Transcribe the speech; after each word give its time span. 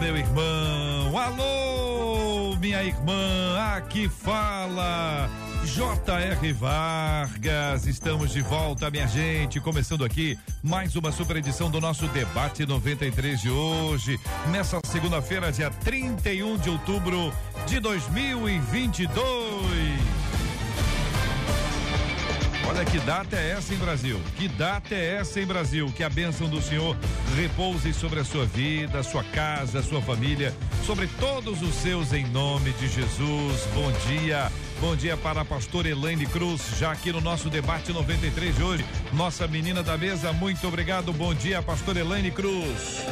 meu 0.00 0.16
irmão. 0.16 1.18
Alô, 1.18 2.56
minha 2.56 2.82
irmã. 2.82 3.58
Aqui 3.76 4.08
fala 4.08 5.28
J.R. 5.64 6.52
Vargas, 6.54 7.86
estamos 7.86 8.32
de 8.32 8.40
volta, 8.40 8.90
minha 8.90 9.06
gente. 9.06 9.60
Começando 9.60 10.02
aqui 10.02 10.38
mais 10.62 10.96
uma 10.96 11.12
super 11.12 11.36
edição 11.36 11.70
do 11.70 11.80
nosso 11.82 12.08
Debate 12.08 12.64
93 12.64 13.40
de 13.40 13.50
hoje, 13.50 14.18
nessa 14.48 14.80
segunda-feira, 14.86 15.52
dia 15.52 15.70
31 15.70 16.56
de 16.56 16.70
outubro 16.70 17.30
de 17.66 17.78
2022. 17.78 19.10
Olha 22.70 22.84
que 22.84 23.00
data 23.00 23.34
é 23.34 23.50
essa 23.50 23.74
em 23.74 23.78
Brasil? 23.78 24.20
Que 24.36 24.46
data 24.46 24.94
é 24.94 25.16
essa 25.16 25.40
em 25.40 25.44
Brasil? 25.44 25.92
Que 25.92 26.04
a 26.04 26.08
bênção 26.08 26.48
do 26.48 26.62
Senhor 26.62 26.96
repouse 27.34 27.92
sobre 27.92 28.20
a 28.20 28.24
sua 28.24 28.46
vida, 28.46 29.02
sua 29.02 29.24
casa, 29.24 29.82
sua 29.82 30.00
família, 30.00 30.54
sobre 30.86 31.08
todos 31.18 31.62
os 31.62 31.74
seus 31.74 32.12
em 32.12 32.24
nome 32.28 32.70
de 32.74 32.86
Jesus. 32.86 33.66
Bom 33.74 33.90
dia. 34.06 34.52
Bom 34.80 34.94
dia 34.94 35.16
para 35.16 35.40
a 35.40 35.44
pastora 35.44 35.88
Elaine 35.88 36.26
Cruz, 36.26 36.78
já 36.78 36.92
aqui 36.92 37.10
no 37.10 37.20
nosso 37.20 37.50
debate 37.50 37.92
93 37.92 38.54
de 38.54 38.62
hoje. 38.62 38.84
Nossa 39.12 39.48
menina 39.48 39.82
da 39.82 39.98
mesa, 39.98 40.32
muito 40.32 40.64
obrigado. 40.68 41.12
Bom 41.12 41.34
dia, 41.34 41.60
pastora 41.60 41.98
Elaine 41.98 42.30
Cruz. 42.30 43.04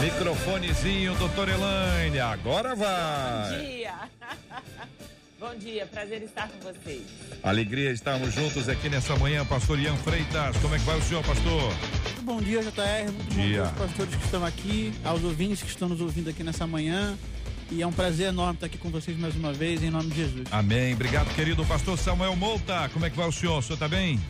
Microfonezinho, 0.00 1.14
doutor 1.14 1.48
Elaine, 1.48 2.18
agora 2.18 2.74
vai. 2.74 3.50
Bom 3.50 3.64
dia. 3.64 3.94
Bom 5.40 5.54
dia, 5.56 5.86
prazer 5.86 6.22
estar 6.22 6.50
com 6.50 6.58
vocês. 6.58 7.02
Alegria 7.42 7.90
estarmos 7.92 8.34
juntos 8.34 8.68
aqui 8.68 8.90
nessa 8.90 9.16
manhã, 9.16 9.42
pastor 9.46 9.78
Ian 9.78 9.96
Freitas. 9.96 10.54
Como 10.58 10.74
é 10.74 10.78
que 10.78 10.84
vai 10.84 10.98
o 10.98 11.02
senhor, 11.02 11.24
pastor? 11.24 11.62
Muito 11.62 12.22
bom 12.22 12.42
dia, 12.42 12.60
JR. 12.62 13.10
Muito 13.10 13.34
bom 13.34 13.40
Dia. 13.42 13.62
aos 13.62 13.70
pastores 13.70 14.14
que 14.16 14.24
estão 14.26 14.44
aqui, 14.44 14.92
aos 15.02 15.24
ouvintes 15.24 15.62
que 15.62 15.70
estão 15.70 15.88
nos 15.88 16.02
ouvindo 16.02 16.28
aqui 16.28 16.44
nessa 16.44 16.66
manhã. 16.66 17.16
E 17.70 17.80
é 17.80 17.86
um 17.86 17.92
prazer 17.92 18.28
enorme 18.28 18.56
estar 18.56 18.66
aqui 18.66 18.76
com 18.76 18.90
vocês 18.90 19.18
mais 19.18 19.34
uma 19.34 19.50
vez, 19.50 19.82
em 19.82 19.88
nome 19.88 20.10
de 20.10 20.16
Jesus. 20.16 20.46
Amém. 20.50 20.92
Obrigado, 20.92 21.34
querido 21.34 21.64
pastor 21.64 21.96
Samuel 21.96 22.36
Mouta. 22.36 22.90
Como 22.92 23.06
é 23.06 23.08
que 23.08 23.16
vai 23.16 23.26
o 23.26 23.32
senhor? 23.32 23.60
O 23.60 23.62
senhor 23.62 23.78
tá 23.78 23.88
bem? 23.88 24.20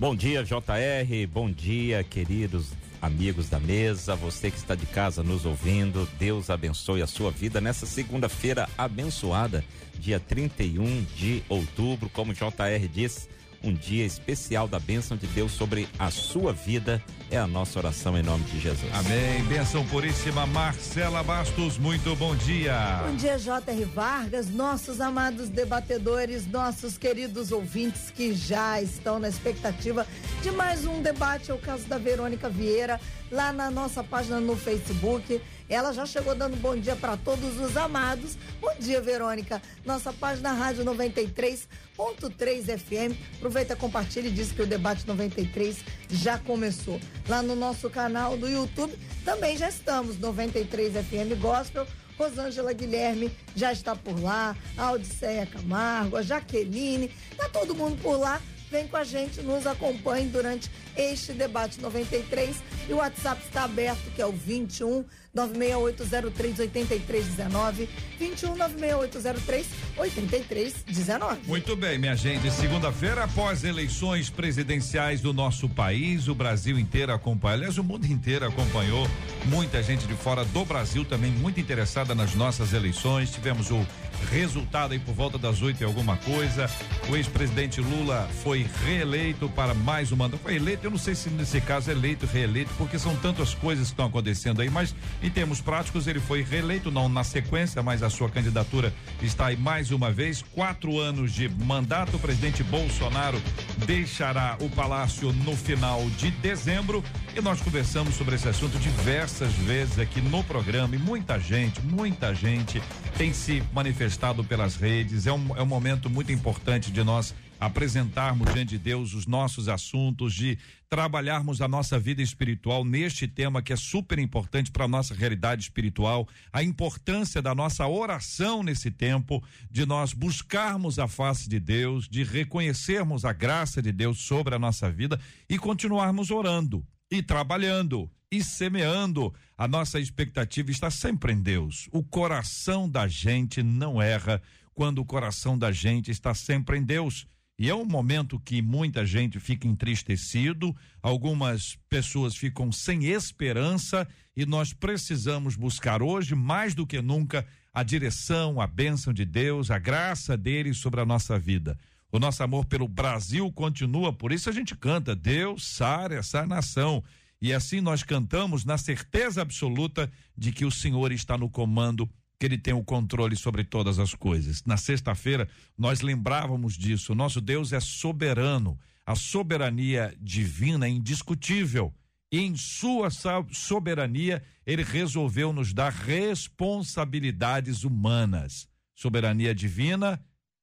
Bom 0.00 0.16
dia, 0.16 0.42
JR. 0.42 1.28
Bom 1.32 1.48
dia, 1.48 2.02
queridos 2.02 2.79
amigos 3.00 3.48
da 3.48 3.58
mesa. 3.58 4.14
Você 4.16 4.50
que 4.50 4.56
está 4.56 4.74
de 4.74 4.86
casa 4.86 5.22
nos 5.22 5.44
ouvindo, 5.46 6.08
Deus 6.18 6.50
abençoe 6.50 7.02
a 7.02 7.06
sua 7.06 7.30
vida 7.30 7.60
nessa 7.60 7.86
segunda-feira 7.86 8.68
abençoada, 8.76 9.64
dia 9.98 10.20
31 10.20 11.04
de 11.16 11.42
outubro. 11.48 12.08
Como 12.10 12.34
JR 12.34 12.88
disse, 12.92 13.28
um 13.62 13.72
dia 13.72 14.04
especial 14.04 14.66
da 14.66 14.78
bênção 14.78 15.16
de 15.16 15.26
Deus 15.28 15.52
sobre 15.52 15.88
a 15.98 16.10
sua 16.10 16.52
vida. 16.52 17.02
É 17.30 17.36
a 17.36 17.46
nossa 17.46 17.78
oração 17.78 18.18
em 18.18 18.22
nome 18.22 18.44
de 18.44 18.58
Jesus. 18.58 18.90
Amém. 18.92 19.44
Benção 19.44 19.86
puríssima, 19.86 20.46
Marcela 20.46 21.22
Bastos. 21.22 21.78
Muito 21.78 22.16
bom 22.16 22.34
dia. 22.34 23.02
Bom 23.06 23.16
dia, 23.16 23.38
J.R. 23.38 23.84
Vargas, 23.84 24.50
nossos 24.50 25.00
amados 25.00 25.48
debatedores, 25.48 26.46
nossos 26.46 26.98
queridos 26.98 27.52
ouvintes 27.52 28.10
que 28.10 28.34
já 28.34 28.80
estão 28.80 29.18
na 29.18 29.28
expectativa 29.28 30.06
de 30.42 30.50
mais 30.50 30.86
um 30.86 31.02
debate. 31.02 31.50
É 31.50 31.54
o 31.54 31.58
caso 31.58 31.86
da 31.86 31.98
Verônica 31.98 32.48
Vieira, 32.48 33.00
lá 33.30 33.52
na 33.52 33.70
nossa 33.70 34.02
página 34.02 34.40
no 34.40 34.56
Facebook. 34.56 35.40
Ela 35.70 35.92
já 35.92 36.04
chegou 36.04 36.34
dando 36.34 36.56
bom 36.56 36.76
dia 36.76 36.96
para 36.96 37.16
todos 37.16 37.60
os 37.60 37.76
amados. 37.76 38.36
Bom 38.60 38.74
dia, 38.80 39.00
Verônica. 39.00 39.62
Nossa 39.86 40.12
página 40.12 40.52
Rádio 40.52 40.84
93.3 40.84 42.76
FM. 42.76 43.16
Aproveita, 43.36 43.76
compartilha 43.76 44.26
e 44.26 44.32
diz 44.32 44.50
que 44.50 44.62
o 44.62 44.66
debate 44.66 45.06
93 45.06 45.78
já 46.10 46.36
começou. 46.38 47.00
Lá 47.28 47.40
no 47.40 47.54
nosso 47.54 47.88
canal 47.88 48.36
do 48.36 48.48
YouTube 48.48 48.92
também 49.24 49.56
já 49.56 49.68
estamos, 49.68 50.18
93 50.18 50.94
FM 50.94 51.40
Gospel. 51.40 51.86
Rosângela 52.18 52.72
Guilherme 52.74 53.30
já 53.56 53.72
está 53.72 53.96
por 53.96 54.20
lá, 54.20 54.54
a 54.76 54.90
Odisseia 54.90 55.46
Camargo, 55.46 56.18
a 56.18 56.22
Jaqueline, 56.22 57.10
tá 57.34 57.48
todo 57.48 57.74
mundo 57.74 57.96
por 58.02 58.18
lá. 58.18 58.42
Vem 58.70 58.86
com 58.86 58.96
a 58.96 59.04
gente, 59.04 59.42
nos 59.42 59.66
acompanhe 59.66 60.28
durante 60.28 60.70
este 60.96 61.32
debate 61.32 61.80
93 61.80 62.56
e 62.88 62.92
o 62.92 62.96
WhatsApp 62.96 63.42
está 63.44 63.64
aberto, 63.64 64.10
que 64.14 64.22
é 64.22 64.26
o 64.26 64.32
21 64.32 65.04
96803 65.32 66.58
8319, 66.58 67.88
21 68.18 68.56
96803 68.56 69.66
8319. 69.96 71.40
Muito 71.46 71.76
bem, 71.76 71.98
minha 71.98 72.16
gente. 72.16 72.50
Segunda-feira, 72.50 73.24
após 73.24 73.64
eleições 73.64 74.30
presidenciais 74.30 75.20
do 75.20 75.32
nosso 75.32 75.68
país, 75.68 76.28
o 76.28 76.34
Brasil 76.34 76.78
inteiro 76.78 77.12
acompanha. 77.12 77.54
Aliás, 77.54 77.78
o 77.78 77.84
mundo 77.84 78.06
inteiro 78.06 78.46
acompanhou. 78.46 79.06
Muita 79.46 79.82
gente 79.82 80.06
de 80.06 80.14
fora 80.14 80.44
do 80.44 80.64
Brasil 80.64 81.04
também 81.04 81.30
muito 81.30 81.60
interessada 81.60 82.14
nas 82.14 82.34
nossas 82.34 82.72
eleições. 82.72 83.30
Tivemos 83.30 83.70
o 83.70 83.84
resultado 84.30 84.92
aí 84.92 84.98
por 84.98 85.14
volta 85.14 85.38
das 85.38 85.62
oito 85.62 85.80
e 85.80 85.84
alguma 85.84 86.16
coisa. 86.18 86.70
O 87.08 87.16
ex-presidente 87.16 87.80
Lula 87.80 88.28
foi 88.42 88.66
reeleito 88.84 89.48
para 89.48 89.72
mais 89.74 90.12
um 90.12 90.16
mandato. 90.16 90.40
Foi 90.42 90.56
eleito, 90.56 90.86
eu 90.86 90.90
não 90.90 90.98
sei 90.98 91.14
se 91.14 91.30
nesse 91.30 91.60
caso 91.60 91.90
é 91.90 91.94
eleito, 91.94 92.26
reeleito, 92.26 92.70
porque 92.76 92.98
são 92.98 93.16
tantas 93.16 93.54
coisas 93.54 93.86
que 93.86 93.92
estão 93.92 94.06
acontecendo 94.06 94.60
aí, 94.60 94.68
mas 94.68 94.94
em 95.22 95.30
termos 95.30 95.60
práticos 95.60 96.06
ele 96.06 96.20
foi 96.20 96.42
reeleito, 96.42 96.90
não 96.90 97.08
na 97.08 97.24
sequência, 97.24 97.82
mas 97.82 98.02
a 98.02 98.10
sua 98.10 98.28
candidatura 98.28 98.92
está 99.22 99.46
aí 99.46 99.56
mais 99.56 99.90
uma 99.90 100.10
vez. 100.10 100.42
Quatro 100.54 100.98
anos 100.98 101.32
de 101.32 101.48
mandato. 101.48 102.16
O 102.16 102.20
presidente 102.20 102.62
Bolsonaro 102.62 103.40
deixará 103.86 104.56
o 104.60 104.68
palácio 104.68 105.32
no 105.32 105.56
final 105.56 106.04
de 106.18 106.30
dezembro 106.30 107.02
e 107.36 107.40
nós 107.40 107.60
conversamos 107.60 108.14
sobre 108.14 108.34
esse 108.34 108.48
assunto 108.48 108.78
diversas 108.78 109.52
vezes 109.54 109.98
aqui 109.98 110.20
no 110.20 110.42
programa 110.44 110.94
e 110.94 110.98
muita 110.98 111.38
gente, 111.38 111.80
muita 111.82 112.34
gente 112.34 112.82
tem 113.16 113.32
se 113.32 113.62
manifestado 113.72 114.09
pelas 114.48 114.76
redes. 114.76 115.26
É 115.26 115.32
um, 115.32 115.56
é 115.56 115.62
um 115.62 115.66
momento 115.66 116.08
muito 116.08 116.32
importante 116.32 116.90
de 116.90 117.02
nós 117.02 117.34
apresentarmos 117.60 118.52
diante 118.52 118.70
de 118.70 118.78
Deus 118.78 119.12
os 119.12 119.26
nossos 119.26 119.68
assuntos, 119.68 120.32
de 120.32 120.58
trabalharmos 120.88 121.60
a 121.60 121.68
nossa 121.68 121.98
vida 121.98 122.22
espiritual 122.22 122.84
neste 122.84 123.28
tema 123.28 123.60
que 123.62 123.72
é 123.72 123.76
super 123.76 124.18
importante 124.18 124.70
para 124.70 124.86
a 124.86 124.88
nossa 124.88 125.14
realidade 125.14 125.62
espiritual, 125.62 126.26
a 126.52 126.62
importância 126.62 127.42
da 127.42 127.54
nossa 127.54 127.86
oração 127.86 128.62
nesse 128.62 128.90
tempo, 128.90 129.44
de 129.70 129.84
nós 129.84 130.14
buscarmos 130.14 130.98
a 130.98 131.06
face 131.06 131.48
de 131.48 131.60
Deus, 131.60 132.08
de 132.08 132.24
reconhecermos 132.24 133.24
a 133.24 133.32
graça 133.32 133.82
de 133.82 133.92
Deus 133.92 134.20
sobre 134.20 134.54
a 134.54 134.58
nossa 134.58 134.90
vida 134.90 135.20
e 135.48 135.58
continuarmos 135.58 136.30
orando 136.30 136.84
e 137.10 137.22
trabalhando 137.22 138.10
e 138.30 138.42
semeando. 138.42 139.34
A 139.58 139.66
nossa 139.66 139.98
expectativa 139.98 140.70
está 140.70 140.90
sempre 140.90 141.32
em 141.32 141.42
Deus. 141.42 141.88
O 141.92 142.02
coração 142.02 142.88
da 142.88 143.08
gente 143.08 143.62
não 143.62 144.00
erra 144.00 144.40
quando 144.72 145.00
o 145.00 145.04
coração 145.04 145.58
da 145.58 145.72
gente 145.72 146.10
está 146.10 146.32
sempre 146.34 146.78
em 146.78 146.82
Deus. 146.82 147.26
E 147.58 147.68
é 147.68 147.74
um 147.74 147.84
momento 147.84 148.40
que 148.40 148.62
muita 148.62 149.04
gente 149.04 149.38
fica 149.38 149.68
entristecido, 149.68 150.74
algumas 151.02 151.76
pessoas 151.90 152.34
ficam 152.34 152.72
sem 152.72 153.04
esperança 153.04 154.08
e 154.34 154.46
nós 154.46 154.72
precisamos 154.72 155.56
buscar 155.56 156.00
hoje, 156.00 156.34
mais 156.34 156.74
do 156.74 156.86
que 156.86 157.02
nunca, 157.02 157.46
a 157.70 157.82
direção, 157.82 158.62
a 158.62 158.66
bênção 158.66 159.12
de 159.12 159.26
Deus, 159.26 159.70
a 159.70 159.78
graça 159.78 160.38
dele 160.38 160.72
sobre 160.72 161.02
a 161.02 161.04
nossa 161.04 161.38
vida. 161.38 161.78
O 162.12 162.18
nosso 162.18 162.42
amor 162.42 162.64
pelo 162.64 162.88
Brasil 162.88 163.50
continua, 163.52 164.12
por 164.12 164.32
isso 164.32 164.48
a 164.48 164.52
gente 164.52 164.76
canta: 164.76 165.14
Deus 165.14 165.64
sare 165.64 166.16
essa 166.16 166.46
nação. 166.46 167.02
E 167.42 167.52
assim 167.54 167.80
nós 167.80 168.02
cantamos 168.02 168.64
na 168.64 168.76
certeza 168.76 169.40
absoluta 169.40 170.10
de 170.36 170.52
que 170.52 170.64
o 170.64 170.70
Senhor 170.70 171.10
está 171.12 171.38
no 171.38 171.48
comando 171.48 172.08
que 172.38 172.46
ele 172.46 172.58
tem 172.58 172.72
o 172.72 172.82
controle 172.82 173.36
sobre 173.36 173.62
todas 173.64 173.98
as 173.98 174.14
coisas. 174.14 174.64
Na 174.64 174.78
sexta-feira, 174.78 175.46
nós 175.76 176.00
lembrávamos 176.00 176.74
disso. 176.74 177.14
Nosso 177.14 177.38
Deus 177.38 177.70
é 177.70 177.80
soberano. 177.80 178.78
A 179.04 179.14
soberania 179.14 180.14
divina 180.18 180.86
é 180.86 180.88
indiscutível. 180.88 181.94
E 182.32 182.40
em 182.40 182.56
sua 182.56 183.10
soberania, 183.52 184.42
ele 184.64 184.82
resolveu 184.82 185.52
nos 185.52 185.74
dar 185.74 185.92
responsabilidades 185.92 187.84
humanas. 187.84 188.66
Soberania 188.94 189.54
divina, 189.54 190.18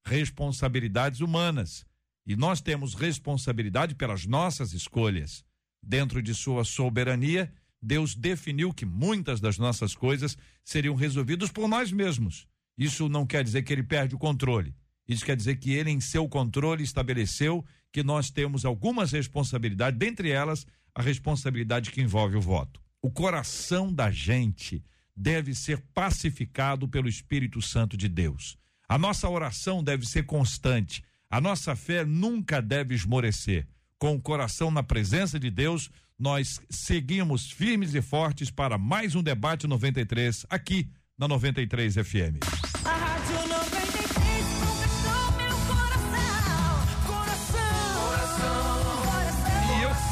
responsabilidades 0.08 1.20
humanas. 1.20 1.86
E 2.26 2.36
nós 2.36 2.62
temos 2.62 2.94
responsabilidade 2.94 3.94
pelas 3.94 4.26
nossas 4.26 4.74
escolhas. 4.74 5.44
Dentro 5.84 6.22
de 6.22 6.34
sua 6.34 6.64
soberania, 6.64 7.52
Deus 7.82 8.16
definiu 8.16 8.74
que 8.74 8.86
muitas 8.86 9.40
das 9.40 9.58
nossas 9.58 9.94
coisas 9.96 10.38
seriam 10.64 10.96
resolvidas 10.96 11.52
por 11.52 11.68
nós 11.68 11.92
mesmos. 11.92 12.48
Isso 12.78 13.08
não 13.08 13.26
quer 13.26 13.44
dizer 13.44 13.64
que 13.64 13.72
ele 13.72 13.84
perde 13.84 14.16
o 14.16 14.20
controle. 14.20 14.76
Isso 15.08 15.26
quer 15.26 15.36
dizer 15.36 15.58
que 15.58 15.72
ele, 15.72 15.90
em 15.90 16.02
seu 16.02 16.28
controle, 16.28 16.84
estabeleceu 16.84 17.64
que 17.92 18.04
nós 18.04 18.30
temos 18.30 18.66
algumas 18.66 19.12
responsabilidades, 19.12 19.98
dentre 19.98 20.30
elas, 20.30 20.66
a 20.94 21.02
responsabilidade 21.02 21.92
que 21.92 22.02
envolve 22.02 22.36
o 22.36 22.42
voto. 22.42 22.82
O 23.02 23.12
coração 23.12 23.94
da 23.94 24.12
gente 24.12 24.84
deve 25.16 25.56
ser 25.56 25.80
pacificado 25.94 26.88
pelo 26.88 27.08
Espírito 27.08 27.62
Santo 27.62 27.96
de 27.96 28.10
Deus. 28.10 28.58
A 28.90 28.98
nossa 28.98 29.30
oração 29.30 29.84
deve 29.84 30.06
ser 30.06 30.24
constante. 30.24 31.04
A 31.30 31.42
nossa 31.42 31.76
fé 31.76 32.06
nunca 32.06 32.62
deve 32.62 32.96
esmorecer. 32.96 33.68
Com 34.00 34.16
o 34.16 34.22
coração 34.22 34.72
na 34.72 34.82
presença 34.82 35.38
de 35.38 35.50
Deus, 35.50 35.90
nós 36.18 36.62
seguimos 36.70 37.52
firmes 37.52 37.94
e 37.94 38.02
fortes 38.02 38.50
para 38.50 38.78
mais 38.78 39.14
um 39.14 39.22
debate 39.22 39.68
93 39.68 40.46
aqui 40.50 40.90
na 41.18 41.28
93 41.28 41.96
FM. 41.96 42.67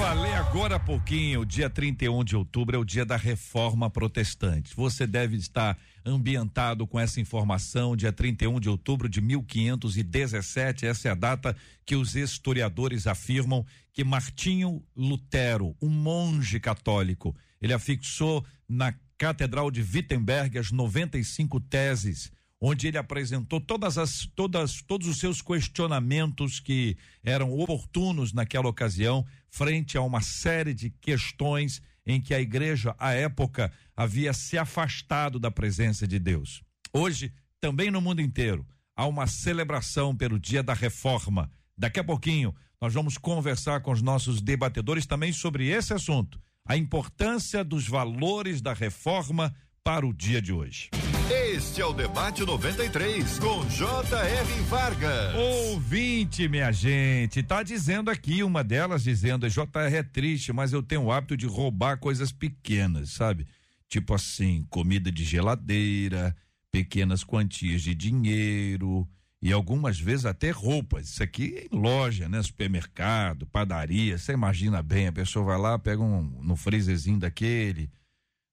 Falei 0.08 0.34
agora 0.34 0.76
há 0.76 0.80
pouquinho, 0.80 1.40
o 1.42 1.46
dia 1.46 1.68
31 1.68 2.24
de 2.24 2.36
outubro 2.36 2.76
é 2.76 2.80
o 2.80 2.86
dia 2.86 3.04
da 3.04 3.18
reforma 3.18 3.90
protestante. 3.90 4.76
Você 4.76 5.08
deve 5.08 5.36
estar 5.36 5.76
ambientado 6.06 6.86
com 6.86 7.00
essa 7.00 7.20
informação, 7.20 7.96
dia 7.96 8.14
31 8.14 8.60
de 8.60 8.70
outubro 8.70 9.10
de 9.10 9.20
1517, 9.20 10.86
essa 10.86 11.08
é 11.08 11.12
a 11.12 11.16
data 11.16 11.58
que 11.84 11.96
os 11.96 12.16
historiadores 12.16 13.08
afirmam 13.08 13.66
que 13.92 14.04
Martinho 14.04 14.84
Lutero, 14.96 15.76
um 15.82 15.90
monge 15.90 16.60
católico, 16.60 17.36
ele 17.60 17.74
afixou 17.74 18.46
na 18.70 18.94
Catedral 19.18 19.72
de 19.72 19.82
Wittenberg 19.82 20.60
as 20.60 20.72
95 20.72 21.60
teses 21.62 22.32
onde 22.60 22.88
ele 22.88 22.98
apresentou 22.98 23.60
todas 23.60 23.98
as 23.98 24.26
todas 24.36 24.82
todos 24.82 25.08
os 25.08 25.20
seus 25.20 25.42
questionamentos 25.42 26.60
que 26.60 26.98
eram 27.24 27.52
oportunos 27.52 28.34
naquela 28.34 28.70
ocasião 28.70 29.26
frente 29.50 29.98
a 29.98 30.02
uma 30.02 30.22
série 30.22 30.74
de 30.74 30.90
questões 30.90 31.82
em 32.06 32.22
que 32.22 32.34
a 32.34 32.40
igreja 32.40 32.96
à 33.00 33.14
época 33.14 33.72
havia 33.96 34.34
se 34.34 34.58
afastado 34.58 35.40
da 35.40 35.50
presença 35.50 36.08
de 36.08 36.20
Deus. 36.20 36.62
Hoje, 36.94 37.34
também 37.60 37.90
no 37.90 38.00
mundo 38.00 38.22
inteiro, 38.22 38.66
há 38.96 39.06
uma 39.08 39.28
celebração 39.28 40.16
pelo 40.16 40.40
Dia 40.40 40.62
da 40.62 40.74
Reforma. 40.74 41.50
Daqui 41.78 42.00
a 42.00 42.04
pouquinho, 42.04 42.56
nós 42.80 42.94
vamos 42.94 43.18
conversar 43.18 43.82
com 43.82 43.92
os 43.92 44.02
nossos 44.02 44.42
debatedores 44.42 45.06
também 45.06 45.34
sobre 45.34 45.68
esse 45.68 45.94
assunto, 45.94 46.40
a 46.66 46.78
importância 46.78 47.64
dos 47.64 47.88
valores 47.88 48.62
da 48.62 48.74
reforma 48.74 49.56
para 49.84 50.06
o 50.06 50.14
dia 50.14 50.42
de 50.42 50.54
hoje. 50.54 50.90
Este 51.32 51.82
é 51.82 51.86
o 51.86 51.92
Debate 51.92 52.46
93, 52.46 53.40
com 53.40 53.68
J.R. 53.68 54.62
Vargas. 54.70 55.34
Ouvinte, 55.34 56.48
minha 56.48 56.72
gente, 56.72 57.42
tá 57.42 57.64
dizendo 57.64 58.12
aqui, 58.12 58.44
uma 58.44 58.64
delas 58.64 59.04
dizendo, 59.04 59.50
JR 59.50 59.92
é 59.92 60.04
triste, 60.04 60.54
mas 60.54 60.72
eu 60.72 60.84
tenho 60.84 61.06
o 61.06 61.12
hábito 61.12 61.36
de 61.36 61.48
roubar 61.48 61.98
coisas 61.98 62.32
pequenas, 62.32 63.10
sabe? 63.10 63.48
Tipo 63.90 64.14
assim, 64.14 64.68
comida 64.70 65.12
de 65.12 65.24
geladeira, 65.24 66.36
pequenas 66.72 67.24
quantias 67.24 67.82
de 67.82 67.96
dinheiro 67.96 69.08
e 69.42 69.52
algumas 69.52 70.00
vezes 70.00 70.28
até 70.28 70.52
roupas. 70.52 71.10
Isso 71.10 71.24
aqui 71.24 71.68
em 71.72 71.76
loja, 71.76 72.30
né? 72.30 72.42
Supermercado, 72.44 73.48
padaria, 73.48 74.16
você 74.16 74.34
imagina 74.34 74.84
bem, 74.84 75.08
a 75.08 75.12
pessoa 75.12 75.44
vai 75.44 75.58
lá, 75.58 75.80
pega 75.80 76.04
um 76.04 76.22
no 76.44 76.56
freezerzinho 76.56 77.18
daquele, 77.18 77.90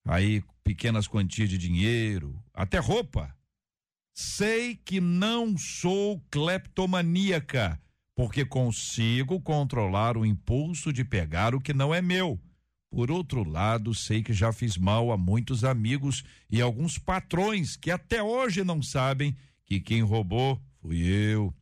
aí 0.05 0.43
pequenas 0.65 1.07
quantias 1.07 1.49
de 1.49 1.59
dinheiro, 1.59 2.43
até 2.55 2.79
roupa. 2.79 3.35
Sei 4.15 4.77
que 4.77 5.01
não 5.01 5.57
sou 5.57 6.23
cleptomaníaca, 6.31 7.81
porque 8.15 8.45
consigo 8.45 9.41
controlar 9.41 10.17
o 10.17 10.27
impulso 10.27 10.93
de 10.93 11.05
pegar 11.05 11.55
o 11.55 11.61
que 11.61 11.73
não 11.73 11.95
é 11.95 12.03
meu. 12.03 12.39
Por 12.91 13.11
outro 13.11 13.43
lado, 13.43 13.95
sei 13.95 14.23
que 14.23 14.35
já 14.35 14.53
fiz 14.53 14.77
mal 14.77 15.11
a 15.11 15.17
muitos 15.17 15.65
amigos 15.65 16.23
e 16.51 16.61
alguns 16.61 16.99
patrões 16.99 17.75
que 17.75 17.91
até 17.91 18.23
hoje 18.23 18.63
não 18.63 18.83
sabem 18.83 19.35
que 19.65 19.81
quem 19.81 20.03
roubou 20.03 20.61
fui 20.79 20.99
eu. 21.01 21.55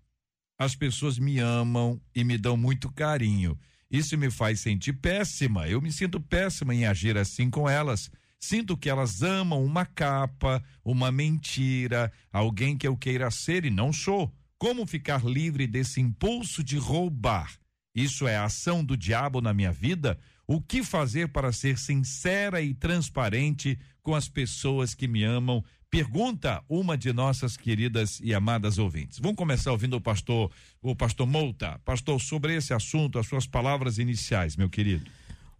As 0.59 0.75
pessoas 0.75 1.21
me 1.21 1.39
amam 1.39 2.01
e 2.13 2.25
me 2.25 2.37
dão 2.37 2.57
muito 2.57 2.91
carinho. 2.91 3.57
Isso 3.89 4.19
me 4.19 4.29
faz 4.29 4.61
sentir 4.61 4.95
péssima. 4.95 5.69
Eu 5.69 5.81
me 5.81 5.93
sinto 5.93 6.21
péssima 6.21 6.75
em 6.75 6.85
agir 6.85 7.17
assim 7.17 7.49
com 7.49 7.69
elas. 7.69 8.11
Sinto 8.41 8.77
que 8.77 8.89
elas 8.89 9.23
amam 9.23 9.63
uma 9.63 9.85
capa, 9.85 10.65
uma 10.83 11.13
mentira, 11.13 12.11
alguém 12.33 12.77
que 12.77 12.89
eu 12.89 12.97
queira 12.97 13.31
ser 13.31 13.67
e 13.67 13.71
não 13.71 13.93
sou. 13.93 14.33
Como 14.59 14.87
ficar 14.87 15.25
livre 15.25 15.67
desse 15.67 16.01
impulso 16.01 16.65
de 16.65 16.79
roubar? 16.79 17.53
Isso 17.95 18.27
é 18.27 18.37
a 18.37 18.45
ação 18.45 18.83
do 18.83 18.97
diabo 18.97 19.41
na 19.41 19.53
minha 19.53 19.73
vida? 19.73 20.19
O 20.47 20.61
que 20.61 20.83
fazer 20.83 21.29
para 21.29 21.53
ser 21.53 21.79
sincera 21.79 22.61
e 22.63 22.75
transparente 22.75 23.79
com 24.03 24.15
as 24.15 24.29
pessoas 24.29 24.95
que 24.95 25.07
me 25.07 25.23
amam? 25.23 25.63
Pergunta 25.91 26.63
uma 26.69 26.97
de 26.97 27.13
nossas 27.13 27.57
queridas 27.57 28.21
e 28.23 28.33
amadas 28.33 28.79
ouvintes. 28.79 29.19
Vamos 29.19 29.37
começar 29.37 29.73
ouvindo 29.73 29.97
o 29.97 30.01
pastor, 30.01 30.51
o 30.81 30.95
pastor 30.95 31.27
Mouta. 31.27 31.81
Pastor, 31.85 32.21
sobre 32.21 32.55
esse 32.55 32.73
assunto, 32.73 33.19
as 33.19 33.27
suas 33.27 33.47
palavras 33.47 33.99
iniciais, 33.99 34.57
meu 34.57 34.71
querido. 34.71 35.11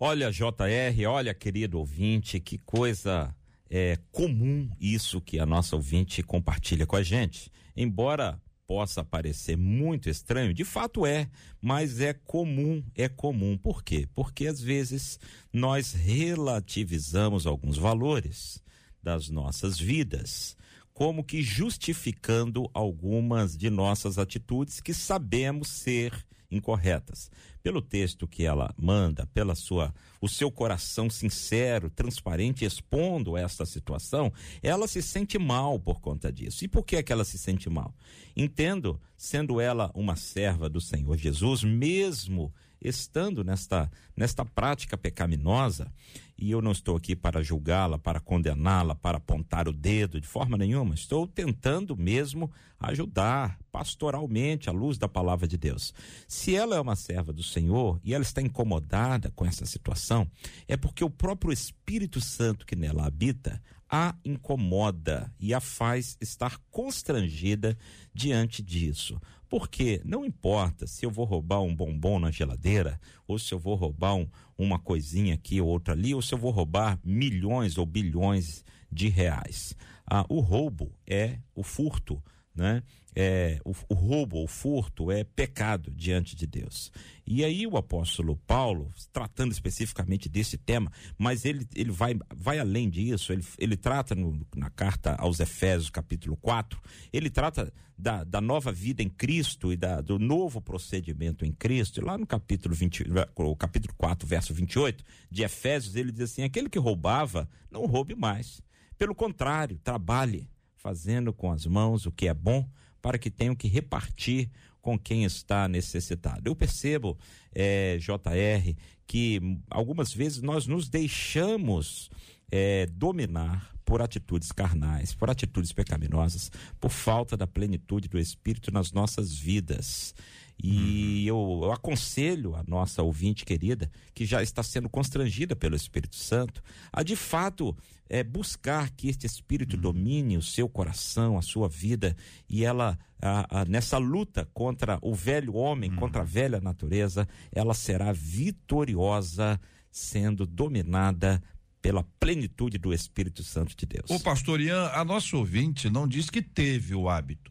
Olha, 0.03 0.33
JR, 0.33 1.07
olha, 1.07 1.35
querido 1.35 1.79
ouvinte, 1.79 2.41
que 2.41 2.57
coisa 2.57 3.37
é, 3.69 3.99
comum 4.11 4.67
isso 4.81 5.21
que 5.21 5.39
a 5.39 5.45
nossa 5.45 5.77
ouvinte 5.77 6.23
compartilha 6.23 6.87
com 6.87 6.97
a 6.97 7.03
gente. 7.03 7.53
Embora 7.77 8.41
possa 8.67 9.05
parecer 9.05 9.59
muito 9.59 10.09
estranho, 10.09 10.55
de 10.55 10.65
fato 10.65 11.05
é, 11.05 11.29
mas 11.61 12.01
é 12.01 12.15
comum, 12.15 12.83
é 12.95 13.11
comum. 13.11 13.59
Por 13.59 13.85
quê? 13.85 14.09
Porque 14.15 14.47
às 14.47 14.59
vezes 14.59 15.21
nós 15.53 15.93
relativizamos 15.93 17.47
alguns 17.47 17.77
valores 17.77 18.63
das 19.03 19.29
nossas 19.29 19.79
vidas, 19.79 20.57
como 20.95 21.23
que 21.23 21.43
justificando 21.43 22.71
algumas 22.73 23.55
de 23.55 23.69
nossas 23.69 24.17
atitudes 24.17 24.81
que 24.81 24.95
sabemos 24.95 25.69
ser 25.69 26.15
incorretas. 26.51 27.31
Pelo 27.63 27.83
texto 27.83 28.27
que 28.27 28.45
ela 28.45 28.75
manda, 28.77 29.27
pela 29.35 29.55
sua 29.55 29.95
o 30.21 30.29
seu 30.29 30.51
coração 30.51 31.09
sincero, 31.09 31.89
transparente, 31.89 32.65
expondo 32.65 33.37
esta 33.37 33.65
situação, 33.65 34.33
ela 34.63 34.87
se 34.87 35.03
sente 35.03 35.39
mal 35.39 35.79
por 35.79 36.01
conta 36.01 36.31
disso. 36.31 36.65
E 36.65 36.69
por 36.69 36.85
que 36.85 36.97
é 36.97 37.03
que 37.03 37.13
ela 37.13 37.25
se 37.25 37.39
sente 37.39 37.71
mal? 37.71 37.95
Entendo, 38.37 39.01
sendo 39.17 39.61
ela 39.61 39.91
uma 39.95 40.17
serva 40.17 40.69
do 40.69 40.81
Senhor 40.81 41.17
Jesus, 41.17 41.65
mesmo 41.65 42.53
estando 42.81 43.45
nesta, 43.45 43.91
nesta 44.17 44.45
prática 44.45 44.97
pecaminosa, 44.97 45.93
e 46.39 46.51
eu 46.51 46.63
não 46.63 46.73
estou 46.73 46.97
aqui 46.97 47.15
para 47.15 47.43
julgá-la, 47.43 47.99
para 47.99 48.19
condená-la, 48.19 48.95
para 48.95 49.19
apontar 49.19 49.69
o 49.69 49.73
dedo 49.73 50.19
de 50.21 50.27
forma 50.27 50.57
nenhuma, 50.57 50.95
estou 50.95 51.27
tentando 51.27 51.95
mesmo 51.95 52.51
ajudar 52.79 53.59
pastoralmente 53.71 54.71
à 54.71 54.73
luz 54.73 54.97
da 54.97 55.07
palavra 55.07 55.47
de 55.47 55.59
Deus. 55.59 55.93
Se 56.27 56.55
ela 56.55 56.77
é 56.77 56.81
uma 56.81 56.97
serva 56.97 57.31
do 57.33 57.43
Senhor 57.43 58.01
e 58.03 58.15
ela 58.15 58.23
está 58.23 58.41
incomodada 58.41 59.31
com 59.37 59.45
essa 59.45 59.67
situação, 59.67 60.27
é 60.67 60.77
porque 60.79 61.05
o 61.05 61.11
próprio 61.11 61.53
Espírito 61.53 62.21
Santo 62.21 62.65
que 62.65 62.75
nela 62.75 63.07
habita 63.07 63.61
a 63.91 64.15
incomoda 64.25 65.33
e 65.41 65.53
a 65.53 65.61
faz 65.61 66.17
estar 66.21 66.59
constrangida 66.71 67.77
diante 68.15 68.63
disso. 68.63 69.21
Porque 69.49 70.01
não 70.05 70.25
importa 70.25 70.87
se 70.87 71.05
eu 71.05 71.11
vou 71.11 71.25
roubar 71.25 71.61
um 71.61 71.75
bombom 71.75 72.21
na 72.21 72.31
geladeira, 72.31 73.01
ou 73.27 73.37
se 73.37 73.53
eu 73.53 73.59
vou 73.59 73.75
roubar 73.75 74.15
um, 74.15 74.29
uma 74.57 74.79
coisinha 74.79 75.35
aqui 75.35 75.61
ou 75.61 75.69
outra 75.69 75.93
ali, 75.93 76.15
ou 76.15 76.23
se 76.23 76.33
eu 76.33 76.39
vou 76.39 76.53
roubar 76.53 77.01
milhões 77.05 77.77
ou 77.77 77.85
bilhões 77.85 78.65
de 78.93 79.09
reais. 79.09 79.75
Ah, 80.07 80.25
o 80.29 80.39
roubo 80.39 80.93
é 81.05 81.39
o 81.53 81.65
furto, 81.65 82.23
né? 82.55 82.85
É, 83.15 83.59
o, 83.65 83.75
o 83.89 83.95
roubo, 83.95 84.43
o 84.43 84.47
furto 84.47 85.11
é 85.11 85.25
pecado 85.25 85.91
diante 85.91 86.37
de 86.37 86.47
Deus. 86.47 86.93
E 87.27 87.45
aí 87.45 87.67
o 87.67 87.77
apóstolo 87.77 88.37
Paulo, 88.47 88.93
tratando 89.13 89.53
especificamente 89.53 90.29
desse 90.29 90.59
tema, 90.59 90.91
mas 91.17 91.45
ele, 91.45 91.67
ele 91.75 91.91
vai, 91.91 92.19
vai 92.35 92.59
além 92.59 92.89
disso, 92.89 93.33
ele, 93.33 93.45
ele 93.59 93.77
trata 93.77 94.15
no, 94.15 94.45
na 94.57 94.71
carta 94.71 95.15
aos 95.15 95.39
Efésios, 95.41 95.91
capítulo 95.91 96.37
4, 96.37 96.81
ele 97.13 97.31
trata 97.31 97.73
da, 98.01 98.25
da 98.25 98.41
nova 98.41 98.73
vida 98.73 99.03
em 99.03 99.09
Cristo 99.09 99.73
e 99.73 99.77
da, 99.77 100.01
do 100.01 100.19
novo 100.19 100.61
procedimento 100.61 101.45
em 101.45 101.53
Cristo. 101.53 102.01
E 102.01 102.05
lá 102.05 102.17
no 102.17 102.27
capítulo, 102.27 102.75
20, 102.75 103.05
o 103.37 103.57
capítulo 103.57 103.95
4, 103.97 104.27
verso 104.27 104.55
28 104.55 105.05
de 105.31 105.43
Efésios, 105.43 105.95
ele 105.95 106.11
diz 106.11 106.23
assim: 106.23 106.43
aquele 106.43 106.69
que 106.69 106.79
roubava, 106.79 107.49
não 107.71 107.87
roube 107.87 108.15
mais. 108.15 108.63
Pelo 108.99 109.15
contrário, 109.15 109.79
trabalhe, 109.85 110.49
fazendo 110.77 111.33
com 111.33 111.53
as 111.53 111.67
mãos 111.67 112.07
o 112.07 112.13
que 112.13 112.27
é 112.27 112.35
bom, 112.35 112.69
para 113.01 113.19
que 113.19 113.31
tenham 113.31 113.55
que 113.55 113.69
repartir 113.69 114.51
com 114.81 114.99
quem 114.99 115.25
está 115.25 115.69
necessitado. 115.69 116.43
Eu 116.49 116.57
percebo, 116.57 117.19
eh, 117.55 117.99
JR, 118.01 118.75
que 119.07 119.41
algumas 119.69 120.13
vezes 120.13 120.41
nós 120.41 120.67
nos 120.67 120.89
deixamos 120.89 122.11
eh, 122.51 122.87
dominar 122.93 123.75
por 123.85 124.01
atitudes 124.01 124.53
carnais, 124.53 125.15
por 125.15 125.29
atitudes 125.29 125.73
pecaminosas, 125.73 126.51
por 126.79 126.91
falta 126.91 127.37
da 127.37 127.47
plenitude 127.47 128.09
do 128.09 128.19
Espírito 128.19 128.71
nas 128.71 128.93
nossas 128.93 129.37
vidas. 129.37 130.15
E 130.63 131.27
eu, 131.27 131.61
eu 131.63 131.73
aconselho 131.73 132.55
a 132.55 132.63
nossa 132.67 133.03
ouvinte 133.03 133.45
querida, 133.45 133.91
que 134.15 134.25
já 134.27 134.43
está 134.43 134.63
sendo 134.63 134.89
constrangida 134.89 135.57
pelo 135.57 135.75
Espírito 135.77 136.17
Santo, 136.17 136.63
a 136.93 137.03
de 137.03 137.17
fato 137.17 137.77
é, 138.09 138.23
buscar 138.25 138.91
que 138.91 139.09
este 139.09 139.27
Espírito 139.27 139.77
domine 139.77 140.37
o 140.37 140.43
seu 140.43 140.69
coração, 140.69 141.39
a 141.39 141.43
sua 141.43 141.69
vida, 141.69 142.17
e 142.49 142.65
ela, 142.65 142.99
a- 143.23 143.61
a- 143.61 143.65
nessa 143.65 143.97
luta 143.99 144.49
contra 144.53 144.99
o 145.01 145.15
velho 145.15 145.55
homem, 145.55 145.95
contra 145.95 146.23
a 146.23 146.25
velha 146.25 146.61
natureza, 146.61 147.29
ela 147.53 147.73
será 147.73 148.13
vitoriosa, 148.13 149.61
sendo 149.91 150.47
dominada 150.47 151.43
pela 151.81 152.05
plenitude 152.19 152.77
do 152.79 152.93
Espírito 152.93 153.43
Santo 153.43 153.75
de 153.77 153.87
Deus. 153.87 154.11
O 154.11 154.21
pastor 154.21 154.61
Ian, 154.61 154.89
a 154.89 155.05
nossa 155.05 155.37
ouvinte 155.37 155.89
não 155.89 156.07
diz 156.07 156.29
que 156.29 156.43
teve 156.43 156.95
o 156.95 157.09
hábito. 157.09 157.51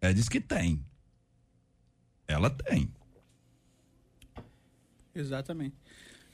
Ela 0.00 0.14
diz 0.14 0.28
que 0.28 0.40
tem. 0.40 0.84
Ela 2.28 2.50
tem. 2.50 2.90
Exatamente. 5.14 5.74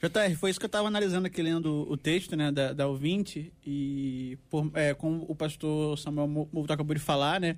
JR, 0.01 0.35
foi 0.37 0.49
isso 0.49 0.59
que 0.59 0.65
eu 0.65 0.67
estava 0.67 0.87
analisando 0.87 1.27
aqui, 1.27 1.41
lendo 1.41 1.89
o 1.89 1.95
texto 1.95 2.35
né, 2.35 2.51
da, 2.51 2.73
da 2.73 2.87
ouvinte, 2.87 3.53
e 3.65 4.37
por, 4.49 4.69
é, 4.73 4.93
como 4.93 5.25
o 5.29 5.33
pastor 5.35 5.97
Samuel 5.97 6.27
Mo- 6.27 6.49
Moura 6.51 6.73
acabou 6.73 6.93
de 6.93 6.99
falar, 7.01 7.39
né, 7.39 7.55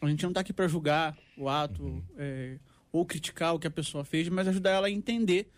a 0.00 0.08
gente 0.08 0.22
não 0.22 0.30
está 0.30 0.40
aqui 0.40 0.54
para 0.54 0.66
julgar 0.66 1.16
o 1.36 1.50
ato 1.50 2.02
é, 2.16 2.56
ou 2.90 3.04
criticar 3.04 3.54
o 3.54 3.58
que 3.58 3.66
a 3.66 3.70
pessoa 3.70 4.04
fez, 4.04 4.26
mas 4.30 4.48
ajudar 4.48 4.70
ela 4.70 4.86
a 4.86 4.90
entender, 4.90 5.50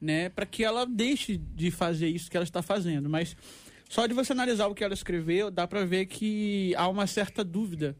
né, 0.00 0.28
para 0.28 0.44
que 0.44 0.64
ela 0.64 0.84
deixe 0.84 1.36
de 1.36 1.70
fazer 1.70 2.08
isso 2.08 2.28
que 2.28 2.36
ela 2.36 2.44
está 2.44 2.62
fazendo. 2.62 3.08
Mas 3.08 3.36
só 3.88 4.08
de 4.08 4.12
você 4.14 4.32
analisar 4.32 4.66
o 4.66 4.74
que 4.74 4.82
ela 4.82 4.92
escreveu, 4.94 5.52
dá 5.52 5.68
para 5.68 5.84
ver 5.84 6.06
que 6.06 6.74
há 6.76 6.88
uma 6.88 7.06
certa 7.06 7.44
dúvida 7.44 7.96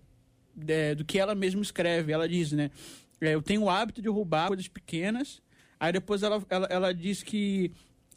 é, 0.67 0.93
do 0.97 1.05
que 1.05 1.21
ela 1.21 1.37
mesma 1.37 1.63
escreve. 1.63 2.11
Ela 2.13 2.29
diz, 2.29 2.51
né? 2.51 2.73
É, 3.21 3.35
eu 3.35 3.43
tenho 3.43 3.63
o 3.63 3.71
hábito 3.71 4.03
de 4.03 4.09
roubar 4.09 4.49
coisas 4.49 4.69
pequenas. 4.69 5.43
Aí 5.79 5.93
depois 5.93 6.23
ela, 6.23 6.45
ela, 6.49 6.67
ela 6.71 6.95
diz 6.95 7.23
que 7.23 7.73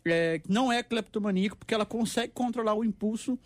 é, 0.05 0.41
não 0.47 0.71
é 0.71 0.81
cleptomaníaco 0.81 1.57
porque 1.57 1.73
ela 1.73 1.85
consegue 1.85 2.33
controlar 2.33 2.73
o 2.73 2.83
impulso 2.83 3.37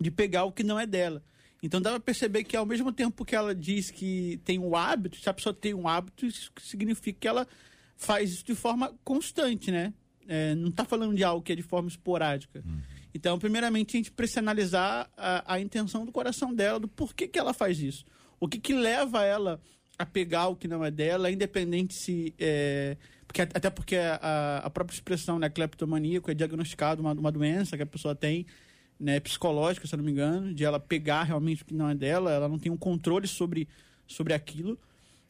de 0.00 0.10
pegar 0.10 0.44
o 0.44 0.52
que 0.52 0.62
não 0.62 0.78
é 0.78 0.86
dela. 0.86 1.22
Então 1.62 1.80
dá 1.80 1.90
pra 1.90 2.00
perceber 2.00 2.44
que 2.44 2.56
ao 2.56 2.66
mesmo 2.66 2.92
tempo 2.92 3.24
que 3.24 3.34
ela 3.34 3.54
diz 3.54 3.90
que 3.90 4.40
tem 4.44 4.58
um 4.58 4.76
hábito, 4.76 5.18
se 5.18 5.28
a 5.28 5.34
pessoa 5.34 5.54
tem 5.54 5.74
um 5.74 5.88
hábito, 5.88 6.26
isso 6.26 6.50
significa 6.60 7.18
que 7.18 7.28
ela 7.28 7.46
faz 7.96 8.30
isso 8.30 8.44
de 8.44 8.54
forma 8.54 8.94
constante, 9.02 9.70
né? 9.70 9.92
É, 10.28 10.54
não 10.54 10.70
tá 10.70 10.84
falando 10.84 11.14
de 11.14 11.24
algo 11.24 11.42
que 11.42 11.52
é 11.52 11.56
de 11.56 11.62
forma 11.62 11.88
esporádica. 11.88 12.62
Então, 13.14 13.38
primeiramente, 13.38 13.96
a 13.96 13.98
gente 13.98 14.10
precisa 14.10 14.40
analisar 14.40 15.10
a, 15.16 15.54
a 15.54 15.60
intenção 15.60 16.04
do 16.04 16.12
coração 16.12 16.52
dela, 16.52 16.78
do 16.78 16.88
porquê 16.88 17.26
que 17.26 17.38
ela 17.38 17.54
faz 17.54 17.80
isso. 17.80 18.04
O 18.38 18.46
que 18.46 18.58
que 18.58 18.74
leva 18.74 19.24
ela 19.24 19.60
a 19.98 20.04
pegar 20.04 20.48
o 20.48 20.56
que 20.56 20.68
não 20.68 20.84
é 20.84 20.90
dela, 20.90 21.30
independente 21.30 21.94
se... 21.94 22.34
É, 22.38 22.96
porque, 23.26 23.42
até 23.42 23.70
porque 23.70 23.96
a, 23.96 24.62
a 24.64 24.70
própria 24.70 24.94
expressão, 24.94 25.38
né, 25.38 25.48
cleptomaníaco, 25.48 26.30
é 26.30 26.34
diagnosticado 26.34 27.02
uma, 27.02 27.12
uma 27.12 27.32
doença 27.32 27.76
que 27.76 27.82
a 27.82 27.86
pessoa 27.86 28.14
tem, 28.14 28.46
né, 28.98 29.20
psicológica, 29.20 29.86
se 29.86 29.94
eu 29.94 29.98
não 29.98 30.04
me 30.04 30.12
engano, 30.12 30.54
de 30.54 30.64
ela 30.64 30.78
pegar 30.78 31.24
realmente 31.24 31.62
o 31.62 31.66
que 31.66 31.74
não 31.74 31.88
é 31.88 31.94
dela, 31.94 32.32
ela 32.32 32.48
não 32.48 32.58
tem 32.58 32.70
um 32.70 32.76
controle 32.76 33.26
sobre, 33.26 33.68
sobre 34.06 34.32
aquilo. 34.32 34.78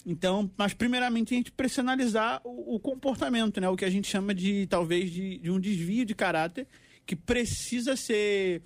Então, 0.05 0.49
mas 0.57 0.73
primeiramente 0.73 1.35
a 1.35 1.37
gente 1.37 1.51
precisa 1.51 1.81
analisar 1.81 2.41
o, 2.45 2.77
o 2.77 2.81
comportamento, 2.81 3.61
né? 3.61 3.69
O 3.69 3.77
que 3.77 3.85
a 3.85 3.91
gente 3.91 4.09
chama 4.09 4.33
de, 4.33 4.67
talvez, 4.69 5.11
de, 5.11 5.39
de 5.39 5.51
um 5.51 5.59
desvio 5.59 6.05
de 6.05 6.15
caráter 6.15 6.69
que 7.05 7.17
precisa 7.17 7.97
ser 7.97 8.63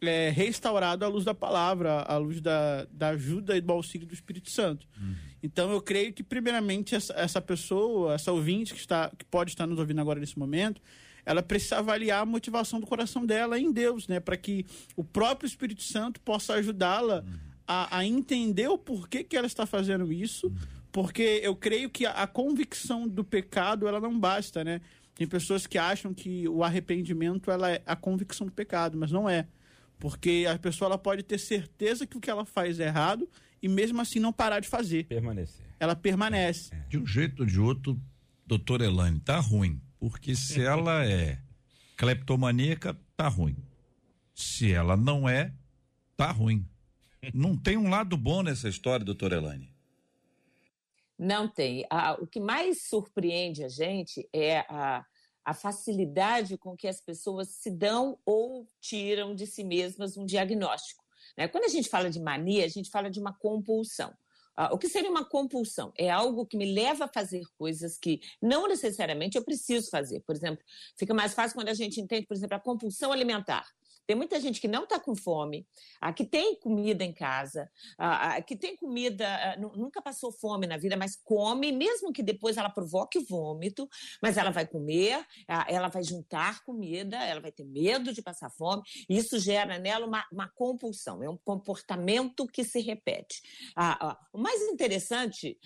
é, 0.00 0.30
restaurado 0.30 1.04
à 1.04 1.08
luz 1.08 1.24
da 1.24 1.34
palavra, 1.34 2.02
à 2.02 2.16
luz 2.16 2.40
da, 2.40 2.86
da 2.92 3.08
ajuda 3.08 3.56
e 3.56 3.60
do 3.60 3.72
auxílio 3.72 4.06
do 4.06 4.14
Espírito 4.14 4.50
Santo. 4.50 4.86
Então, 5.44 5.70
eu 5.70 5.82
creio 5.82 6.10
que, 6.10 6.22
primeiramente, 6.22 6.94
essa, 6.94 7.12
essa 7.12 7.38
pessoa, 7.38 8.14
essa 8.14 8.32
ouvinte 8.32 8.72
que, 8.72 8.80
está, 8.80 9.10
que 9.10 9.26
pode 9.26 9.50
estar 9.50 9.66
nos 9.66 9.78
ouvindo 9.78 10.00
agora 10.00 10.18
nesse 10.18 10.38
momento, 10.38 10.80
ela 11.22 11.42
precisa 11.42 11.76
avaliar 11.80 12.22
a 12.22 12.24
motivação 12.24 12.80
do 12.80 12.86
coração 12.86 13.26
dela 13.26 13.58
em 13.58 13.70
Deus, 13.70 14.08
né? 14.08 14.20
Para 14.20 14.38
que 14.38 14.64
o 14.96 15.04
próprio 15.04 15.46
Espírito 15.46 15.82
Santo 15.82 16.18
possa 16.18 16.54
ajudá-la 16.54 17.22
a, 17.68 17.98
a 17.98 18.06
entender 18.06 18.68
o 18.68 18.78
porquê 18.78 19.22
que 19.22 19.36
ela 19.36 19.46
está 19.46 19.66
fazendo 19.66 20.10
isso, 20.10 20.50
porque 20.90 21.40
eu 21.42 21.54
creio 21.54 21.90
que 21.90 22.06
a, 22.06 22.12
a 22.12 22.26
convicção 22.26 23.06
do 23.06 23.22
pecado 23.22 23.86
ela 23.86 24.00
não 24.00 24.18
basta, 24.18 24.64
né? 24.64 24.80
Tem 25.14 25.26
pessoas 25.26 25.66
que 25.66 25.76
acham 25.76 26.14
que 26.14 26.48
o 26.48 26.64
arrependimento 26.64 27.50
ela 27.50 27.70
é 27.70 27.82
a 27.84 27.94
convicção 27.94 28.46
do 28.46 28.52
pecado, 28.52 28.96
mas 28.96 29.12
não 29.12 29.28
é. 29.28 29.46
Porque 29.98 30.46
a 30.48 30.58
pessoa 30.58 30.88
ela 30.88 30.98
pode 30.98 31.22
ter 31.22 31.36
certeza 31.36 32.06
que 32.06 32.16
o 32.16 32.20
que 32.20 32.30
ela 32.30 32.46
faz 32.46 32.80
é 32.80 32.86
errado 32.86 33.28
e 33.64 33.68
mesmo 33.68 33.98
assim 33.98 34.20
não 34.20 34.30
parar 34.30 34.60
de 34.60 34.68
fazer. 34.68 35.04
Permanecer. 35.04 35.64
Ela 35.80 35.96
permanece. 35.96 36.70
De 36.86 36.98
um 36.98 37.06
jeito 37.06 37.40
ou 37.40 37.46
de 37.46 37.58
outro, 37.58 37.98
doutor 38.46 38.82
Elane, 38.82 39.18
tá 39.20 39.40
ruim. 39.40 39.80
Porque 39.98 40.36
se 40.36 40.62
ela 40.62 41.02
é 41.06 41.40
cleptomaníaca, 41.96 42.94
tá 43.16 43.26
ruim. 43.26 43.56
Se 44.34 44.70
ela 44.70 44.98
não 44.98 45.26
é, 45.26 45.50
tá 46.14 46.30
ruim. 46.30 46.68
Não 47.32 47.56
tem 47.56 47.78
um 47.78 47.88
lado 47.88 48.18
bom 48.18 48.42
nessa 48.42 48.68
história, 48.68 49.02
doutor 49.02 49.32
Elane. 49.32 49.74
Não 51.18 51.48
tem. 51.48 51.86
Ah, 51.88 52.18
o 52.20 52.26
que 52.26 52.40
mais 52.40 52.82
surpreende 52.82 53.64
a 53.64 53.68
gente 53.70 54.28
é 54.30 54.58
a, 54.68 55.06
a 55.42 55.54
facilidade 55.54 56.58
com 56.58 56.76
que 56.76 56.86
as 56.86 57.00
pessoas 57.00 57.48
se 57.48 57.70
dão 57.70 58.18
ou 58.26 58.68
tiram 58.78 59.34
de 59.34 59.46
si 59.46 59.64
mesmas 59.64 60.18
um 60.18 60.26
diagnóstico. 60.26 61.03
Né? 61.36 61.48
Quando 61.48 61.64
a 61.64 61.68
gente 61.68 61.88
fala 61.88 62.10
de 62.10 62.20
mania, 62.20 62.64
a 62.64 62.68
gente 62.68 62.90
fala 62.90 63.10
de 63.10 63.20
uma 63.20 63.32
compulsão. 63.32 64.12
Ah, 64.56 64.72
o 64.72 64.78
que 64.78 64.88
seria 64.88 65.10
uma 65.10 65.24
compulsão? 65.24 65.92
É 65.98 66.08
algo 66.08 66.46
que 66.46 66.56
me 66.56 66.72
leva 66.72 67.06
a 67.06 67.08
fazer 67.08 67.42
coisas 67.58 67.98
que 67.98 68.20
não 68.40 68.68
necessariamente 68.68 69.36
eu 69.36 69.44
preciso 69.44 69.90
fazer. 69.90 70.20
Por 70.20 70.36
exemplo, 70.36 70.64
fica 70.96 71.12
mais 71.12 71.34
fácil 71.34 71.56
quando 71.56 71.68
a 71.70 71.74
gente 71.74 72.00
entende, 72.00 72.26
por 72.26 72.36
exemplo, 72.36 72.56
a 72.56 72.60
compulsão 72.60 73.10
alimentar. 73.10 73.66
Tem 74.06 74.14
muita 74.16 74.38
gente 74.40 74.60
que 74.60 74.68
não 74.68 74.84
está 74.84 75.00
com 75.00 75.16
fome, 75.16 75.66
ah, 76.00 76.12
que 76.12 76.24
tem 76.24 76.58
comida 76.60 77.02
em 77.02 77.12
casa, 77.12 77.70
ah, 77.98 78.40
que 78.42 78.56
tem 78.56 78.76
comida, 78.76 79.56
nu- 79.58 79.72
nunca 79.76 80.02
passou 80.02 80.30
fome 80.30 80.66
na 80.66 80.76
vida, 80.76 80.96
mas 80.96 81.16
come, 81.16 81.72
mesmo 81.72 82.12
que 82.12 82.22
depois 82.22 82.56
ela 82.56 82.68
provoque 82.68 83.18
vômito, 83.20 83.88
mas 84.22 84.36
ela 84.36 84.50
vai 84.50 84.66
comer, 84.66 85.24
ela 85.68 85.88
vai 85.88 86.02
juntar 86.02 86.62
comida, 86.64 87.16
ela 87.16 87.40
vai 87.40 87.52
ter 87.52 87.64
medo 87.64 88.12
de 88.12 88.22
passar 88.22 88.50
fome, 88.50 88.82
e 89.08 89.16
isso 89.16 89.38
gera 89.38 89.78
nela 89.78 90.06
uma, 90.06 90.24
uma 90.30 90.48
compulsão, 90.48 91.22
é 91.22 91.28
um 91.28 91.38
comportamento 91.38 92.46
que 92.46 92.64
se 92.64 92.80
repete. 92.80 93.40
O 94.32 94.38
mais 94.38 94.60
interessante 94.62 95.58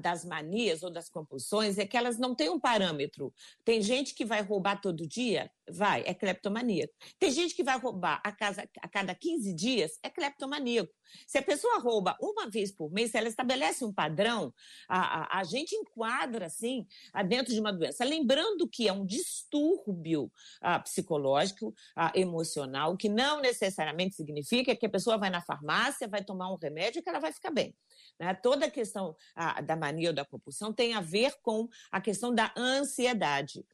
das 0.00 0.24
manias 0.24 0.82
ou 0.82 0.90
das 0.90 1.08
compulsões 1.08 1.78
é 1.78 1.86
que 1.86 1.96
elas 1.96 2.18
não 2.18 2.34
têm 2.34 2.48
um 2.48 2.60
parâmetro. 2.60 3.32
Tem 3.64 3.82
gente 3.82 4.14
que 4.14 4.24
vai 4.24 4.42
roubar 4.42 4.80
todo 4.80 5.06
dia, 5.06 5.50
vai, 5.70 6.02
é 6.06 6.14
cleptomaníaco. 6.14 6.92
Tem 7.18 7.30
gente 7.30 7.54
que 7.54 7.62
vai 7.62 7.78
roubar 7.78 8.20
a, 8.24 8.32
casa, 8.32 8.68
a 8.80 8.88
cada 8.88 9.14
15 9.14 9.54
dias, 9.54 9.98
é 10.02 10.10
cleptomaníaco. 10.10 10.92
Se 11.26 11.38
a 11.38 11.42
pessoa 11.42 11.78
rouba 11.78 12.16
uma 12.20 12.48
vez 12.48 12.72
por 12.72 12.90
mês, 12.90 13.10
se 13.10 13.18
ela 13.18 13.28
estabelece 13.28 13.84
um 13.84 13.92
padrão, 13.92 14.52
a, 14.88 15.36
a, 15.36 15.40
a 15.40 15.44
gente 15.44 15.74
enquadra, 15.74 16.46
assim, 16.46 16.86
dentro 17.28 17.52
de 17.52 17.60
uma 17.60 17.72
doença. 17.72 18.04
Lembrando 18.04 18.68
que 18.68 18.88
é 18.88 18.92
um 18.92 19.04
distúrbio 19.04 20.30
ah, 20.60 20.80
psicológico, 20.80 21.74
ah, 21.94 22.12
emocional, 22.14 22.96
que 22.96 23.08
não 23.08 23.40
necessariamente 23.40 24.14
significa 24.14 24.74
que 24.74 24.86
a 24.86 24.90
pessoa 24.90 25.18
vai 25.18 25.30
na 25.30 25.42
farmácia, 25.42 26.08
vai 26.08 26.24
tomar 26.24 26.52
um 26.52 26.56
remédio 26.56 27.00
e 27.00 27.02
que 27.02 27.08
ela 27.08 27.20
vai 27.20 27.32
ficar 27.32 27.50
bem. 27.50 27.74
né? 28.18 28.34
Toda 28.34 28.66
a 28.66 28.70
questão 28.70 29.16
ah, 29.34 29.60
da 29.60 29.76
mania 29.76 30.10
ou 30.10 30.14
da 30.14 30.24
compulsão 30.24 30.72
tem 30.72 30.94
a 30.94 31.00
ver 31.00 31.34
com 31.42 31.68
a 31.90 32.00
questão 32.00 32.34
da 32.34 32.52
ansiedade. 32.56 33.64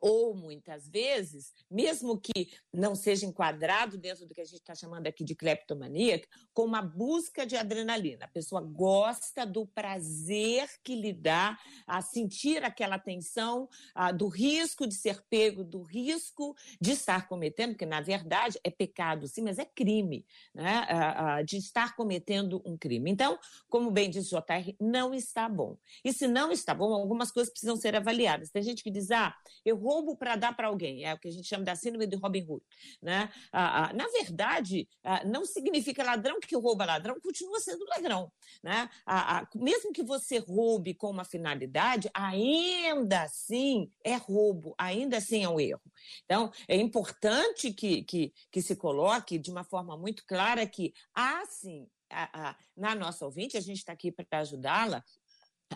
Ou 0.00 0.34
muitas 0.34 0.88
vezes, 0.88 1.52
mesmo 1.70 2.18
que 2.18 2.52
não 2.72 2.94
seja 2.94 3.26
enquadrado 3.26 3.98
dentro 3.98 4.26
do 4.26 4.34
que 4.34 4.40
a 4.40 4.44
gente 4.44 4.60
está 4.60 4.74
chamando 4.74 5.06
aqui 5.06 5.24
de 5.24 5.34
cleptomania, 5.34 6.22
com 6.52 6.64
uma 6.64 6.82
busca 6.82 7.46
de 7.46 7.56
adrenalina. 7.56 8.24
A 8.24 8.28
pessoa 8.28 8.60
gosta 8.60 9.44
do 9.44 9.66
prazer 9.66 10.68
que 10.82 10.94
lhe 10.94 11.12
dá 11.12 11.58
a 11.86 12.00
sentir 12.00 12.64
aquela 12.64 12.98
tensão 12.98 13.68
ah, 13.94 14.12
do 14.12 14.28
risco 14.28 14.86
de 14.86 14.94
ser 14.94 15.22
pego, 15.28 15.64
do 15.64 15.82
risco 15.82 16.56
de 16.80 16.92
estar 16.92 17.28
cometendo, 17.28 17.76
que 17.76 17.86
na 17.86 18.00
verdade 18.00 18.58
é 18.62 18.70
pecado, 18.70 19.26
sim, 19.26 19.42
mas 19.42 19.58
é 19.58 19.64
crime, 19.64 20.24
né? 20.54 20.86
Ah, 20.88 21.36
ah, 21.36 21.42
de 21.42 21.56
estar 21.56 21.96
cometendo 21.96 22.62
um 22.64 22.76
crime. 22.76 23.10
Então, 23.10 23.38
como 23.68 23.90
bem 23.90 24.10
disse 24.10 24.34
o 24.34 24.38
JR, 24.38 24.74
não 24.80 25.14
está 25.14 25.48
bom. 25.48 25.76
E 26.04 26.12
se 26.12 26.26
não 26.26 26.52
está 26.52 26.74
bom, 26.74 26.92
algumas 26.92 27.30
coisas 27.30 27.50
precisam 27.50 27.76
ser 27.76 27.96
avaliadas. 27.96 28.50
Tem 28.50 28.62
gente 28.62 28.82
que 28.82 28.90
diz, 28.90 29.10
ah, 29.10 29.34
eu 29.64 29.76
roubo 29.88 30.16
para 30.16 30.36
dar 30.36 30.54
para 30.54 30.68
alguém. 30.68 31.04
É 31.04 31.14
o 31.14 31.18
que 31.18 31.28
a 31.28 31.30
gente 31.32 31.48
chama 31.48 31.64
da 31.64 31.74
síndrome 31.74 32.06
de 32.06 32.16
Robin 32.16 32.44
Hood. 32.46 32.64
Né? 33.02 33.30
Ah, 33.50 33.86
ah, 33.88 33.92
na 33.94 34.06
verdade, 34.08 34.86
ah, 35.02 35.24
não 35.24 35.46
significa 35.46 36.04
ladrão 36.04 36.38
que 36.40 36.54
rouba 36.56 36.84
ladrão, 36.84 37.18
continua 37.20 37.58
sendo 37.60 37.84
ladrão. 37.86 38.30
Né? 38.62 38.88
Ah, 39.06 39.38
ah, 39.38 39.48
mesmo 39.54 39.92
que 39.92 40.02
você 40.02 40.38
roube 40.38 40.92
com 40.94 41.10
uma 41.10 41.24
finalidade, 41.24 42.10
ainda 42.12 43.22
assim 43.22 43.90
é 44.04 44.16
roubo, 44.16 44.74
ainda 44.78 45.16
assim 45.16 45.42
é 45.44 45.48
um 45.48 45.58
erro. 45.58 45.80
Então, 46.24 46.52
é 46.68 46.76
importante 46.76 47.72
que, 47.72 48.02
que, 48.04 48.32
que 48.52 48.60
se 48.62 48.76
coloque 48.76 49.38
de 49.38 49.50
uma 49.50 49.64
forma 49.64 49.96
muito 49.96 50.24
clara 50.26 50.66
que 50.66 50.92
há 51.14 51.44
sim, 51.46 51.88
a- 52.10 52.50
a- 52.50 52.56
na 52.76 52.94
nossa 52.94 53.24
ouvinte, 53.24 53.56
a 53.56 53.60
gente 53.60 53.78
está 53.78 53.92
aqui 53.92 54.12
para 54.12 54.40
ajudá-la, 54.40 55.02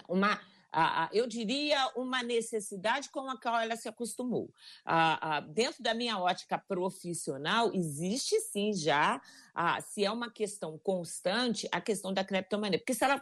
uma, 0.08 0.40
a- 0.72 1.04
a- 1.04 1.10
eu 1.12 1.26
diria, 1.26 1.92
uma 1.94 2.22
necessidade 2.22 3.10
com 3.10 3.28
a 3.30 3.36
qual 3.38 3.60
ela 3.60 3.76
se 3.76 3.88
acostumou. 3.88 4.50
A- 4.84 5.40
dentro 5.40 5.82
da 5.82 5.92
minha 5.94 6.18
ótica 6.18 6.58
profissional, 6.58 7.72
existe 7.74 8.40
sim 8.40 8.72
já, 8.72 9.20
a- 9.54 9.80
se 9.80 10.04
é 10.04 10.10
uma 10.10 10.30
questão 10.30 10.78
constante, 10.78 11.68
a 11.72 11.80
questão 11.80 12.12
da 12.12 12.24
cleptomania. 12.24 12.78
Porque 12.78 12.94
se 12.94 13.04
ela 13.04 13.20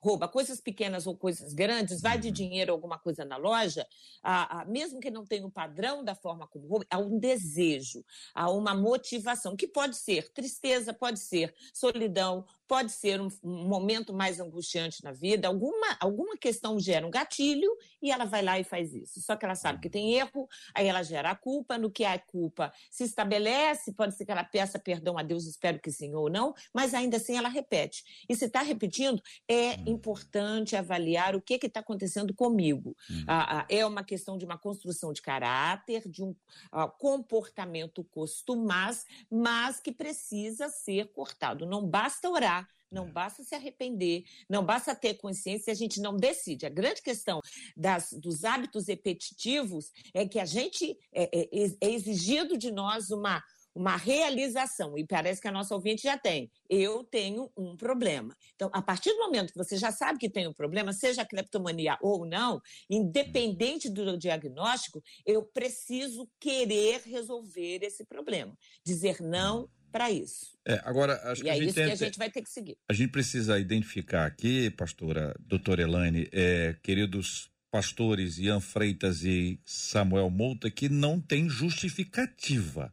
rouba 0.00 0.28
coisas 0.28 0.60
pequenas 0.60 1.06
ou 1.06 1.16
coisas 1.16 1.52
grandes, 1.52 2.00
vai 2.00 2.18
de 2.18 2.30
dinheiro 2.30 2.72
alguma 2.72 2.98
coisa 2.98 3.24
na 3.24 3.36
loja, 3.36 3.86
a- 4.22 4.60
a- 4.60 4.64
mesmo 4.64 5.00
que 5.00 5.10
não 5.10 5.24
tenha 5.26 5.44
o 5.46 5.50
padrão 5.50 6.04
da 6.04 6.14
forma 6.14 6.46
como 6.46 6.66
rouba, 6.68 6.86
há 6.90 6.98
um 6.98 7.18
desejo, 7.18 8.04
há 8.34 8.50
uma 8.50 8.74
motivação, 8.74 9.56
que 9.56 9.66
pode 9.66 9.96
ser 9.96 10.30
tristeza, 10.32 10.92
pode 10.94 11.18
ser 11.18 11.54
solidão, 11.72 12.44
pode 12.68 12.90
ser 12.92 13.20
um, 13.20 13.28
um 13.44 13.68
momento 13.68 14.12
mais 14.12 14.40
angustiante 14.40 15.02
na 15.04 15.12
vida, 15.12 15.46
alguma, 15.48 15.96
alguma 16.00 16.36
questão 16.36 16.78
gera 16.80 17.06
um 17.06 17.10
gatilho 17.10 17.70
e 18.02 18.10
ela 18.10 18.24
vai 18.24 18.42
lá 18.42 18.58
e 18.58 18.64
faz 18.64 18.92
isso. 18.92 19.20
Só 19.20 19.36
que 19.36 19.44
ela 19.44 19.54
sabe 19.54 19.80
que 19.80 19.88
tem 19.88 20.14
erro, 20.14 20.48
aí 20.74 20.86
ela 20.86 21.02
gera 21.02 21.30
a 21.30 21.36
culpa, 21.36 21.78
no 21.78 21.90
que 21.90 22.04
há 22.04 22.18
culpa 22.18 22.72
se 22.90 23.04
estabelece, 23.04 23.92
pode 23.92 24.16
ser 24.16 24.24
que 24.24 24.32
ela 24.32 24.44
peça 24.44 24.78
perdão 24.78 25.16
a 25.16 25.22
Deus, 25.22 25.46
espero 25.56 25.80
que 25.80 25.90
sim 25.90 26.14
ou 26.14 26.30
não, 26.30 26.54
mas 26.72 26.94
ainda 26.94 27.16
assim 27.16 27.36
ela 27.36 27.48
repete. 27.48 28.04
E 28.28 28.34
se 28.36 28.44
está 28.44 28.62
repetindo, 28.62 29.20
é 29.48 29.72
importante 29.88 30.76
avaliar 30.76 31.34
o 31.34 31.40
que 31.42 31.54
está 31.54 31.80
acontecendo 31.80 32.32
comigo. 32.34 32.94
Ah, 33.26 33.60
ah, 33.60 33.66
é 33.68 33.84
uma 33.84 34.04
questão 34.04 34.36
de 34.38 34.44
uma 34.44 34.58
construção 34.58 35.12
de 35.12 35.22
caráter, 35.22 36.08
de 36.08 36.22
um 36.22 36.34
ah, 36.70 36.86
comportamento 36.88 38.04
costumaz, 38.04 39.04
mas 39.30 39.80
que 39.80 39.90
precisa 39.92 40.68
ser 40.68 41.12
cortado. 41.12 41.66
Não 41.66 41.86
basta 41.86 42.28
orar. 42.30 42.68
Não 42.88 43.10
basta 43.10 43.42
se 43.42 43.52
arrepender, 43.52 44.22
não 44.48 44.64
basta 44.64 44.94
ter 44.94 45.14
consciência, 45.14 45.72
a 45.72 45.74
gente 45.74 46.00
não 46.00 46.16
decide. 46.16 46.66
A 46.66 46.70
grande 46.70 47.02
questão 47.02 47.40
das- 47.76 48.12
dos 48.12 48.44
hábitos 48.44 48.86
repetitivos 48.86 49.90
é 50.14 50.24
que 50.26 50.38
a 50.38 50.44
gente 50.44 50.96
é, 51.12 51.24
é- 51.36 51.48
é 51.80 51.90
exigido 51.90 52.56
de 52.56 52.70
nós 52.70 53.10
uma, 53.10 53.42
uma 53.76 53.96
realização, 53.96 54.96
e 54.96 55.06
parece 55.06 55.40
que 55.40 55.46
a 55.48 55.52
nossa 55.52 55.74
ouvinte 55.74 56.02
já 56.02 56.16
tem. 56.16 56.50
Eu 56.68 57.04
tenho 57.04 57.50
um 57.56 57.76
problema. 57.76 58.34
Então, 58.54 58.70
a 58.72 58.80
partir 58.80 59.10
do 59.10 59.18
momento 59.18 59.52
que 59.52 59.58
você 59.58 59.76
já 59.76 59.92
sabe 59.92 60.18
que 60.18 60.30
tem 60.30 60.48
um 60.48 60.52
problema, 60.52 60.92
seja 60.92 61.24
cleptomania 61.26 61.98
ou 62.00 62.24
não, 62.26 62.60
independente 62.88 63.88
do 63.90 64.16
diagnóstico, 64.18 65.02
eu 65.24 65.42
preciso 65.42 66.28
querer 66.40 67.02
resolver 67.04 67.80
esse 67.82 68.04
problema. 68.06 68.56
Dizer 68.84 69.20
não 69.20 69.68
para 69.92 70.10
isso. 70.10 70.56
É, 70.66 70.80
agora, 70.84 71.14
acho 71.30 71.42
E 71.42 71.44
que 71.44 71.48
é 71.48 71.52
a 71.52 71.54
gente 71.56 71.64
isso 71.66 71.74
que 71.74 71.82
tem- 71.82 71.92
a 71.92 71.96
gente 71.96 72.18
vai 72.18 72.30
ter 72.30 72.42
que 72.42 72.50
seguir. 72.50 72.76
A 72.88 72.92
gente 72.92 73.10
precisa 73.10 73.58
identificar 73.58 74.26
aqui, 74.26 74.70
pastora 74.70 75.34
doutora 75.38 75.82
Elaine, 75.82 76.28
é, 76.32 76.74
queridos 76.82 77.50
pastores 77.70 78.38
Ian 78.38 78.60
Freitas 78.60 79.22
e 79.22 79.60
Samuel 79.64 80.30
Mouta, 80.30 80.70
que 80.70 80.88
não 80.88 81.20
tem 81.20 81.48
justificativa. 81.48 82.92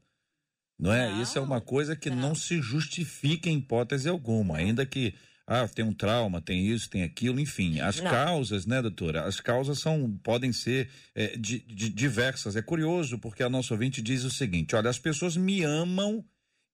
Não 0.83 0.91
é? 0.93 1.09
Não, 1.09 1.21
Isso 1.21 1.37
é 1.37 1.41
uma 1.41 1.61
coisa 1.61 1.95
que 1.95 2.09
não. 2.09 2.17
não. 2.29 2.35
se 2.35 2.61
justifica 2.61 3.49
em 3.49 3.57
hipótese 3.57 4.09
alguma, 4.09 4.57
ainda 4.57 4.85
que 4.85 5.13
ah, 5.47 5.67
tem 5.67 5.83
um 5.83 5.93
trauma, 5.93 6.41
tem 6.41 6.67
isso, 6.67 6.89
tem 6.89 7.03
aquilo, 7.03 7.39
enfim. 7.39 7.79
As 7.79 7.99
Não. 8.01 8.09
causas, 8.11 8.65
né, 8.65 8.81
doutora? 8.81 9.23
As 9.25 9.39
causas 9.39 9.79
são 9.79 10.11
podem 10.23 10.51
ser 10.53 10.89
é, 11.15 11.35
di- 11.37 11.59
di- 11.67 11.89
diversas. 11.89 12.55
É 12.55 12.61
curioso 12.61 13.17
porque 13.17 13.43
a 13.43 13.49
nossa 13.49 13.73
ouvinte 13.73 14.01
diz 14.01 14.23
o 14.23 14.29
seguinte: 14.29 14.75
olha, 14.75 14.89
as 14.89 14.99
pessoas 14.99 15.35
me 15.37 15.63
amam 15.63 16.23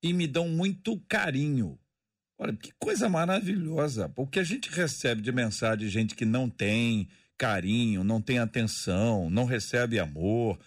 e 0.03 0.11
me 0.13 0.25
dão 0.27 0.47
muito 0.49 0.99
carinho. 1.07 1.77
Olha, 2.37 2.53
que 2.53 2.71
coisa 2.79 3.09
maravilhosa. 3.09 4.11
O 4.15 4.25
que 4.25 4.39
a 4.39 4.43
gente 4.43 4.69
recebe 4.71 5.21
de 5.21 5.31
mensagem 5.31 5.79
de 5.85 5.89
gente 5.89 6.15
que 6.15 6.25
não 6.25 6.49
tem 6.49 7.09
carinho, 7.37 8.03
não 8.03 8.21
tem 8.21 8.39
atenção, 8.39 9.29
não 9.29 9.45
recebe 9.45 9.99
amor, 9.99 10.59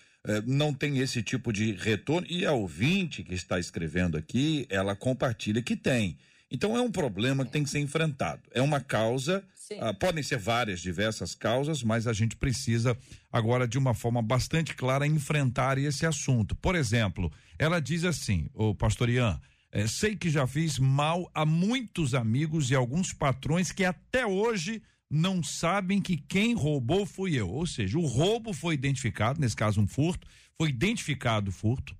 não 0.46 0.72
tem 0.72 0.98
esse 0.98 1.22
tipo 1.22 1.52
de 1.52 1.72
retorno. 1.72 2.26
E 2.30 2.46
a 2.46 2.52
ouvinte 2.52 3.22
que 3.22 3.34
está 3.34 3.58
escrevendo 3.58 4.16
aqui, 4.16 4.66
ela 4.68 4.94
compartilha 4.94 5.62
que 5.62 5.76
tem. 5.76 6.16
Então 6.50 6.76
é 6.76 6.80
um 6.82 6.90
problema 6.92 7.46
que 7.46 7.50
tem 7.50 7.64
que 7.64 7.70
ser 7.70 7.80
enfrentado. 7.80 8.42
É 8.52 8.60
uma 8.60 8.78
causa, 8.78 9.42
ah, 9.80 9.94
podem 9.94 10.22
ser 10.22 10.36
várias, 10.36 10.80
diversas 10.80 11.34
causas, 11.34 11.82
mas 11.82 12.06
a 12.06 12.12
gente 12.12 12.36
precisa 12.36 12.96
agora, 13.32 13.66
de 13.66 13.78
uma 13.78 13.94
forma 13.94 14.20
bastante 14.20 14.74
clara, 14.74 15.06
enfrentar 15.06 15.78
esse 15.78 16.04
assunto. 16.04 16.54
Por 16.54 16.76
exemplo, 16.76 17.32
ela 17.58 17.80
diz 17.80 18.04
assim, 18.04 18.50
o 18.52 18.74
pastor 18.74 19.08
Ian, 19.08 19.40
é, 19.72 19.86
sei 19.86 20.14
que 20.14 20.28
já 20.28 20.46
fiz 20.46 20.78
mal 20.78 21.30
a 21.34 21.46
muitos 21.46 22.14
amigos 22.14 22.70
e 22.70 22.74
alguns 22.74 23.14
patrões 23.14 23.72
que 23.72 23.86
até 23.86 24.26
hoje 24.26 24.82
não 25.12 25.42
sabem 25.42 26.00
que 26.00 26.16
quem 26.16 26.54
roubou 26.54 27.04
fui 27.04 27.38
eu. 27.38 27.50
Ou 27.50 27.66
seja, 27.66 27.98
o 27.98 28.06
roubo 28.06 28.54
foi 28.54 28.72
identificado, 28.74 29.38
nesse 29.38 29.54
caso 29.54 29.78
um 29.80 29.86
furto, 29.86 30.26
foi 30.56 30.70
identificado 30.70 31.50
o 31.50 31.52
furto. 31.52 31.94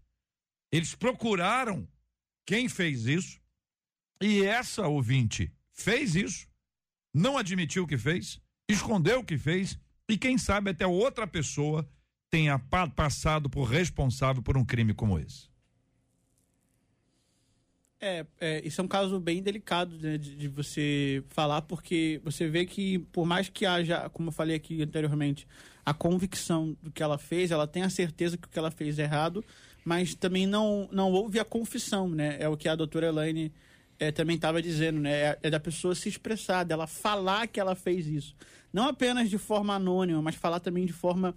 Eles 0.73 0.95
procuraram 0.95 1.87
quem 2.47 2.71
fez 2.71 3.05
isso 3.07 3.39
e 4.21 4.43
essa 4.43 4.87
ouvinte 4.89 5.53
fez 5.75 6.17
isso, 6.17 6.49
não 7.15 7.37
admitiu 7.37 7.87
que 7.87 7.99
fez, 7.99 8.41
escondeu 8.67 9.21
o 9.21 9.25
que 9.25 9.37
fez 9.37 9.79
e 10.09 10.17
quem 10.17 10.39
sabe 10.39 10.71
até 10.71 10.87
outra 10.87 11.27
pessoa 11.27 11.87
tenha 12.31 12.59
pa- 12.59 12.89
passado 12.89 13.51
por 13.51 13.65
responsável 13.65 14.43
por 14.43 14.57
um 14.57 14.65
crime 14.65 14.95
como 14.95 15.19
esse. 15.19 15.52
É, 18.05 18.27
é, 18.41 18.67
isso 18.67 18.81
é 18.81 18.85
um 18.85 18.89
caso 18.89 19.21
bem 19.21 19.41
delicado 19.41 19.97
né, 19.97 20.19
de, 20.19 20.35
de 20.35 20.49
você 20.49 21.23
falar, 21.29 21.63
porque 21.63 22.21
você 22.25 22.49
vê 22.49 22.67
que, 22.67 22.99
por 23.13 23.25
mais 23.25 23.49
que 23.49 23.65
haja, 23.65 24.11
como 24.11 24.31
eu 24.31 24.33
falei 24.33 24.57
aqui 24.57 24.83
anteriormente, 24.83 25.47
a 25.87 25.95
convicção 25.95 26.77
do 26.83 26.91
que 26.91 27.01
ela 27.01 27.17
fez, 27.17 27.53
ela 27.53 27.65
tem 27.65 27.85
a 27.85 27.89
certeza 27.89 28.37
que 28.37 28.49
o 28.49 28.51
que 28.51 28.59
ela 28.59 28.73
fez 28.73 28.99
é 28.99 29.05
errado, 29.05 29.45
mas 29.85 30.17
também 30.17 30.49
não, 30.49 30.89
não 30.91 31.13
houve 31.13 31.39
a 31.39 31.45
confissão, 31.45 32.09
né? 32.09 32.39
É 32.41 32.49
o 32.49 32.57
que 32.57 32.69
a 32.69 32.75
doutora 32.75 33.07
Elaine 33.07 33.53
é, 34.01 34.11
também 34.11 34.35
estava 34.35 34.61
dizendo, 34.61 34.99
né? 34.99 35.13
É, 35.13 35.39
é 35.45 35.51
da 35.51 35.61
pessoa 35.61 35.95
se 35.95 36.09
expressar, 36.09 36.65
dela 36.65 36.89
falar 36.89 37.47
que 37.47 37.61
ela 37.61 37.77
fez 37.77 38.09
isso. 38.09 38.35
Não 38.73 38.89
apenas 38.89 39.31
de 39.31 39.39
forma 39.39 39.77
anônima, 39.77 40.21
mas 40.21 40.35
falar 40.35 40.59
também 40.59 40.85
de 40.87 40.93
forma 40.93 41.33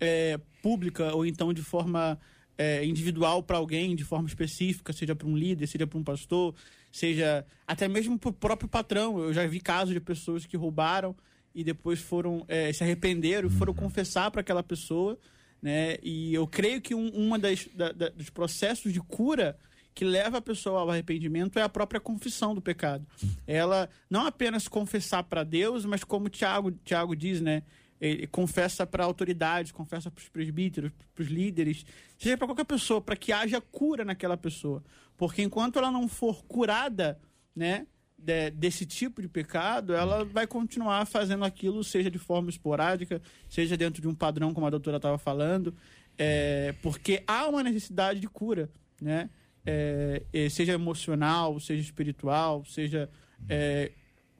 é, 0.00 0.36
pública 0.62 1.14
ou 1.14 1.24
então 1.24 1.52
de 1.52 1.62
forma 1.62 2.18
é, 2.58 2.84
individual 2.84 3.42
para 3.42 3.56
alguém, 3.56 3.94
de 3.96 4.04
forma 4.04 4.26
específica, 4.28 4.92
seja 4.92 5.14
para 5.14 5.26
um 5.28 5.36
líder, 5.36 5.66
seja 5.68 5.86
para 5.86 5.98
um 5.98 6.02
pastor, 6.04 6.54
seja 6.92 7.46
até 7.66 7.86
mesmo 7.88 8.18
para 8.18 8.30
o 8.30 8.32
próprio 8.32 8.68
patrão. 8.68 9.18
Eu 9.18 9.32
já 9.32 9.46
vi 9.46 9.60
casos 9.60 9.94
de 9.94 10.00
pessoas 10.00 10.44
que 10.44 10.56
roubaram 10.56 11.14
e 11.54 11.62
depois 11.64 12.00
foram 12.00 12.44
é, 12.48 12.72
se 12.72 12.82
arrependeram 12.82 13.48
e 13.48 13.52
foram 13.52 13.72
confessar 13.72 14.30
para 14.30 14.40
aquela 14.40 14.62
pessoa, 14.62 15.18
né? 15.62 15.96
E 16.02 16.34
eu 16.34 16.46
creio 16.46 16.80
que 16.80 16.94
um, 16.94 17.08
uma 17.10 17.38
das 17.38 17.66
da- 17.74 17.92
da- 17.92 18.08
dos 18.10 18.28
processos 18.30 18.92
de 18.92 19.00
cura 19.00 19.56
que 19.94 20.04
leva 20.04 20.38
a 20.38 20.40
pessoa 20.40 20.80
ao 20.82 20.90
arrependimento 20.90 21.58
é 21.58 21.62
a 21.62 21.68
própria 21.68 22.00
confissão 22.00 22.54
do 22.54 22.60
pecado. 22.60 23.04
Ela 23.46 23.88
não 24.08 24.26
apenas 24.26 24.68
confessar 24.68 25.24
para 25.24 25.42
Deus, 25.42 25.84
mas 25.84 26.04
como 26.04 26.28
Tiago, 26.28 26.70
Tiago 26.84 27.16
diz, 27.16 27.40
né? 27.40 27.62
Ele 28.00 28.26
confessa 28.26 28.86
para 28.86 29.04
autoridades, 29.04 29.72
confessa 29.72 30.10
para 30.10 30.20
os 30.22 30.28
presbíteros, 30.28 30.92
para 31.14 31.22
os 31.22 31.28
líderes, 31.28 31.84
seja 32.16 32.36
para 32.36 32.46
qualquer 32.46 32.64
pessoa, 32.64 33.00
para 33.00 33.16
que 33.16 33.32
haja 33.32 33.60
cura 33.60 34.04
naquela 34.04 34.36
pessoa. 34.36 34.82
Porque 35.16 35.42
enquanto 35.42 35.78
ela 35.78 35.90
não 35.90 36.06
for 36.06 36.44
curada, 36.44 37.18
né, 37.56 37.86
de- 38.16 38.50
desse 38.52 38.86
tipo 38.86 39.20
de 39.20 39.28
pecado, 39.28 39.94
ela 39.94 40.24
vai 40.24 40.46
continuar 40.46 41.04
fazendo 41.06 41.44
aquilo, 41.44 41.82
seja 41.82 42.08
de 42.10 42.18
forma 42.18 42.50
esporádica, 42.50 43.20
seja 43.48 43.76
dentro 43.76 44.00
de 44.00 44.06
um 44.08 44.14
padrão, 44.14 44.54
como 44.54 44.66
a 44.66 44.70
doutora 44.70 44.98
estava 44.98 45.18
falando, 45.18 45.74
é, 46.16 46.72
porque 46.82 47.22
há 47.26 47.48
uma 47.48 47.62
necessidade 47.64 48.20
de 48.20 48.28
cura, 48.28 48.70
né? 49.00 49.28
É, 49.66 50.22
é, 50.32 50.48
seja 50.48 50.72
emocional, 50.72 51.58
seja 51.60 51.82
espiritual, 51.82 52.64
seja 52.64 53.10
é, 53.48 53.92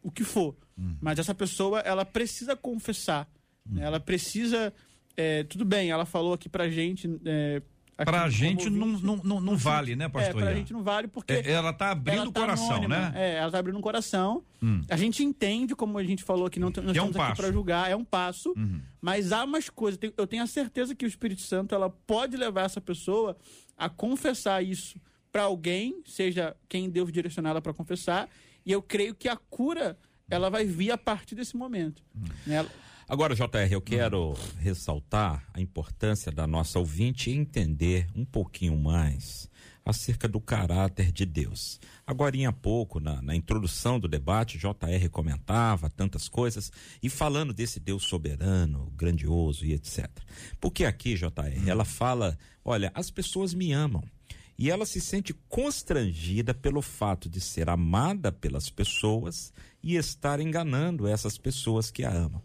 o 0.02 0.10
que 0.10 0.24
for. 0.24 0.56
Mas 1.00 1.18
essa 1.18 1.34
pessoa, 1.34 1.80
ela 1.80 2.04
precisa 2.04 2.56
confessar. 2.56 3.28
Né? 3.68 3.84
Ela 3.84 4.00
precisa. 4.00 4.72
é, 5.16 5.42
tudo 5.44 5.64
bem, 5.64 5.90
ela 5.90 6.04
falou 6.04 6.32
aqui 6.32 6.48
pra 6.48 6.68
gente 6.68 7.08
é, 7.24 7.56
aqui 7.96 8.10
Pra 8.10 8.20
como 8.20 8.30
gente 8.30 8.70
não, 8.70 8.86
não, 8.86 9.16
não, 9.16 9.40
não 9.40 9.56
vale, 9.56 9.96
né, 9.96 10.04
É, 10.04 10.08
pastor? 10.08 10.34
pra 10.42 10.50
Ian? 10.52 10.56
gente 10.56 10.72
não 10.72 10.82
vale 10.84 11.08
porque 11.08 11.32
É, 11.32 11.50
Ela 11.50 11.72
tá 11.72 11.90
abrindo 11.90 12.28
o 12.28 12.32
tá 12.32 12.40
coração, 12.40 12.70
anônima, 12.70 13.10
né? 13.10 13.12
É, 13.16 13.34
ela 13.38 13.50
tá 13.50 13.58
abrindo 13.58 13.76
o 13.78 13.82
coração. 13.82 14.44
Hum. 14.62 14.80
A 14.88 14.96
gente 14.96 15.24
entende, 15.24 15.74
como 15.74 15.98
a 15.98 16.04
gente 16.04 16.22
falou 16.22 16.48
que 16.48 16.60
não 16.60 16.68
nós 16.70 16.78
é 16.78 16.82
um 16.82 16.90
estamos 16.92 17.16
aqui 17.16 17.18
passo. 17.18 17.42
para 17.42 17.50
julgar, 17.52 17.90
é 17.90 17.96
um 17.96 18.04
passo, 18.04 18.54
Uhum. 18.56 18.80
mas 19.00 19.32
há 19.32 19.42
umas 19.44 19.68
coisas. 19.68 19.98
Eu 20.16 20.26
tenho 20.28 20.42
a 20.44 20.46
certeza 20.46 20.94
que 20.94 21.04
o 21.04 21.08
Espírito 21.08 21.42
Santo 21.42 21.74
ela 21.74 21.90
pode 21.90 22.36
levar 22.36 22.62
essa 22.62 22.80
pessoa 22.80 23.36
a 23.76 23.88
confessar 23.88 24.62
isso 24.64 25.00
para 25.32 25.42
alguém, 25.42 26.00
seja 26.06 26.56
quem 26.68 26.88
Deus 26.88 27.10
direcionar 27.12 27.50
ela 27.50 27.60
para 27.60 27.74
confessar, 27.74 28.28
e 28.64 28.70
eu 28.72 28.80
creio 28.80 29.14
que 29.14 29.28
a 29.28 29.36
cura 29.36 29.98
ela 30.30 30.48
vai 30.48 30.64
vir 30.64 30.90
a 30.92 30.98
partir 30.98 31.34
desse 31.34 31.56
momento. 31.56 32.02
Hum. 32.16 32.22
né? 32.46 32.56
Ela- 32.56 32.68
Agora, 33.08 33.34
JR, 33.34 33.72
eu 33.72 33.80
quero 33.80 34.34
ressaltar 34.58 35.42
a 35.54 35.62
importância 35.62 36.30
da 36.30 36.46
nossa 36.46 36.78
ouvinte 36.78 37.30
entender 37.30 38.06
um 38.14 38.22
pouquinho 38.22 38.76
mais 38.76 39.48
acerca 39.82 40.28
do 40.28 40.38
caráter 40.38 41.10
de 41.10 41.24
Deus. 41.24 41.80
Agora, 42.06 42.36
há 42.46 42.52
pouco, 42.52 43.00
na, 43.00 43.22
na 43.22 43.34
introdução 43.34 43.98
do 43.98 44.06
debate, 44.06 44.58
JR 44.58 45.08
comentava 45.10 45.88
tantas 45.88 46.28
coisas 46.28 46.70
e 47.02 47.08
falando 47.08 47.54
desse 47.54 47.80
Deus 47.80 48.02
soberano, 48.04 48.92
grandioso 48.94 49.64
e 49.64 49.72
etc. 49.72 50.06
Porque 50.60 50.84
aqui, 50.84 51.14
JR, 51.14 51.66
ela 51.66 51.86
fala: 51.86 52.38
olha, 52.62 52.92
as 52.94 53.10
pessoas 53.10 53.54
me 53.54 53.72
amam. 53.72 54.04
E 54.58 54.70
ela 54.70 54.84
se 54.84 55.00
sente 55.00 55.32
constrangida 55.48 56.52
pelo 56.52 56.82
fato 56.82 57.26
de 57.26 57.40
ser 57.40 57.70
amada 57.70 58.30
pelas 58.30 58.68
pessoas 58.68 59.50
e 59.82 59.96
estar 59.96 60.40
enganando 60.40 61.06
essas 61.06 61.38
pessoas 61.38 61.90
que 61.90 62.04
a 62.04 62.12
amam. 62.12 62.42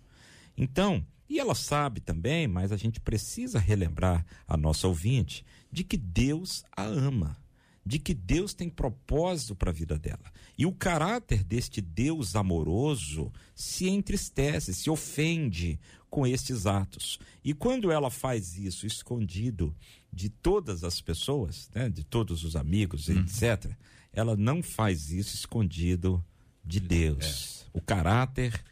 Então, 0.58 1.06
e 1.30 1.39
ela 1.39 1.56
sabe 1.56 2.00
também, 2.00 2.48
mas 2.48 2.72
a 2.72 2.78
gente 2.78 3.00
precisa 3.00 3.58
relembrar 3.60 4.26
a 4.48 4.56
nossa 4.56 4.88
ouvinte 4.88 5.46
de 5.72 5.84
que 5.84 5.98
Deus 5.98 6.63
a 6.76 6.84
ama, 6.84 7.38
de 7.86 7.98
que 8.00 8.13
Deus 8.13 8.54
tem 8.54 8.70
propósito 8.70 9.56
para 9.56 9.72
a 9.72 9.74
vida 9.74 9.98
dela. 9.98 10.32
E 10.58 10.66
o 10.66 10.72
caráter 10.72 11.44
deste 11.44 11.82
Deus 11.82 12.36
amoroso 12.36 13.32
se 13.56 13.89
entristece, 13.89 14.74
se 14.74 14.89
ofende 14.89 15.80
com 16.10 16.28
estes 16.28 16.68
atos. 16.68 17.20
E 17.44 17.54
quando 17.54 17.92
ela 17.92 18.12
faz 18.12 18.56
isso 18.58 18.86
escondido 18.86 19.76
de 20.12 20.30
todas 20.30 20.84
as 20.84 21.02
pessoas, 21.02 21.70
né, 21.74 21.89
de 21.89 22.04
todos 22.04 22.44
os 22.44 22.56
amigos, 22.56 23.10
etc., 23.10 23.72
ela 24.13 24.38
não 24.38 24.62
faz 24.62 25.10
isso 25.10 25.34
escondido 25.34 26.24
de 26.63 26.80
Deus. 26.80 27.66
O 27.74 27.82
caráter 27.82 28.63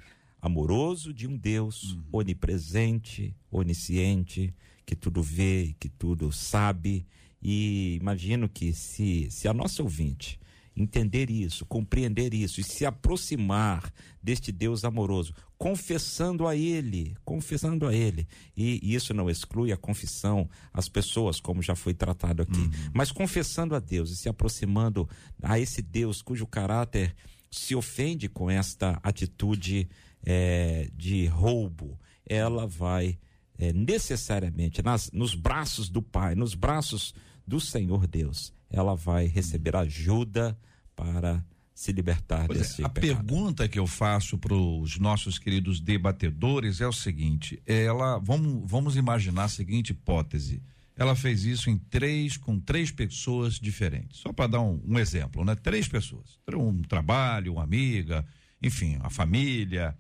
amoroso 0.42 1.14
de 1.14 1.28
um 1.28 1.38
Deus 1.38 1.98
onipresente, 2.12 3.36
onisciente, 3.52 4.54
que 4.86 4.96
tudo 4.96 5.22
vê, 5.22 5.76
que 5.80 5.88
tudo 5.88 6.32
sabe. 6.32 7.06
E 7.42 7.98
imagino 8.02 8.50
que 8.50 8.74
se, 8.74 9.30
se 9.30 9.48
a 9.48 9.54
nossa 9.54 9.84
ouvinte 9.84 10.40
entender 10.76 11.30
isso, 11.30 11.66
compreender 11.66 12.34
isso 12.34 12.62
e 12.62 12.64
se 12.64 12.86
aproximar 12.86 13.92
deste 14.22 14.52
Deus 14.52 14.84
amoroso, 14.86 15.34
confessando 15.58 16.48
a 16.48 16.56
Ele, 16.56 17.16
confessando 17.24 17.88
a 17.88 17.94
Ele. 17.94 18.28
E, 18.56 18.80
e 18.82 18.96
isso 18.96 19.14
não 19.14 19.30
exclui 19.30 19.72
a 19.72 19.78
confissão 19.78 20.50
às 20.74 20.88
pessoas, 20.88 21.40
como 21.40 21.62
já 21.62 21.76
foi 21.76 21.94
tratado 21.94 22.42
aqui, 22.42 22.70
mas 22.94 23.12
confessando 23.12 23.76
a 23.76 23.80
Deus 23.80 24.12
e 24.12 24.16
se 24.16 24.30
aproximando 24.30 25.08
a 25.42 25.60
esse 25.60 25.82
Deus 25.82 26.22
cujo 26.22 26.48
caráter 26.48 27.16
se 27.52 27.76
ofende 27.76 28.30
com 28.30 28.50
esta 28.50 29.00
atitude 29.04 29.90
eh, 30.26 30.90
de 30.96 31.26
roubo, 31.26 32.00
ela 32.26 32.68
vai 32.68 33.18
eh, 33.58 33.74
necessariamente 33.74 34.82
nas, 34.82 35.12
nos 35.12 35.36
braços 35.36 35.90
do 35.90 36.02
Pai, 36.02 36.36
nos 36.36 36.54
braços 36.56 37.14
do 37.46 37.60
Senhor 37.60 38.08
Deus, 38.08 38.54
ela 38.70 38.96
vai 38.96 39.28
receber 39.28 39.76
ajuda 39.76 40.58
para 40.96 41.44
se 41.74 41.92
libertar 41.92 42.46
Pois 42.46 42.60
é, 42.60 42.62
desse 42.62 42.84
a 42.84 42.90
pecado. 42.90 43.26
pergunta 43.26 43.68
que 43.68 43.80
eu 43.80 43.88
faço 43.88 44.38
para 44.38 44.54
os 44.54 45.00
nossos 45.00 45.40
queridos 45.40 45.80
debatedores 45.80 46.80
é 46.80 46.88
o 46.88 46.94
seguinte: 46.94 47.62
ela, 47.66 48.20
vamos, 48.20 48.70
vamos 48.70 48.96
imaginar 48.96 49.46
a 49.46 49.50
seguinte 49.50 49.90
hipótese. 49.90 50.62
Ela 50.96 51.16
fez 51.16 51.44
isso 51.46 51.70
em 51.70 51.78
três, 51.78 52.38
com 52.38 52.60
três 52.60 52.92
pessoas 52.92 53.60
diferentes. 53.60 54.20
Só 54.20 54.32
para 54.32 54.46
dar 54.46 54.62
um, 54.62 54.80
um 54.86 55.00
exemplo, 55.00 55.44
né? 55.44 55.56
Três 55.56 55.88
pessoas. 55.88 56.38
Um 56.54 56.84
trabalho, 56.84 57.54
uma 57.54 57.64
amiga, 57.64 58.24
enfim, 58.62 58.98
a 59.02 59.10
família. 59.10 59.98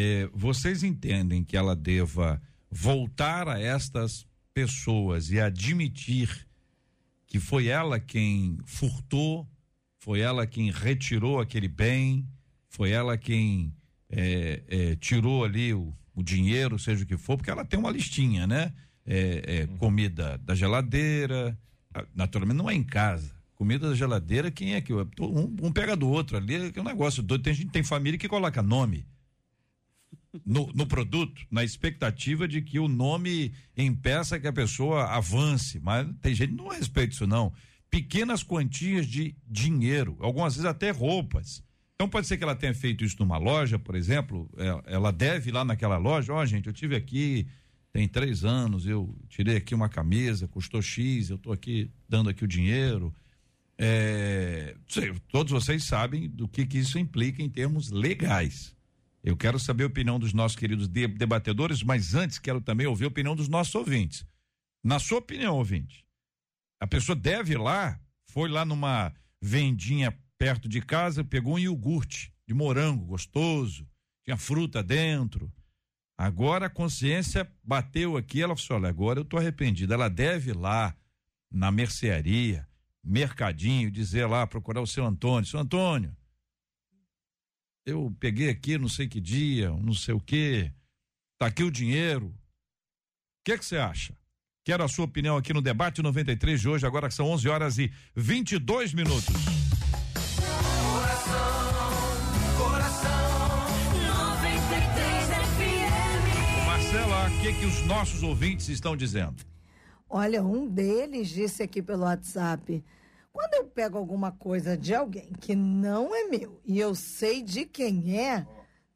É, 0.00 0.30
vocês 0.32 0.84
entendem 0.84 1.42
que 1.42 1.56
ela 1.56 1.74
deva 1.74 2.40
voltar 2.70 3.48
a 3.48 3.60
estas 3.60 4.24
pessoas 4.54 5.32
e 5.32 5.40
admitir 5.40 6.46
que 7.26 7.40
foi 7.40 7.66
ela 7.66 7.98
quem 7.98 8.58
furtou, 8.64 9.44
foi 9.98 10.20
ela 10.20 10.46
quem 10.46 10.70
retirou 10.70 11.40
aquele 11.40 11.66
bem, 11.66 12.24
foi 12.68 12.92
ela 12.92 13.18
quem 13.18 13.74
é, 14.08 14.62
é, 14.68 14.96
tirou 14.96 15.44
ali 15.44 15.74
o, 15.74 15.92
o 16.14 16.22
dinheiro, 16.22 16.78
seja 16.78 17.02
o 17.02 17.06
que 17.06 17.16
for, 17.16 17.36
porque 17.36 17.50
ela 17.50 17.64
tem 17.64 17.78
uma 17.78 17.90
listinha, 17.90 18.46
né? 18.46 18.72
É, 19.04 19.62
é, 19.62 19.66
comida 19.78 20.38
da 20.38 20.54
geladeira, 20.54 21.58
naturalmente 22.14 22.58
não 22.58 22.70
é 22.70 22.74
em 22.74 22.84
casa. 22.84 23.32
Comida 23.56 23.88
da 23.88 23.96
geladeira, 23.96 24.48
quem 24.48 24.74
é 24.74 24.80
que. 24.80 24.92
Um, 24.92 25.56
um 25.60 25.72
pega 25.72 25.96
do 25.96 26.08
outro 26.08 26.36
ali, 26.36 26.70
que 26.70 26.78
é 26.78 26.82
um 26.82 26.84
negócio 26.84 27.20
doido. 27.20 27.42
Tem 27.42 27.52
gente, 27.52 27.72
tem 27.72 27.82
família 27.82 28.16
que 28.16 28.28
coloca 28.28 28.62
nome 28.62 29.04
no, 30.44 30.70
no 30.74 30.86
produto, 30.86 31.42
na 31.50 31.64
expectativa 31.64 32.46
de 32.46 32.62
que 32.62 32.78
o 32.78 32.88
nome 32.88 33.52
impeça 33.76 34.38
que 34.38 34.46
a 34.46 34.52
pessoa 34.52 35.04
avance, 35.04 35.80
mas 35.80 36.06
tem 36.20 36.34
gente 36.34 36.50
que 36.50 36.62
não 36.62 36.68
respeita 36.68 37.14
isso 37.14 37.26
não. 37.26 37.52
Pequenas 37.90 38.42
quantias 38.42 39.06
de 39.06 39.34
dinheiro, 39.46 40.16
algumas 40.20 40.54
vezes 40.54 40.66
até 40.66 40.90
roupas. 40.90 41.62
Então 41.94 42.08
pode 42.08 42.26
ser 42.26 42.36
que 42.36 42.44
ela 42.44 42.54
tenha 42.54 42.74
feito 42.74 43.04
isso 43.04 43.16
numa 43.18 43.38
loja, 43.38 43.78
por 43.78 43.94
exemplo, 43.94 44.48
é, 44.56 44.94
ela 44.94 45.10
deve 45.10 45.50
ir 45.50 45.52
lá 45.52 45.64
naquela 45.64 45.96
loja, 45.96 46.32
ó 46.32 46.44
gente, 46.44 46.66
eu 46.66 46.72
tive 46.72 46.94
aqui 46.94 47.46
tem 47.92 48.06
três 48.06 48.44
anos, 48.44 48.86
eu 48.86 49.16
tirei 49.28 49.56
aqui 49.56 49.74
uma 49.74 49.88
camisa, 49.88 50.46
custou 50.46 50.80
X, 50.80 51.30
eu 51.30 51.38
tô 51.38 51.50
aqui 51.52 51.90
dando 52.08 52.30
aqui 52.30 52.44
o 52.44 52.48
dinheiro. 52.48 53.12
É, 53.76 54.76
sei, 54.88 55.12
todos 55.30 55.52
vocês 55.52 55.84
sabem 55.84 56.28
do 56.28 56.46
que, 56.46 56.66
que 56.66 56.78
isso 56.78 56.98
implica 56.98 57.42
em 57.42 57.48
termos 57.48 57.90
legais. 57.90 58.76
Eu 59.28 59.36
quero 59.36 59.58
saber 59.58 59.84
a 59.84 59.88
opinião 59.88 60.18
dos 60.18 60.32
nossos 60.32 60.56
queridos 60.56 60.88
de- 60.88 61.06
debatedores, 61.06 61.82
mas 61.82 62.14
antes 62.14 62.38
quero 62.38 62.62
também 62.62 62.86
ouvir 62.86 63.04
a 63.04 63.08
opinião 63.08 63.36
dos 63.36 63.46
nossos 63.46 63.74
ouvintes. 63.74 64.24
Na 64.82 64.98
sua 64.98 65.18
opinião, 65.18 65.54
ouvinte, 65.54 66.02
a 66.80 66.86
pessoa 66.86 67.14
deve 67.14 67.52
ir 67.52 67.58
lá, 67.58 68.00
foi 68.30 68.48
lá 68.48 68.64
numa 68.64 69.12
vendinha 69.38 70.18
perto 70.38 70.66
de 70.66 70.80
casa, 70.80 71.22
pegou 71.22 71.56
um 71.56 71.58
iogurte 71.58 72.32
de 72.46 72.54
morango 72.54 73.04
gostoso, 73.04 73.86
tinha 74.24 74.38
fruta 74.38 74.82
dentro. 74.82 75.52
Agora 76.16 76.64
a 76.64 76.70
consciência 76.70 77.46
bateu 77.62 78.16
aqui, 78.16 78.40
ela 78.40 78.56
falou: 78.56 78.64
assim, 78.64 78.72
olha, 78.82 78.88
agora 78.88 79.20
eu 79.20 79.26
tô 79.26 79.36
arrependida. 79.36 79.92
Ela 79.92 80.08
deve 80.08 80.52
ir 80.52 80.56
lá 80.56 80.96
na 81.50 81.70
mercearia, 81.70 82.66
mercadinho, 83.04 83.90
dizer 83.90 84.24
lá, 84.26 84.46
procurar 84.46 84.80
o 84.80 84.86
seu 84.86 85.04
Antônio. 85.04 85.46
Seu 85.46 85.60
Antônio, 85.60 86.16
eu 87.88 88.14
peguei 88.20 88.50
aqui 88.50 88.76
não 88.76 88.88
sei 88.88 89.08
que 89.08 89.18
dia, 89.20 89.70
não 89.70 89.94
sei 89.94 90.14
o 90.14 90.20
quê, 90.20 90.70
tá 91.38 91.46
aqui 91.46 91.62
o 91.62 91.70
dinheiro. 91.70 92.26
O 92.26 92.34
que 93.44 93.56
que 93.56 93.64
você 93.64 93.78
acha? 93.78 94.14
Quero 94.62 94.84
a 94.84 94.88
sua 94.88 95.06
opinião 95.06 95.38
aqui 95.38 95.54
no 95.54 95.62
debate 95.62 96.02
93 96.02 96.60
de 96.60 96.68
hoje, 96.68 96.86
agora 96.86 97.08
que 97.08 97.14
são 97.14 97.26
11 97.26 97.48
horas 97.48 97.78
e 97.78 97.90
22 98.14 98.92
minutos. 98.92 99.34
Coração 102.58 103.08
93 104.06 105.28
FM. 105.56 106.66
Marcela, 106.66 107.30
o 107.30 107.40
que 107.40 107.54
que 107.54 107.64
os 107.64 107.86
nossos 107.86 108.22
ouvintes 108.22 108.68
estão 108.68 108.94
dizendo? 108.94 109.42
Olha, 110.10 110.42
um 110.42 110.68
deles 110.68 111.30
disse 111.30 111.62
aqui 111.62 111.80
pelo 111.80 112.02
WhatsApp: 112.02 112.84
quando 113.38 113.54
eu 113.54 113.66
pego 113.66 113.96
alguma 113.96 114.32
coisa 114.32 114.76
de 114.76 114.92
alguém 114.92 115.32
que 115.40 115.54
não 115.54 116.12
é 116.12 116.24
meu 116.24 116.60
e 116.66 116.76
eu 116.80 116.92
sei 116.92 117.40
de 117.40 117.64
quem 117.64 118.18
é, 118.18 118.44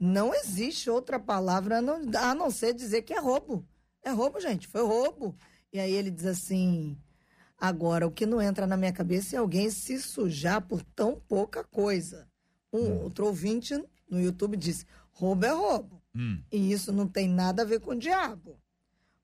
não 0.01 0.35
existe 0.35 0.91
outra 0.91 1.17
palavra 1.17 1.79
a 1.79 1.81
não, 1.81 2.03
a 2.19 2.35
não 2.35 2.51
ser 2.51 2.75
dizer 2.75 3.03
que 3.03 3.15
é 3.15 3.21
roubo. 3.21 3.65
É 4.03 4.11
roubo, 4.11 4.41
gente, 4.41 4.67
foi 4.67 4.83
roubo. 4.83 5.37
E 5.73 5.79
aí 5.79 5.93
ele 5.93 6.11
diz 6.11 6.27
assim: 6.27 6.99
agora, 7.57 8.05
o 8.05 8.11
que 8.11 8.27
não 8.27 8.43
entra 8.43 8.67
na 8.67 8.77
minha 8.77 8.93
cabeça 8.93 9.37
é 9.37 9.39
alguém 9.39 9.71
se 9.71 10.03
sujar 10.03 10.61
por 10.61 10.83
tão 10.83 11.23
pouca 11.29 11.63
coisa. 11.63 12.29
Um 12.73 13.01
outro 13.01 13.27
ouvinte 13.27 13.81
no 14.11 14.21
YouTube 14.21 14.57
disse: 14.57 14.85
roubo 15.13 15.47
é 15.47 15.53
roubo. 15.53 16.03
Hum. 16.13 16.43
E 16.51 16.73
isso 16.73 16.91
não 16.91 17.07
tem 17.07 17.29
nada 17.29 17.63
a 17.63 17.65
ver 17.65 17.79
com 17.79 17.93
o 17.93 17.99
diabo. 17.99 18.59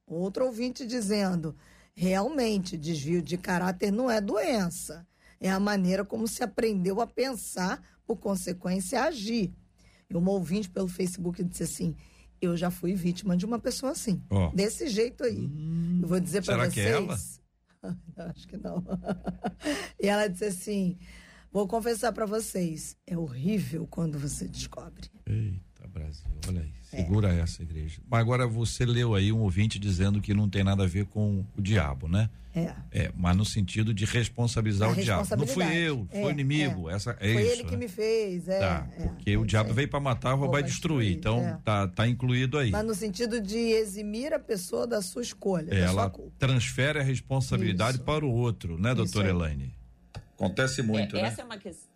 Outro 0.06 0.46
ouvinte 0.46 0.86
dizendo: 0.86 1.56
realmente, 1.92 2.78
desvio 2.78 3.20
de 3.20 3.36
caráter 3.36 3.90
não 3.90 4.08
é 4.08 4.20
doença. 4.20 5.07
É 5.40 5.50
a 5.50 5.60
maneira 5.60 6.04
como 6.04 6.26
se 6.26 6.42
aprendeu 6.42 7.00
a 7.00 7.06
pensar, 7.06 7.80
por 8.06 8.16
consequência, 8.16 9.00
a 9.00 9.04
agir. 9.04 9.52
E 10.10 10.16
uma 10.16 10.30
ouvinte 10.32 10.68
pelo 10.68 10.88
Facebook 10.88 11.42
disse 11.44 11.62
assim: 11.62 11.94
Eu 12.40 12.56
já 12.56 12.70
fui 12.70 12.94
vítima 12.94 13.36
de 13.36 13.44
uma 13.46 13.58
pessoa 13.58 13.92
assim. 13.92 14.22
Ó. 14.30 14.50
Desse 14.50 14.88
jeito 14.88 15.22
aí. 15.24 15.50
Eu 16.02 16.08
vou 16.08 16.18
dizer 16.18 16.44
para 16.44 16.56
vocês. 16.56 16.74
que 16.74 16.80
é 16.80 16.90
ela? 16.90 17.18
Acho 18.30 18.48
que 18.48 18.56
não. 18.56 18.84
E 20.00 20.06
ela 20.08 20.28
disse 20.28 20.44
assim: 20.44 20.98
Vou 21.52 21.66
confessar 21.66 22.12
pra 22.12 22.26
vocês, 22.26 22.96
é 23.06 23.16
horrível 23.16 23.86
quando 23.86 24.18
você 24.18 24.46
descobre. 24.46 25.10
Eita, 25.26 25.88
Brasil, 25.88 26.28
olha 26.46 26.62
aí. 26.92 27.00
É. 27.00 27.04
Segura 27.04 27.32
essa 27.32 27.62
igreja. 27.62 28.00
Mas 28.10 28.20
agora 28.20 28.46
você 28.46 28.84
leu 28.86 29.14
aí 29.14 29.32
um 29.32 29.40
ouvinte 29.40 29.78
dizendo 29.78 30.20
que 30.20 30.32
não 30.34 30.48
tem 30.48 30.62
nada 30.64 30.84
a 30.84 30.86
ver 30.86 31.06
com 31.06 31.44
o 31.56 31.60
diabo, 31.62 32.08
né? 32.08 32.28
É. 32.54 32.72
É, 32.90 33.12
mas 33.14 33.36
no 33.36 33.44
sentido 33.44 33.94
de 33.94 34.04
responsabilizar 34.04 34.88
A 34.88 34.92
o 34.92 34.96
diabo. 34.96 35.36
Não 35.36 35.46
fui 35.46 35.64
eu, 35.76 36.08
foi 36.10 36.20
É, 36.20 36.24
o 36.26 36.30
inimigo. 36.30 36.90
é. 36.90 36.94
Essa, 36.94 37.16
é 37.20 37.32
Foi 37.34 37.42
isso, 37.42 37.52
ele 37.52 37.64
que 37.64 37.70
né? 37.72 37.76
me 37.76 37.88
fez, 37.88 38.48
é. 38.48 38.58
Tá, 38.58 38.86
é, 38.96 39.06
porque 39.06 39.30
é 39.30 39.36
o 39.38 39.44
diabo 39.44 39.72
veio 39.74 39.88
para 39.88 40.00
matar, 40.00 40.32
roubar 40.34 40.60
e 40.60 40.62
destruir. 40.64 41.12
Então 41.16 41.38
é. 41.46 41.58
tá, 41.64 41.86
tá 41.86 42.08
incluído 42.08 42.58
aí. 42.58 42.70
Mas 42.70 42.84
no 42.84 42.94
sentido 42.94 43.40
de 43.40 43.56
eximir 43.58 44.32
a 44.32 44.38
pessoa 44.40 44.86
da 44.86 45.00
sua 45.02 45.22
escolha, 45.22 45.66
da 45.66 45.76
sua 45.76 45.86
ela 46.02 46.10
culpa. 46.10 46.32
transfere 46.38 46.98
a 46.98 47.02
responsabilidade 47.02 47.98
Isso. 47.98 48.04
para 48.04 48.24
o 48.24 48.30
outro, 48.32 48.76
né, 48.78 48.94
doutora. 48.94 49.28
Elaine? 49.28 49.72
Acontece 50.34 50.82
muito, 50.82 51.16
É, 51.16 51.22
né? 51.22 51.28
Essa 51.28 51.42
é 51.42 51.44
uma 51.44 51.58
questão. 51.58 51.88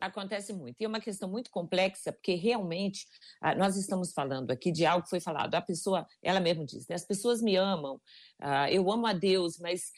Acontece 0.00 0.52
muito. 0.52 0.76
E 0.80 0.84
é 0.84 0.88
uma 0.88 1.00
questão 1.00 1.28
muito 1.28 1.50
complexa, 1.50 2.12
porque 2.12 2.34
realmente 2.34 3.06
ah, 3.40 3.54
nós 3.54 3.76
estamos 3.76 4.12
falando 4.12 4.50
aqui 4.50 4.70
de 4.70 4.84
algo 4.86 5.04
que 5.04 5.10
foi 5.10 5.20
falado. 5.20 5.54
A 5.54 5.60
pessoa, 5.60 6.06
ela 6.22 6.40
mesma 6.40 6.64
diz, 6.64 6.86
né? 6.86 6.94
as 6.94 7.04
pessoas 7.04 7.42
me 7.42 7.56
amam, 7.56 8.00
ah, 8.40 8.70
eu 8.70 8.90
amo 8.90 9.06
a 9.06 9.12
Deus, 9.12 9.58
mas 9.58 9.92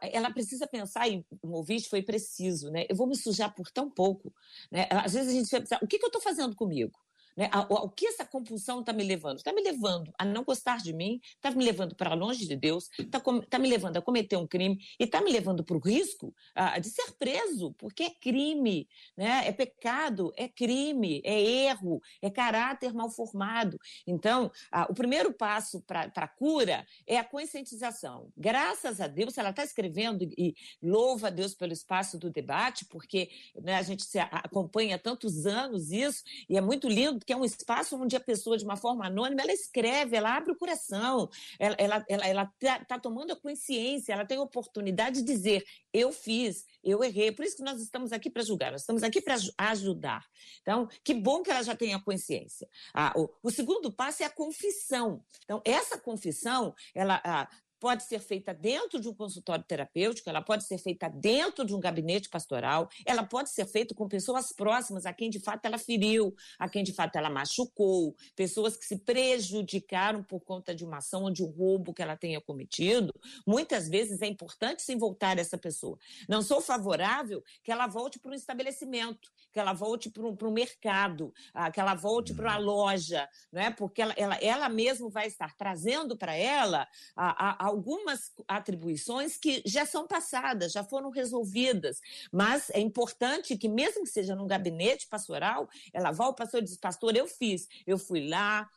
ela 0.00 0.30
precisa 0.32 0.66
pensar, 0.66 1.08
e 1.08 1.24
o 1.42 1.52
ouvinte 1.52 1.88
foi 1.88 2.02
preciso, 2.02 2.70
né? 2.70 2.84
Eu 2.88 2.96
vou 2.96 3.06
me 3.06 3.16
sujar 3.16 3.54
por 3.54 3.70
tão 3.70 3.88
pouco. 3.88 4.34
Né? 4.70 4.88
Às 4.90 5.14
vezes 5.14 5.32
a 5.32 5.36
gente 5.36 5.50
vai 5.50 5.60
pensar, 5.60 5.78
o 5.82 5.86
que, 5.86 5.98
que 5.98 6.04
eu 6.04 6.08
estou 6.08 6.20
fazendo 6.20 6.54
comigo? 6.56 6.98
Né? 7.36 7.48
A- 7.52 7.66
O, 7.68 7.86
o 7.86 7.90
que 7.90 8.06
essa 8.06 8.24
compulsão 8.24 8.80
está 8.80 8.92
me 8.92 9.04
levando? 9.04 9.38
Está 9.38 9.52
me 9.52 9.62
levando 9.62 10.12
a 10.18 10.24
não 10.24 10.44
gostar 10.44 10.78
de 10.78 10.92
mim, 10.92 11.20
está 11.34 11.50
me 11.50 11.64
levando 11.64 11.94
para 11.94 12.14
longe 12.14 12.46
de 12.46 12.56
Deus, 12.56 12.88
está 12.98 13.58
me 13.58 13.68
levando 13.68 13.96
a 13.96 14.02
cometer 14.02 14.36
um 14.36 14.46
crime 14.46 14.78
e 14.98 15.04
está 15.04 15.20
me 15.20 15.30
levando 15.32 15.64
para 15.64 15.76
o 15.76 15.80
risco 15.80 16.34
de 16.80 16.88
ser 16.88 17.12
preso, 17.18 17.72
porque 17.78 18.04
é 18.04 18.10
crime, 18.10 18.88
né? 19.16 19.46
é 19.46 19.52
pecado, 19.52 20.32
é 20.36 20.48
crime, 20.48 21.20
é 21.24 21.40
erro, 21.40 22.00
é 22.22 22.30
caráter 22.30 22.92
mal 22.94 23.10
formado. 23.10 23.78
Então, 24.06 24.50
o 24.88 24.94
primeiro 24.94 25.32
passo 25.32 25.80
para 25.82 26.10
a 26.14 26.28
cura 26.28 26.86
é 27.06 27.18
a 27.18 27.24
conscientização. 27.24 28.30
Graças 28.36 29.00
a 29.00 29.06
Deus, 29.06 29.36
ela 29.38 29.50
está 29.50 29.64
escrevendo 29.64 30.22
e, 30.36 30.54
louva 30.82 31.28
a 31.28 31.30
Deus 31.30 31.54
pelo 31.54 31.72
espaço 31.72 32.18
do 32.18 32.30
debate, 32.30 32.84
porque 32.86 33.28
né, 33.62 33.76
a 33.76 33.82
gente 33.82 34.06
acompanha 34.18 34.96
há 34.96 34.98
tantos 34.98 35.46
anos 35.46 35.90
isso, 35.90 36.22
e 36.48 36.56
é 36.56 36.60
muito 36.60 36.88
lindo, 36.88 37.25
porque 37.26 37.32
é 37.32 37.36
um 37.36 37.44
espaço 37.44 38.00
onde 38.00 38.14
a 38.14 38.20
pessoa, 38.20 38.56
de 38.56 38.64
uma 38.64 38.76
forma 38.76 39.04
anônima, 39.04 39.42
ela 39.42 39.52
escreve, 39.52 40.14
ela 40.14 40.36
abre 40.36 40.52
o 40.52 40.56
coração, 40.56 41.28
ela 41.58 41.74
está 41.74 41.84
ela, 41.84 42.04
ela, 42.08 42.26
ela 42.28 42.52
tá, 42.60 42.84
tá 42.84 43.00
tomando 43.00 43.32
a 43.32 43.36
consciência, 43.36 44.12
ela 44.12 44.24
tem 44.24 44.38
a 44.38 44.42
oportunidade 44.42 45.22
de 45.22 45.26
dizer: 45.26 45.64
eu 45.92 46.12
fiz, 46.12 46.64
eu 46.84 47.02
errei. 47.02 47.32
Por 47.32 47.44
isso 47.44 47.56
que 47.56 47.64
nós 47.64 47.82
estamos 47.82 48.12
aqui 48.12 48.30
para 48.30 48.44
julgar, 48.44 48.70
nós 48.70 48.82
estamos 48.82 49.02
aqui 49.02 49.20
para 49.20 49.34
ajudar. 49.58 50.24
Então, 50.62 50.88
que 51.02 51.12
bom 51.14 51.42
que 51.42 51.50
ela 51.50 51.64
já 51.64 51.74
tenha 51.74 52.00
consciência. 52.00 52.68
Ah, 52.94 53.12
o, 53.16 53.28
o 53.42 53.50
segundo 53.50 53.90
passo 53.90 54.22
é 54.22 54.26
a 54.26 54.30
confissão. 54.30 55.20
Então, 55.42 55.60
essa 55.64 55.98
confissão, 55.98 56.72
ela. 56.94 57.20
ah, 57.24 57.48
Pode 57.78 58.04
ser 58.04 58.20
feita 58.20 58.54
dentro 58.54 59.00
de 59.00 59.08
um 59.08 59.14
consultório 59.14 59.64
terapêutico, 59.64 60.28
ela 60.28 60.42
pode 60.42 60.64
ser 60.64 60.78
feita 60.78 61.08
dentro 61.08 61.64
de 61.64 61.74
um 61.74 61.80
gabinete 61.80 62.28
pastoral, 62.28 62.88
ela 63.04 63.22
pode 63.22 63.50
ser 63.50 63.66
feita 63.66 63.94
com 63.94 64.08
pessoas 64.08 64.52
próximas 64.52 65.04
a 65.04 65.12
quem 65.12 65.28
de 65.28 65.38
fato 65.40 65.64
ela 65.66 65.78
feriu, 65.78 66.34
a 66.58 66.68
quem 66.68 66.82
de 66.82 66.92
fato 66.92 67.16
ela 67.16 67.28
machucou, 67.28 68.16
pessoas 68.34 68.76
que 68.76 68.84
se 68.84 68.98
prejudicaram 68.98 70.22
por 70.22 70.40
conta 70.40 70.74
de 70.74 70.84
uma 70.84 70.98
ação 70.98 71.24
ou 71.24 71.30
de 71.30 71.42
um 71.42 71.50
roubo 71.50 71.92
que 71.92 72.02
ela 72.02 72.16
tenha 72.16 72.40
cometido. 72.40 73.12
Muitas 73.46 73.88
vezes 73.88 74.22
é 74.22 74.26
importante 74.26 74.82
sim 74.82 74.96
voltar 74.96 75.38
essa 75.38 75.58
pessoa. 75.58 75.98
Não 76.28 76.42
sou 76.42 76.60
favorável 76.60 77.42
que 77.62 77.70
ela 77.70 77.86
volte 77.86 78.18
para 78.18 78.30
um 78.30 78.34
estabelecimento, 78.34 79.30
que 79.52 79.60
ela 79.60 79.72
volte 79.72 80.10
para 80.10 80.26
um, 80.26 80.34
para 80.34 80.48
um 80.48 80.52
mercado, 80.52 81.32
ah, 81.52 81.70
que 81.70 81.80
ela 81.80 81.94
volte 81.94 82.34
para 82.34 82.50
uma 82.50 82.58
loja, 82.58 83.28
não 83.52 83.62
é? 83.62 83.70
porque 83.70 84.02
ela, 84.02 84.14
ela, 84.16 84.36
ela 84.36 84.68
mesma 84.68 85.08
vai 85.08 85.26
estar 85.26 85.54
trazendo 85.56 86.16
para 86.16 86.34
ela 86.34 86.88
ah, 87.16 87.34
ah, 87.38 87.65
algumas 87.66 88.32
atribuições 88.46 89.36
que 89.36 89.62
já 89.66 89.84
são 89.84 90.06
passadas, 90.06 90.72
já 90.72 90.84
foram 90.84 91.10
resolvidas. 91.10 92.00
Mas 92.32 92.70
é 92.70 92.80
importante 92.80 93.56
que, 93.56 93.68
mesmo 93.68 94.04
que 94.04 94.10
seja 94.10 94.34
num 94.34 94.46
gabinete 94.46 95.06
pastoral, 95.08 95.68
ela 95.92 96.12
vá 96.12 96.26
ao 96.26 96.34
pastor 96.34 96.60
e 96.60 96.64
diz: 96.64 96.76
Pastor, 96.76 97.16
eu 97.16 97.26
fiz, 97.26 97.68
eu 97.86 97.98
fui 97.98 98.28
lá, 98.28 98.68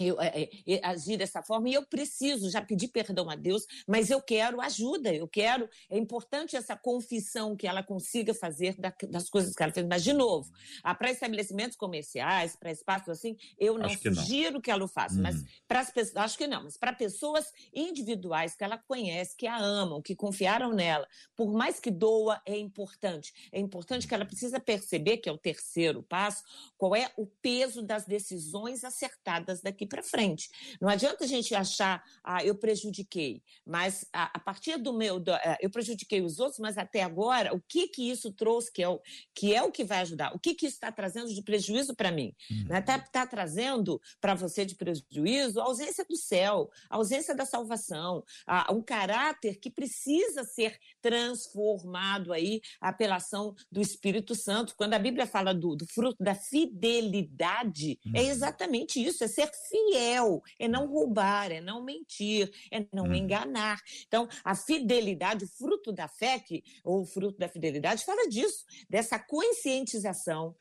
eu 0.00 0.20
é, 0.20 0.48
é, 0.66 0.80
agir 0.82 1.16
dessa 1.16 1.42
forma 1.42 1.68
e 1.68 1.74
eu 1.74 1.84
preciso 1.84 2.50
já 2.50 2.62
pedir 2.62 2.88
perdão 2.88 3.28
a 3.28 3.36
Deus, 3.36 3.66
mas 3.86 4.10
eu 4.10 4.20
quero 4.20 4.60
ajuda, 4.60 5.14
eu 5.14 5.28
quero. 5.28 5.68
É 5.88 5.98
importante 5.98 6.56
essa 6.56 6.76
confissão 6.76 7.54
que 7.54 7.66
ela 7.66 7.82
consiga 7.82 8.32
fazer 8.32 8.74
da, 8.78 8.92
das 9.08 9.28
coisas 9.28 9.54
que 9.54 9.62
ela 9.62 9.72
fez. 9.72 9.86
Mas, 9.86 10.02
de 10.02 10.12
novo, 10.12 10.50
ah, 10.82 10.94
para 10.94 11.10
estabelecimentos 11.10 11.76
comerciais, 11.76 12.56
para 12.56 12.70
espaços 12.70 13.08
assim, 13.10 13.36
eu 13.58 13.78
não 13.78 13.88
que 13.96 14.08
não. 14.08 14.16
sugiro 14.16 14.60
que 14.60 14.70
ela 14.70 14.84
o 14.84 14.88
faça, 14.88 15.18
Hum. 15.18 15.22
mas 15.22 15.44
para 15.66 15.80
as 15.80 15.90
pessoas, 15.90 16.16
acho 16.16 16.38
que 16.38 16.46
não, 16.46 16.64
mas 16.64 16.76
para 16.76 16.92
pessoas 16.92 17.52
individuais 17.74 18.54
que 18.54 18.64
ela 18.64 18.78
conhece, 18.78 19.36
que 19.36 19.46
a 19.46 19.56
amam, 19.56 20.00
que 20.00 20.14
confiaram 20.14 20.72
nela, 20.72 21.06
por 21.36 21.52
mais 21.52 21.80
que 21.80 21.90
doa, 21.90 22.40
é 22.46 22.56
importante. 22.56 23.32
É 23.52 23.58
importante 23.60 24.06
que 24.06 24.14
ela 24.14 24.24
precisa 24.24 24.60
perceber, 24.60 25.18
que 25.18 25.28
é 25.28 25.32
o 25.32 25.38
terceiro 25.38 26.02
passo, 26.02 26.42
qual 26.76 26.94
é 26.94 27.10
o 27.16 27.26
peso 27.26 27.82
das 27.82 28.04
decisões 28.04 28.84
acertadas 28.84 29.60
daqui 29.60 29.86
para 29.90 30.02
frente. 30.02 30.48
Não 30.80 30.88
adianta 30.88 31.24
a 31.24 31.26
gente 31.26 31.54
achar, 31.54 32.02
ah, 32.24 32.42
eu 32.42 32.54
prejudiquei, 32.54 33.42
mas 33.66 34.06
a, 34.12 34.30
a 34.36 34.38
partir 34.40 34.78
do 34.78 34.94
meu, 34.94 35.20
do- 35.20 35.32
eh, 35.34 35.58
eu 35.60 35.68
prejudiquei 35.70 36.22
os 36.22 36.38
outros, 36.40 36.58
mas 36.58 36.78
até 36.78 37.02
agora, 37.02 37.54
o 37.54 37.60
que 37.60 37.88
que 37.88 38.10
isso 38.10 38.32
trouxe, 38.32 38.72
que 38.72 38.82
é 38.82 38.88
o 38.88 38.98
que, 39.34 39.54
é 39.54 39.62
o 39.62 39.70
que 39.72 39.84
vai 39.84 39.98
ajudar? 40.00 40.34
O 40.34 40.38
que 40.38 40.54
que 40.54 40.66
isso 40.66 40.76
está 40.76 40.90
trazendo 40.90 41.34
de 41.34 41.42
prejuízo 41.42 41.94
para 41.94 42.10
mim? 42.10 42.34
Está 42.70 42.98
tá 42.98 43.26
trazendo 43.26 44.00
para 44.20 44.34
você 44.34 44.64
de 44.64 44.74
prejuízo 44.76 45.60
a 45.60 45.64
ausência 45.64 46.04
do 46.08 46.16
céu, 46.16 46.70
a 46.88 46.96
ausência 46.96 47.34
da 47.34 47.44
salvação, 47.44 48.24
a- 48.46 48.72
um 48.72 48.80
caráter 48.80 49.58
que 49.58 49.68
precisa 49.70 50.44
ser 50.44 50.78
transformado 51.02 52.32
aí 52.32 52.60
pela 52.96 53.16
ação 53.16 53.54
do 53.72 53.80
Espírito 53.80 54.34
Santo. 54.34 54.74
Quando 54.76 54.94
a 54.94 54.98
Bíblia 54.98 55.26
fala 55.26 55.52
do, 55.52 55.74
do 55.74 55.86
fruto 55.86 56.22
da 56.22 56.34
fidelidade, 56.34 57.98
é 58.14 58.22
exatamente 58.24 59.02
isso: 59.04 59.24
é 59.24 59.28
ser 59.28 59.50
fiel, 59.68 59.79
é 60.58 60.68
não 60.68 60.86
roubar, 60.86 61.50
é 61.50 61.60
não 61.60 61.82
mentir, 61.82 62.50
é 62.70 62.86
não 62.92 63.14
enganar. 63.14 63.80
Então, 64.06 64.28
a 64.44 64.54
fidelidade, 64.54 65.44
o 65.44 65.48
fruto 65.48 65.92
da 65.92 66.08
fé, 66.08 66.38
que, 66.38 66.62
ou 66.84 67.02
o 67.02 67.06
fruto 67.06 67.38
da 67.38 67.48
fidelidade, 67.48 68.04
fala 68.04 68.28
disso, 68.28 68.64
dessa 68.88 69.18
conscientização 69.18 70.54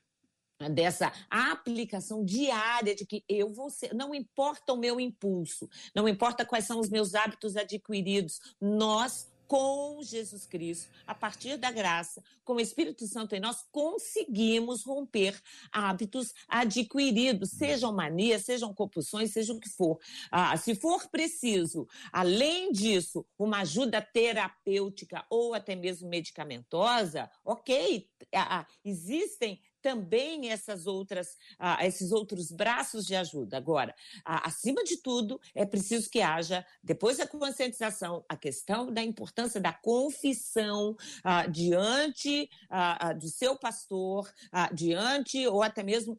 dessa 0.67 1.13
aplicação 1.29 2.25
diária 2.25 2.93
de 2.93 3.05
que 3.05 3.23
eu 3.29 3.53
vou 3.53 3.69
ser, 3.69 3.93
não 3.93 4.13
importa 4.13 4.73
o 4.73 4.77
meu 4.77 4.99
impulso, 4.99 5.69
não 5.95 6.05
importa 6.05 6.45
quais 6.45 6.65
são 6.65 6.81
os 6.81 6.89
meus 6.89 7.15
hábitos 7.15 7.55
adquiridos, 7.55 8.41
nós 8.59 9.29
com 9.49 9.99
Jesus 10.03 10.45
Cristo, 10.45 10.91
a 11.07 11.15
partir 11.15 11.57
da 11.57 11.71
graça, 11.71 12.23
com 12.45 12.53
o 12.53 12.59
Espírito 12.59 13.07
Santo 13.07 13.33
em 13.33 13.39
nós, 13.39 13.65
conseguimos 13.71 14.83
romper 14.83 15.41
hábitos 15.71 16.35
adquiridos, 16.47 17.49
sejam 17.49 17.91
manias, 17.91 18.45
sejam 18.45 18.71
compulsões, 18.71 19.31
seja 19.31 19.51
o 19.51 19.59
que 19.59 19.67
for. 19.67 19.99
Ah, 20.29 20.55
se 20.55 20.75
for 20.75 21.09
preciso, 21.09 21.87
além 22.13 22.71
disso, 22.71 23.25
uma 23.39 23.61
ajuda 23.61 23.99
terapêutica 24.03 25.25
ou 25.31 25.55
até 25.55 25.75
mesmo 25.75 26.07
medicamentosa, 26.07 27.27
ok, 27.43 28.07
ah, 28.31 28.59
ah, 28.59 28.67
existem 28.85 29.59
também 29.81 30.49
essas 30.49 30.87
outras, 30.87 31.37
ah, 31.57 31.85
esses 31.85 32.11
outros 32.11 32.51
braços 32.51 33.05
de 33.05 33.15
ajuda. 33.15 33.57
Agora, 33.57 33.93
ah, 34.25 34.47
acima 34.47 34.83
de 34.83 34.97
tudo, 34.97 35.39
é 35.53 35.65
preciso 35.65 36.09
que 36.09 36.21
haja, 36.21 36.65
depois 36.83 37.17
da 37.17 37.27
conscientização, 37.27 38.23
a 38.27 38.35
questão 38.35 38.91
da 38.91 39.03
importância 39.03 39.59
da 39.59 39.73
confissão 39.73 40.95
ah, 41.23 41.45
diante 41.47 42.49
ah, 42.69 43.09
ah, 43.09 43.13
do 43.13 43.27
seu 43.29 43.57
pastor, 43.57 44.31
diante 44.73 45.47
ou 45.47 45.61
até 45.63 45.83
mesmo 45.83 46.17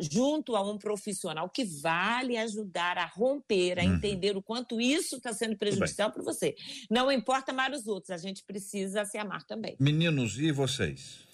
junto 0.00 0.56
a 0.56 0.62
um 0.62 0.78
profissional 0.78 1.48
que 1.48 1.64
vale 1.64 2.36
ajudar 2.36 2.98
a 2.98 3.06
romper, 3.06 3.78
a 3.78 3.84
Uhum. 3.84 3.94
entender 3.94 4.36
o 4.36 4.42
quanto 4.42 4.80
isso 4.80 5.16
está 5.16 5.32
sendo 5.32 5.56
prejudicial 5.56 6.10
para 6.10 6.22
você. 6.22 6.54
Não 6.90 7.10
importa 7.10 7.52
amar 7.52 7.72
os 7.72 7.86
outros, 7.86 8.10
a 8.10 8.16
gente 8.16 8.42
precisa 8.42 9.04
se 9.04 9.18
amar 9.18 9.44
também. 9.44 9.76
Meninos, 9.78 10.38
e 10.38 10.50
vocês? 10.50 11.24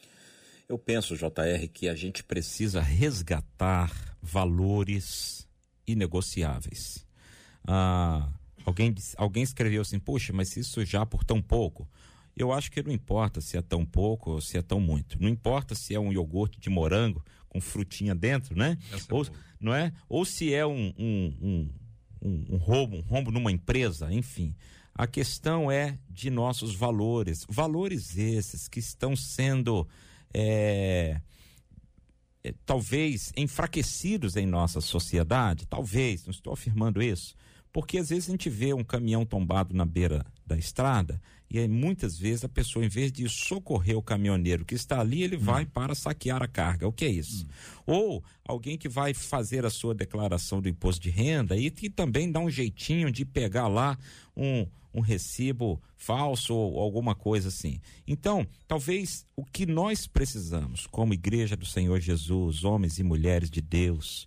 Eu 0.70 0.78
penso, 0.78 1.16
JR, 1.16 1.68
que 1.72 1.88
a 1.88 1.96
gente 1.96 2.22
precisa 2.22 2.80
resgatar 2.80 3.92
valores 4.22 5.48
inegociáveis. 5.84 7.04
Ah, 7.66 8.28
alguém, 8.64 8.94
alguém 9.16 9.42
escreveu 9.42 9.82
assim, 9.82 9.98
puxa, 9.98 10.32
mas 10.32 10.56
isso 10.56 10.84
já 10.84 11.04
por 11.04 11.24
tão 11.24 11.42
pouco. 11.42 11.88
Eu 12.36 12.52
acho 12.52 12.70
que 12.70 12.84
não 12.84 12.92
importa 12.92 13.40
se 13.40 13.56
é 13.56 13.62
tão 13.62 13.84
pouco 13.84 14.30
ou 14.30 14.40
se 14.40 14.58
é 14.58 14.62
tão 14.62 14.78
muito. 14.78 15.20
Não 15.20 15.28
importa 15.28 15.74
se 15.74 15.92
é 15.92 15.98
um 15.98 16.12
iogurte 16.12 16.60
de 16.60 16.70
morango 16.70 17.24
com 17.48 17.60
frutinha 17.60 18.14
dentro, 18.14 18.56
né? 18.56 18.78
Essa 18.92 19.06
é 19.10 19.14
Ou, 19.14 19.24
boa. 19.24 19.36
não 19.58 19.74
é? 19.74 19.92
Ou 20.08 20.24
se 20.24 20.54
é 20.54 20.64
um, 20.64 20.94
um, 20.96 21.36
um, 21.42 21.70
um, 22.22 22.46
um 22.54 22.56
roubo, 22.58 22.96
um 22.96 23.00
rombo 23.00 23.32
numa 23.32 23.50
empresa, 23.50 24.12
enfim. 24.12 24.54
A 24.94 25.08
questão 25.08 25.68
é 25.68 25.98
de 26.08 26.30
nossos 26.30 26.76
valores. 26.76 27.44
Valores 27.48 28.16
esses 28.16 28.68
que 28.68 28.78
estão 28.78 29.16
sendo. 29.16 29.88
É, 30.34 31.20
é, 32.42 32.54
talvez 32.64 33.32
enfraquecidos 33.36 34.36
em 34.36 34.46
nossa 34.46 34.80
sociedade, 34.80 35.66
talvez, 35.66 36.24
não 36.24 36.30
estou 36.30 36.52
afirmando 36.52 37.02
isso, 37.02 37.34
porque 37.72 37.98
às 37.98 38.08
vezes 38.08 38.28
a 38.28 38.32
gente 38.32 38.50
vê 38.50 38.72
um 38.72 38.84
caminhão 38.84 39.24
tombado 39.24 39.74
na 39.74 39.84
beira 39.84 40.24
da 40.46 40.56
estrada 40.56 41.20
e 41.50 41.58
aí 41.58 41.66
muitas 41.66 42.16
vezes 42.16 42.44
a 42.44 42.48
pessoa, 42.48 42.84
em 42.84 42.88
vez 42.88 43.10
de 43.10 43.28
socorrer 43.28 43.98
o 43.98 44.02
caminhoneiro 44.02 44.64
que 44.64 44.76
está 44.76 45.00
ali, 45.00 45.22
ele 45.24 45.36
vai 45.36 45.66
para 45.66 45.96
saquear 45.96 46.40
a 46.40 46.46
carga. 46.46 46.86
O 46.86 46.92
que 46.92 47.04
é 47.04 47.08
isso? 47.08 47.44
Ou 47.84 48.22
alguém 48.44 48.78
que 48.78 48.88
vai 48.88 49.12
fazer 49.12 49.66
a 49.66 49.70
sua 49.70 49.92
declaração 49.92 50.60
do 50.60 50.68
imposto 50.68 51.02
de 51.02 51.10
renda 51.10 51.56
e 51.56 51.68
que 51.68 51.90
também 51.90 52.30
dá 52.30 52.38
um 52.38 52.48
jeitinho 52.48 53.10
de 53.10 53.24
pegar 53.24 53.66
lá 53.66 53.98
um, 54.36 54.64
um 54.92 55.00
recibo 55.00 55.80
falso 55.96 56.54
ou 56.54 56.80
alguma 56.80 57.14
coisa 57.14 57.48
assim. 57.48 57.80
Então, 58.06 58.46
talvez 58.66 59.26
o 59.36 59.44
que 59.44 59.66
nós 59.66 60.06
precisamos, 60.06 60.86
como 60.86 61.14
Igreja 61.14 61.56
do 61.56 61.66
Senhor 61.66 62.00
Jesus, 62.00 62.64
homens 62.64 62.98
e 62.98 63.02
mulheres 63.02 63.50
de 63.50 63.60
Deus, 63.60 64.26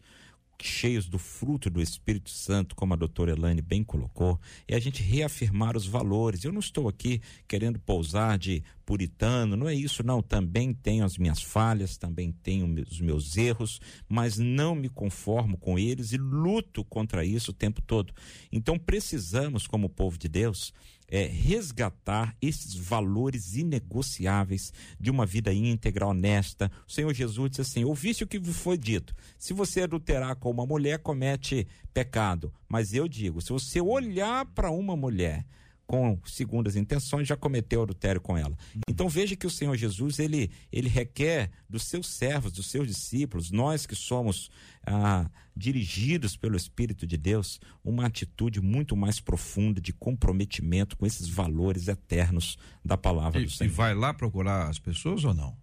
cheios 0.61 1.07
do 1.07 1.19
fruto 1.19 1.69
do 1.69 1.81
Espírito 1.81 2.29
Santo, 2.29 2.75
como 2.75 2.93
a 2.93 2.97
doutora 2.97 3.31
Elaine 3.31 3.61
bem 3.61 3.83
colocou, 3.83 4.39
é 4.67 4.75
a 4.75 4.79
gente 4.79 5.01
reafirmar 5.01 5.75
os 5.75 5.85
valores. 5.85 6.43
Eu 6.43 6.51
não 6.51 6.59
estou 6.59 6.87
aqui 6.87 7.21
querendo 7.47 7.79
pousar 7.79 8.37
de 8.37 8.63
puritano, 8.85 9.55
não 9.55 9.67
é 9.67 9.73
isso, 9.73 10.03
não. 10.03 10.21
Também 10.21 10.73
tenho 10.73 11.03
as 11.03 11.17
minhas 11.17 11.41
falhas, 11.41 11.97
também 11.97 12.31
tenho 12.31 12.81
os 12.89 12.99
meus 13.01 13.37
erros, 13.37 13.79
mas 14.07 14.37
não 14.37 14.75
me 14.75 14.89
conformo 14.89 15.57
com 15.57 15.77
eles 15.77 16.13
e 16.13 16.17
luto 16.17 16.83
contra 16.85 17.25
isso 17.25 17.51
o 17.51 17.53
tempo 17.53 17.81
todo. 17.81 18.13
Então 18.51 18.77
precisamos, 18.77 19.67
como 19.67 19.89
povo 19.89 20.17
de 20.17 20.27
Deus, 20.27 20.73
é, 21.13 21.27
resgatar 21.27 22.35
esses 22.41 22.73
valores 22.73 23.55
inegociáveis 23.55 24.73
de 24.99 25.11
uma 25.11 25.27
vida 25.27 25.53
íntegra, 25.53 26.07
honesta. 26.07 26.71
O 26.87 26.91
Senhor 26.91 27.13
Jesus 27.13 27.51
disse 27.51 27.61
assim: 27.61 27.83
ouviste 27.83 28.23
o 28.23 28.27
que 28.27 28.41
foi 28.41 28.79
dito. 28.79 29.13
Se 29.37 29.53
você 29.53 29.83
adulterar 29.83 30.35
com 30.37 30.49
uma 30.49 30.65
mulher, 30.65 30.97
comete 30.97 31.67
pecado. 31.93 32.51
Mas 32.67 32.95
eu 32.95 33.07
digo: 33.07 33.41
se 33.41 33.51
você 33.51 33.79
olhar 33.79 34.43
para 34.55 34.71
uma 34.71 34.97
mulher 34.97 35.45
com 35.85 36.17
segundas 36.25 36.75
intenções, 36.75 37.27
já 37.27 37.35
cometeu 37.35 37.83
adultério 37.83 38.21
com 38.21 38.37
ela. 38.37 38.57
Então 38.87 39.07
veja 39.09 39.35
que 39.35 39.45
o 39.45 39.49
Senhor 39.49 39.75
Jesus, 39.75 40.17
ele, 40.17 40.49
ele 40.71 40.87
requer 40.89 41.51
dos 41.69 41.83
seus 41.83 42.07
servos, 42.07 42.51
dos 42.53 42.67
seus 42.67 42.87
discípulos, 42.87 43.51
nós 43.51 43.85
que 43.85 43.93
somos 43.95 44.49
ah, 44.87 45.29
dirigidos 45.55 46.35
pelo 46.37 46.55
Espírito 46.55 47.05
de 47.05 47.17
Deus, 47.17 47.59
uma 47.83 48.05
atitude 48.05 48.61
muito 48.61 48.95
mais 48.95 49.19
profunda 49.19 49.79
de 49.81 49.91
comprometimento 49.93 50.97
com 50.97 51.05
esses 51.05 51.27
valores 51.27 51.87
eternos 51.87 52.57
da 52.83 52.97
palavra 52.97 53.39
E, 53.41 53.45
do 53.45 53.51
e 53.51 53.53
Senhor. 53.53 53.73
vai 53.73 53.93
lá 53.93 54.13
procurar 54.13 54.69
as 54.69 54.79
pessoas 54.79 55.23
ou 55.25 55.33
não? 55.33 55.55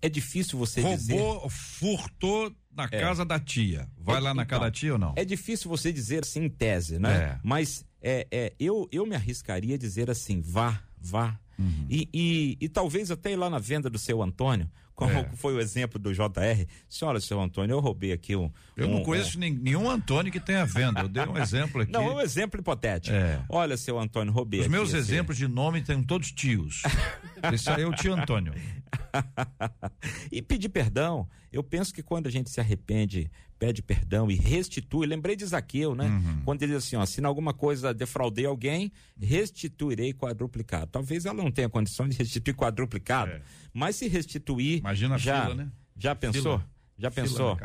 É 0.00 0.08
difícil 0.08 0.56
você 0.58 0.80
dizer... 0.82 1.18
Roubou, 1.18 1.48
furtou 1.50 2.52
na 2.70 2.84
É. 2.84 3.00
casa 3.00 3.24
da 3.24 3.40
tia. 3.40 3.88
Vai 3.96 4.20
lá 4.20 4.32
na 4.32 4.42
Então, 4.42 4.58
casa 4.58 4.64
da 4.66 4.70
tia 4.70 4.92
ou 4.92 4.98
não? 4.98 5.12
É 5.16 5.24
difícil 5.24 5.68
você 5.68 5.92
dizer 5.92 6.22
assim 6.22 6.44
em 6.44 6.48
tese, 6.48 6.98
né? 7.00 7.14
É. 7.16 7.40
Mas 7.42 7.84
é, 8.02 8.26
é, 8.30 8.52
eu, 8.58 8.88
eu 8.92 9.04
me 9.06 9.14
arriscaria 9.14 9.74
a 9.74 9.78
dizer 9.78 10.10
assim, 10.10 10.40
vá, 10.40 10.80
vá. 11.00 11.38
Uhum. 11.58 11.86
E, 11.90 12.08
e, 12.14 12.56
e 12.60 12.68
talvez 12.68 13.10
até 13.10 13.32
ir 13.32 13.36
lá 13.36 13.50
na 13.50 13.58
venda 13.58 13.90
do 13.90 13.98
seu 13.98 14.22
Antônio, 14.22 14.70
como 14.94 15.10
É. 15.12 15.28
foi 15.36 15.54
o 15.54 15.60
exemplo 15.60 15.98
do 15.98 16.12
JR. 16.12 16.66
Senhora, 16.88 17.20
seu 17.20 17.40
Antônio, 17.40 17.74
eu 17.74 17.80
roubei 17.80 18.12
aqui 18.12 18.34
um. 18.36 18.50
Eu 18.76 18.88
um- 18.88 18.94
não 18.94 19.02
conheço 19.04 19.38
nem- 19.38 19.52
nenhum 19.54 19.88
Antônio 19.90 20.30
que 20.32 20.40
tenha 20.40 20.64
venda. 20.64 21.00
Eu 21.00 21.08
dei 21.08 21.24
um 21.24 21.36
exemplo 21.36 21.82
aqui. 21.82 21.92
Não, 21.92 22.02
é 22.02 22.14
um 22.14 22.20
exemplo 22.20 22.60
hipotético. 22.60 23.14
É. 23.16 23.40
Olha, 23.48 23.76
seu 23.76 23.98
Antônio, 23.98 24.32
roubei 24.32 24.60
Os 24.60 24.66
meus 24.68 24.92
exemplos 24.94 25.36
de 25.36 25.46
nome 25.48 25.82
têm 25.82 26.02
todos 26.02 26.30
tios. 26.32 26.82
Esse 27.52 27.70
aí 27.70 27.82
é 27.82 27.86
o 27.86 27.92
tio 27.92 28.14
Antônio. 28.14 28.52
e 30.30 30.42
pedir 30.42 30.68
perdão. 30.68 31.28
Eu 31.52 31.62
penso 31.62 31.92
que 31.92 32.02
quando 32.02 32.26
a 32.26 32.30
gente 32.30 32.50
se 32.50 32.60
arrepende, 32.60 33.30
pede 33.58 33.82
perdão 33.82 34.30
e 34.30 34.34
restitui. 34.36 35.06
Lembrei 35.06 35.34
de 35.34 35.44
Zaqueu, 35.46 35.94
né? 35.94 36.06
Uhum. 36.06 36.42
Quando 36.44 36.62
ele 36.62 36.72
diz 36.74 36.84
assim: 36.84 36.96
ó, 36.96 37.04
se 37.06 37.20
em 37.20 37.24
alguma 37.24 37.52
coisa 37.54 37.92
defraudei 37.94 38.46
alguém, 38.46 38.92
restituirei 39.20 40.12
quadruplicado. 40.12 40.90
Talvez 40.90 41.24
ela 41.24 41.42
não 41.42 41.50
tenha 41.50 41.68
condições 41.68 42.10
de 42.10 42.18
restituir 42.18 42.54
quadruplicado, 42.54 43.32
É. 43.32 43.42
mas 43.72 43.96
se 43.96 44.08
restituir. 44.08 44.78
Imagina 44.78 45.14
a 45.14 45.18
já, 45.18 45.42
fila, 45.42 45.54
né? 45.54 45.72
Já 45.96 46.14
pensou? 46.14 46.58
Fila. 46.58 46.70
Já 46.98 47.10
pensou? 47.12 47.56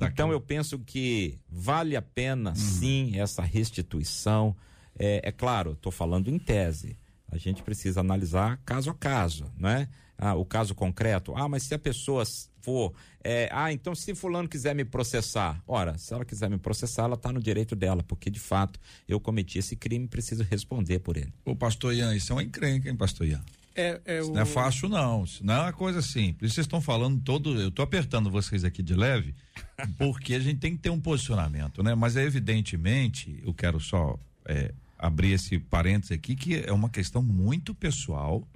Então 0.00 0.32
eu 0.32 0.40
penso 0.40 0.78
que 0.78 1.38
vale 1.46 1.96
a 1.96 2.02
pena 2.02 2.54
sim 2.54 3.18
essa 3.18 3.42
restituição. 3.42 4.56
É, 4.98 5.28
é 5.28 5.32
claro, 5.32 5.72
estou 5.72 5.92
falando 5.92 6.28
em 6.30 6.38
tese. 6.38 6.96
A 7.30 7.38
gente 7.38 7.62
precisa 7.62 8.00
analisar 8.00 8.58
caso 8.64 8.90
a 8.90 8.94
caso, 8.94 9.50
né? 9.58 9.88
Ah, 10.18 10.34
o 10.34 10.44
caso 10.44 10.74
concreto. 10.74 11.34
Ah, 11.34 11.48
mas 11.48 11.62
se 11.62 11.74
a 11.74 11.78
pessoa 11.78 12.24
for. 12.60 12.92
é, 13.24 13.48
ah, 13.52 13.72
então 13.72 13.94
se 13.94 14.14
fulano 14.14 14.48
quiser 14.48 14.74
me 14.74 14.84
processar. 14.84 15.62
Ora, 15.66 15.96
se 15.96 16.12
ela 16.12 16.24
quiser 16.24 16.50
me 16.50 16.58
processar, 16.58 17.04
ela 17.04 17.14
está 17.14 17.32
no 17.32 17.40
direito 17.40 17.74
dela, 17.74 18.02
porque 18.02 18.28
de 18.28 18.40
fato 18.40 18.78
eu 19.08 19.18
cometi 19.18 19.58
esse 19.58 19.76
crime 19.76 20.04
e 20.04 20.08
preciso 20.08 20.42
responder 20.44 20.98
por 20.98 21.16
ele. 21.16 21.32
Ô, 21.44 21.56
pastor 21.56 21.94
Ian, 21.94 22.14
isso 22.14 22.32
é 22.32 22.36
uma 22.36 22.42
encrenca, 22.42 22.88
hein, 22.88 22.96
pastor 22.96 23.26
Ian? 23.26 23.42
É, 23.74 24.00
é 24.04 24.18
Isso 24.20 24.30
o... 24.30 24.34
não 24.34 24.42
é 24.42 24.44
fácil, 24.44 24.88
não. 24.88 25.24
Isso 25.24 25.44
não 25.44 25.54
é 25.54 25.60
uma 25.60 25.72
coisa 25.72 26.02
simples. 26.02 26.52
Vocês 26.52 26.66
estão 26.66 26.80
falando 26.80 27.20
todo. 27.22 27.58
Eu 27.58 27.68
estou 27.68 27.82
apertando 27.82 28.30
vocês 28.30 28.64
aqui 28.64 28.82
de 28.82 28.94
leve, 28.94 29.34
porque 29.96 30.34
a 30.34 30.40
gente 30.40 30.58
tem 30.58 30.72
que 30.72 30.82
ter 30.82 30.90
um 30.90 31.00
posicionamento, 31.00 31.82
né? 31.82 31.94
Mas 31.94 32.16
é 32.16 32.24
evidentemente, 32.24 33.40
eu 33.44 33.54
quero 33.54 33.80
só 33.80 34.18
é, 34.44 34.74
abrir 35.00 35.32
esse 35.32 35.58
parênteses 35.58 36.12
aqui, 36.12 36.36
que 36.36 36.56
é 36.56 36.72
uma 36.72 36.90
questão 36.90 37.22
muito 37.22 37.74
pessoal 37.74 38.46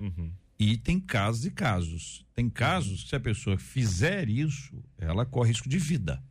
e 0.58 0.76
tem 0.76 1.00
casos 1.00 1.44
e 1.46 1.50
casos. 1.50 2.24
Tem 2.34 2.48
casos 2.50 3.02
que 3.04 3.08
se 3.08 3.16
a 3.16 3.20
pessoa 3.20 3.56
fizer 3.58 4.28
isso, 4.28 4.82
ela 4.98 5.24
corre 5.24 5.48
risco 5.48 5.68
de 5.68 5.78
vida. 5.78 6.22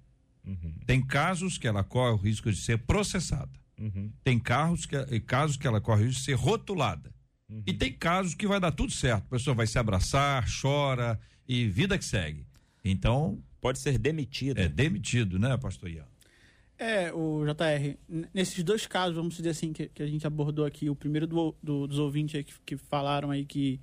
Tem 0.86 1.02
casos 1.02 1.58
que 1.58 1.68
ela 1.68 1.84
corre 1.84 2.14
o 2.14 2.18
risco 2.18 2.52
de 2.52 2.58
ser 2.58 2.78
processada. 2.80 3.52
Tem 4.24 4.40
carros 4.40 4.86
que, 4.86 5.20
casos 5.22 5.58
que 5.58 5.66
ela 5.68 5.82
corre 5.82 6.04
o 6.04 6.06
risco 6.06 6.20
de 6.20 6.26
ser 6.26 6.36
rotulada. 6.36 7.12
E 7.66 7.74
tem 7.74 7.92
casos 7.92 8.34
que 8.34 8.48
vai 8.48 8.60
dar 8.60 8.72
tudo 8.72 8.92
certo. 8.92 9.24
A 9.26 9.30
pessoa 9.38 9.56
vai 9.56 9.68
se 9.68 9.78
abraçar, 9.78 10.46
chora 10.62 11.20
e 11.48 11.68
vida 11.68 11.98
que 11.98 12.06
segue. 12.06 12.46
Então, 12.84 13.42
Pode 13.62 13.80
ser 13.80 13.98
demitida. 13.98 14.62
é 14.62 14.68
demitido, 14.68 15.40
né, 15.40 15.58
pastor 15.58 15.90
Ian? 15.90 16.06
É, 16.86 17.14
o 17.14 17.46
JR, 17.46 17.98
nesses 18.34 18.62
dois 18.62 18.86
casos, 18.86 19.16
vamos 19.16 19.38
dizer 19.38 19.52
assim, 19.52 19.72
que, 19.72 19.88
que 19.88 20.04
a 20.04 20.06
gente 20.06 20.28
abordou 20.28 20.66
aqui, 20.66 20.90
o 20.90 20.96
primeiro 20.96 21.26
do, 21.26 21.56
do- 21.64 21.88
dos 21.88 21.98
ouvintes 21.98 22.36
aí 22.36 22.44
que, 22.44 22.54
que 22.66 22.76
falaram 22.76 23.32
aí 23.32 23.46
que 23.46 23.80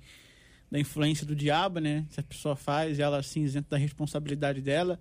da 0.69 0.79
influência 0.79 1.25
do 1.25 1.35
diabo, 1.35 1.79
né? 1.79 2.05
Se 2.11 2.19
a 2.19 2.23
pessoa 2.23 2.55
faz, 2.55 2.99
ela 2.99 3.17
assim 3.17 3.41
isenta 3.41 3.69
da 3.71 3.77
responsabilidade 3.77 4.61
dela. 4.61 4.99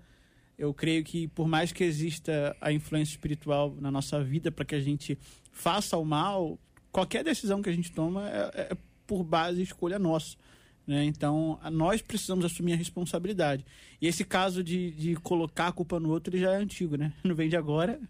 Eu 0.58 0.72
creio 0.72 1.04
que 1.04 1.28
por 1.28 1.46
mais 1.46 1.72
que 1.72 1.84
exista 1.84 2.56
a 2.58 2.72
influência 2.72 3.12
espiritual 3.12 3.76
na 3.78 3.90
nossa 3.90 4.24
vida 4.24 4.50
para 4.50 4.64
que 4.64 4.74
a 4.74 4.80
gente 4.80 5.18
faça 5.52 5.96
o 5.98 6.04
mal, 6.04 6.58
qualquer 6.90 7.22
decisão 7.22 7.60
que 7.60 7.68
a 7.68 7.72
gente 7.72 7.92
toma 7.92 8.30
é, 8.30 8.72
é 8.72 8.76
por 9.06 9.22
base 9.22 9.60
escolha 9.60 9.98
nossa. 9.98 10.38
Né? 10.86 11.04
Então, 11.04 11.58
nós 11.70 12.02
precisamos 12.02 12.44
assumir 12.44 12.72
a 12.72 12.76
responsabilidade. 12.76 13.64
E 14.00 14.06
esse 14.06 14.24
caso 14.24 14.62
de, 14.62 14.90
de 14.92 15.14
colocar 15.16 15.68
a 15.68 15.72
culpa 15.72 16.00
no 16.00 16.10
outro 16.10 16.34
ele 16.34 16.42
já 16.42 16.52
é 16.52 16.56
antigo, 16.56 16.96
né? 16.96 17.12
Não 17.22 17.34
vem 17.34 17.48
de 17.48 17.56
agora. 17.56 18.00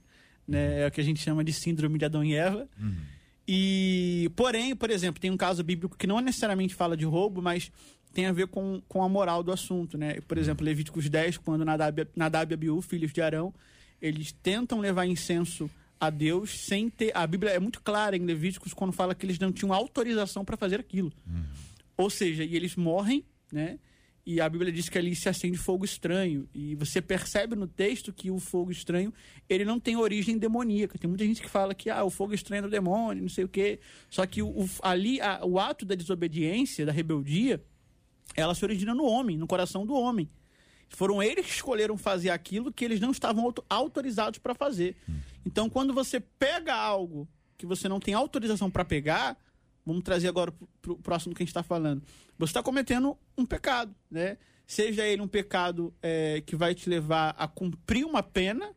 Né? 0.46 0.82
É 0.82 0.86
o 0.86 0.90
que 0.90 1.00
a 1.00 1.04
gente 1.04 1.20
chama 1.20 1.44
de 1.44 1.52
síndrome 1.52 1.98
de 1.98 2.04
Adão 2.04 2.24
e 2.24 2.34
Eva. 2.34 2.68
E, 3.46 4.30
porém, 4.36 4.76
por 4.76 4.90
exemplo, 4.90 5.20
tem 5.20 5.30
um 5.30 5.36
caso 5.36 5.62
bíblico 5.64 5.96
que 5.96 6.06
não 6.06 6.20
necessariamente 6.20 6.74
fala 6.74 6.96
de 6.96 7.04
roubo, 7.04 7.42
mas 7.42 7.72
tem 8.12 8.26
a 8.26 8.32
ver 8.32 8.46
com, 8.46 8.80
com 8.88 9.02
a 9.02 9.08
moral 9.08 9.42
do 9.42 9.52
assunto, 9.52 9.98
né? 9.98 10.20
Por 10.26 10.38
exemplo, 10.38 10.64
Levíticos 10.64 11.08
10, 11.08 11.38
quando 11.38 11.64
Nadab, 11.64 12.06
Nadab 12.14 12.52
e 12.52 12.54
Abiú, 12.54 12.80
filhos 12.80 13.12
de 13.12 13.20
Arão, 13.20 13.52
eles 14.00 14.32
tentam 14.32 14.80
levar 14.80 15.04
incenso 15.06 15.70
a 15.98 16.10
Deus 16.10 16.66
sem 16.66 16.88
ter... 16.88 17.10
A 17.14 17.26
Bíblia 17.26 17.52
é 17.52 17.58
muito 17.58 17.80
clara 17.82 18.16
em 18.16 18.24
Levíticos 18.24 18.72
quando 18.72 18.92
fala 18.92 19.14
que 19.14 19.26
eles 19.26 19.38
não 19.38 19.52
tinham 19.52 19.72
autorização 19.74 20.44
para 20.44 20.56
fazer 20.56 20.80
aquilo. 20.80 21.12
Ou 22.00 22.10
seja, 22.10 22.44
e 22.44 22.54
eles 22.56 22.76
morrem, 22.76 23.24
né? 23.52 23.78
E 24.26 24.40
a 24.40 24.48
Bíblia 24.48 24.70
diz 24.70 24.88
que 24.88 24.98
ali 24.98 25.16
se 25.16 25.28
acende 25.28 25.56
fogo 25.56 25.84
estranho. 25.84 26.48
E 26.54 26.74
você 26.76 27.00
percebe 27.00 27.56
no 27.56 27.66
texto 27.66 28.12
que 28.12 28.30
o 28.30 28.38
fogo 28.38 28.70
estranho, 28.70 29.12
ele 29.48 29.64
não 29.64 29.80
tem 29.80 29.96
origem 29.96 30.36
demoníaca. 30.38 30.98
Tem 30.98 31.08
muita 31.08 31.24
gente 31.24 31.40
que 31.40 31.48
fala 31.48 31.74
que 31.74 31.88
ah, 31.90 32.04
o 32.04 32.10
fogo 32.10 32.34
estranho 32.34 32.60
é 32.60 32.62
do 32.62 32.70
demônio, 32.70 33.22
não 33.22 33.30
sei 33.30 33.44
o 33.44 33.48
quê. 33.48 33.80
Só 34.10 34.24
que 34.26 34.42
o, 34.42 34.68
ali 34.82 35.20
a- 35.20 35.40
o 35.44 35.58
ato 35.58 35.84
da 35.86 35.94
desobediência, 35.94 36.84
da 36.86 36.92
rebeldia, 36.92 37.64
ela 38.36 38.54
se 38.54 38.64
origina 38.64 38.94
no 38.94 39.04
homem, 39.04 39.36
no 39.36 39.46
coração 39.46 39.84
do 39.86 39.94
homem. 39.94 40.28
Foram 40.88 41.22
eles 41.22 41.46
que 41.46 41.52
escolheram 41.52 41.96
fazer 41.96 42.30
aquilo 42.30 42.72
que 42.72 42.84
eles 42.84 43.00
não 43.00 43.10
estavam 43.12 43.44
auto- 43.44 43.64
autorizados 43.70 44.38
para 44.38 44.54
fazer. 44.54 44.96
Então, 45.46 45.68
quando 45.70 45.94
você 45.94 46.20
pega 46.20 46.74
algo 46.74 47.26
que 47.56 47.64
você 47.66 47.88
não 47.88 47.98
tem 47.98 48.12
autorização 48.14 48.70
para 48.70 48.84
pegar, 48.84 49.36
vamos 49.84 50.02
trazer 50.02 50.28
agora 50.28 50.52
para 50.82 50.92
o 50.92 50.96
próximo 50.98 51.34
que 51.34 51.42
a 51.42 51.44
gente 51.44 51.50
está 51.50 51.62
falando. 51.62 52.02
Você 52.38 52.50
está 52.50 52.62
cometendo 52.62 53.16
um 53.36 53.44
pecado, 53.46 53.94
né? 54.10 54.36
Seja 54.66 55.04
ele 55.06 55.20
um 55.20 55.28
pecado 55.28 55.92
é, 56.02 56.40
que 56.46 56.54
vai 56.54 56.74
te 56.74 56.88
levar 56.88 57.34
a 57.36 57.48
cumprir 57.48 58.04
uma 58.04 58.22
pena, 58.22 58.70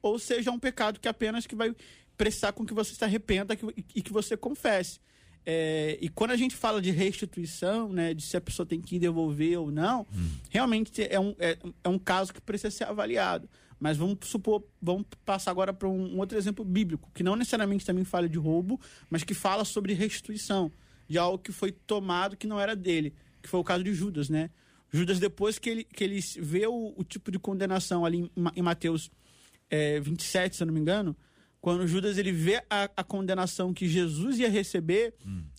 ou 0.00 0.18
seja 0.18 0.50
um 0.50 0.58
pecado 0.58 0.98
que 0.98 1.08
apenas 1.08 1.46
que 1.46 1.54
vai 1.54 1.74
precisar 2.16 2.52
com 2.52 2.64
que 2.64 2.72
você 2.72 2.94
se 2.94 3.04
arrependa 3.04 3.54
que- 3.54 3.84
e 3.94 4.00
que 4.02 4.12
você 4.12 4.36
confesse. 4.36 4.98
É, 5.44 5.96
e 6.00 6.08
quando 6.08 6.30
a 6.32 6.36
gente 6.36 6.56
fala 6.56 6.80
de 6.82 6.90
restituição, 6.90 7.92
né, 7.92 8.14
de 8.14 8.22
se 8.22 8.36
a 8.36 8.40
pessoa 8.40 8.66
tem 8.66 8.80
que 8.80 8.98
devolver 8.98 9.58
ou 9.58 9.70
não, 9.70 10.06
realmente 10.50 11.02
é 11.02 11.20
um, 11.20 11.36
é, 11.38 11.56
é 11.84 11.88
um 11.88 11.98
caso 11.98 12.32
que 12.32 12.40
precisa 12.40 12.70
ser 12.70 12.84
avaliado. 12.84 13.48
Mas 13.78 13.96
vamos 13.96 14.18
supor, 14.22 14.64
vamos 14.80 15.06
passar 15.24 15.50
agora 15.50 15.72
para 15.72 15.88
um, 15.88 16.18
outro 16.18 16.36
exemplo 16.38 16.64
bíblico, 16.64 17.10
que 17.14 17.22
não 17.22 17.36
necessariamente 17.36 17.84
também 17.84 18.04
fala 18.04 18.28
de 18.28 18.38
roubo, 18.38 18.80
mas 19.10 19.22
que 19.22 19.34
fala 19.34 19.64
sobre 19.64 19.92
restituição 19.92 20.72
de 21.08 21.18
algo 21.18 21.38
que 21.38 21.52
foi 21.52 21.70
tomado 21.72 22.36
que 22.36 22.46
não 22.46 22.58
era 22.58 22.74
dele, 22.74 23.14
que 23.42 23.48
foi 23.48 23.60
o 23.60 23.64
caso 23.64 23.84
de 23.84 23.92
Judas, 23.94 24.28
né? 24.28 24.50
Judas, 24.92 25.18
depois 25.18 25.58
que 25.58 25.68
ele, 25.68 25.84
que 25.84 26.02
ele 26.04 26.20
vê 26.38 26.66
o, 26.66 26.94
o 26.96 27.04
tipo 27.04 27.30
de 27.30 27.38
condenação 27.38 28.04
ali 28.04 28.18
em, 28.18 28.30
em 28.56 28.62
Mateus 28.62 29.10
é, 29.68 30.00
27, 30.00 30.56
se 30.56 30.62
eu 30.62 30.66
não 30.66 30.74
me 30.74 30.80
engano, 30.80 31.16
quando 31.60 31.86
Judas 31.86 32.16
ele 32.16 32.32
vê 32.32 32.62
a, 32.70 32.88
a 32.96 33.04
condenação 33.04 33.74
que 33.74 33.88
Jesus 33.88 34.38
ia 34.38 34.48
receber, 34.48 35.14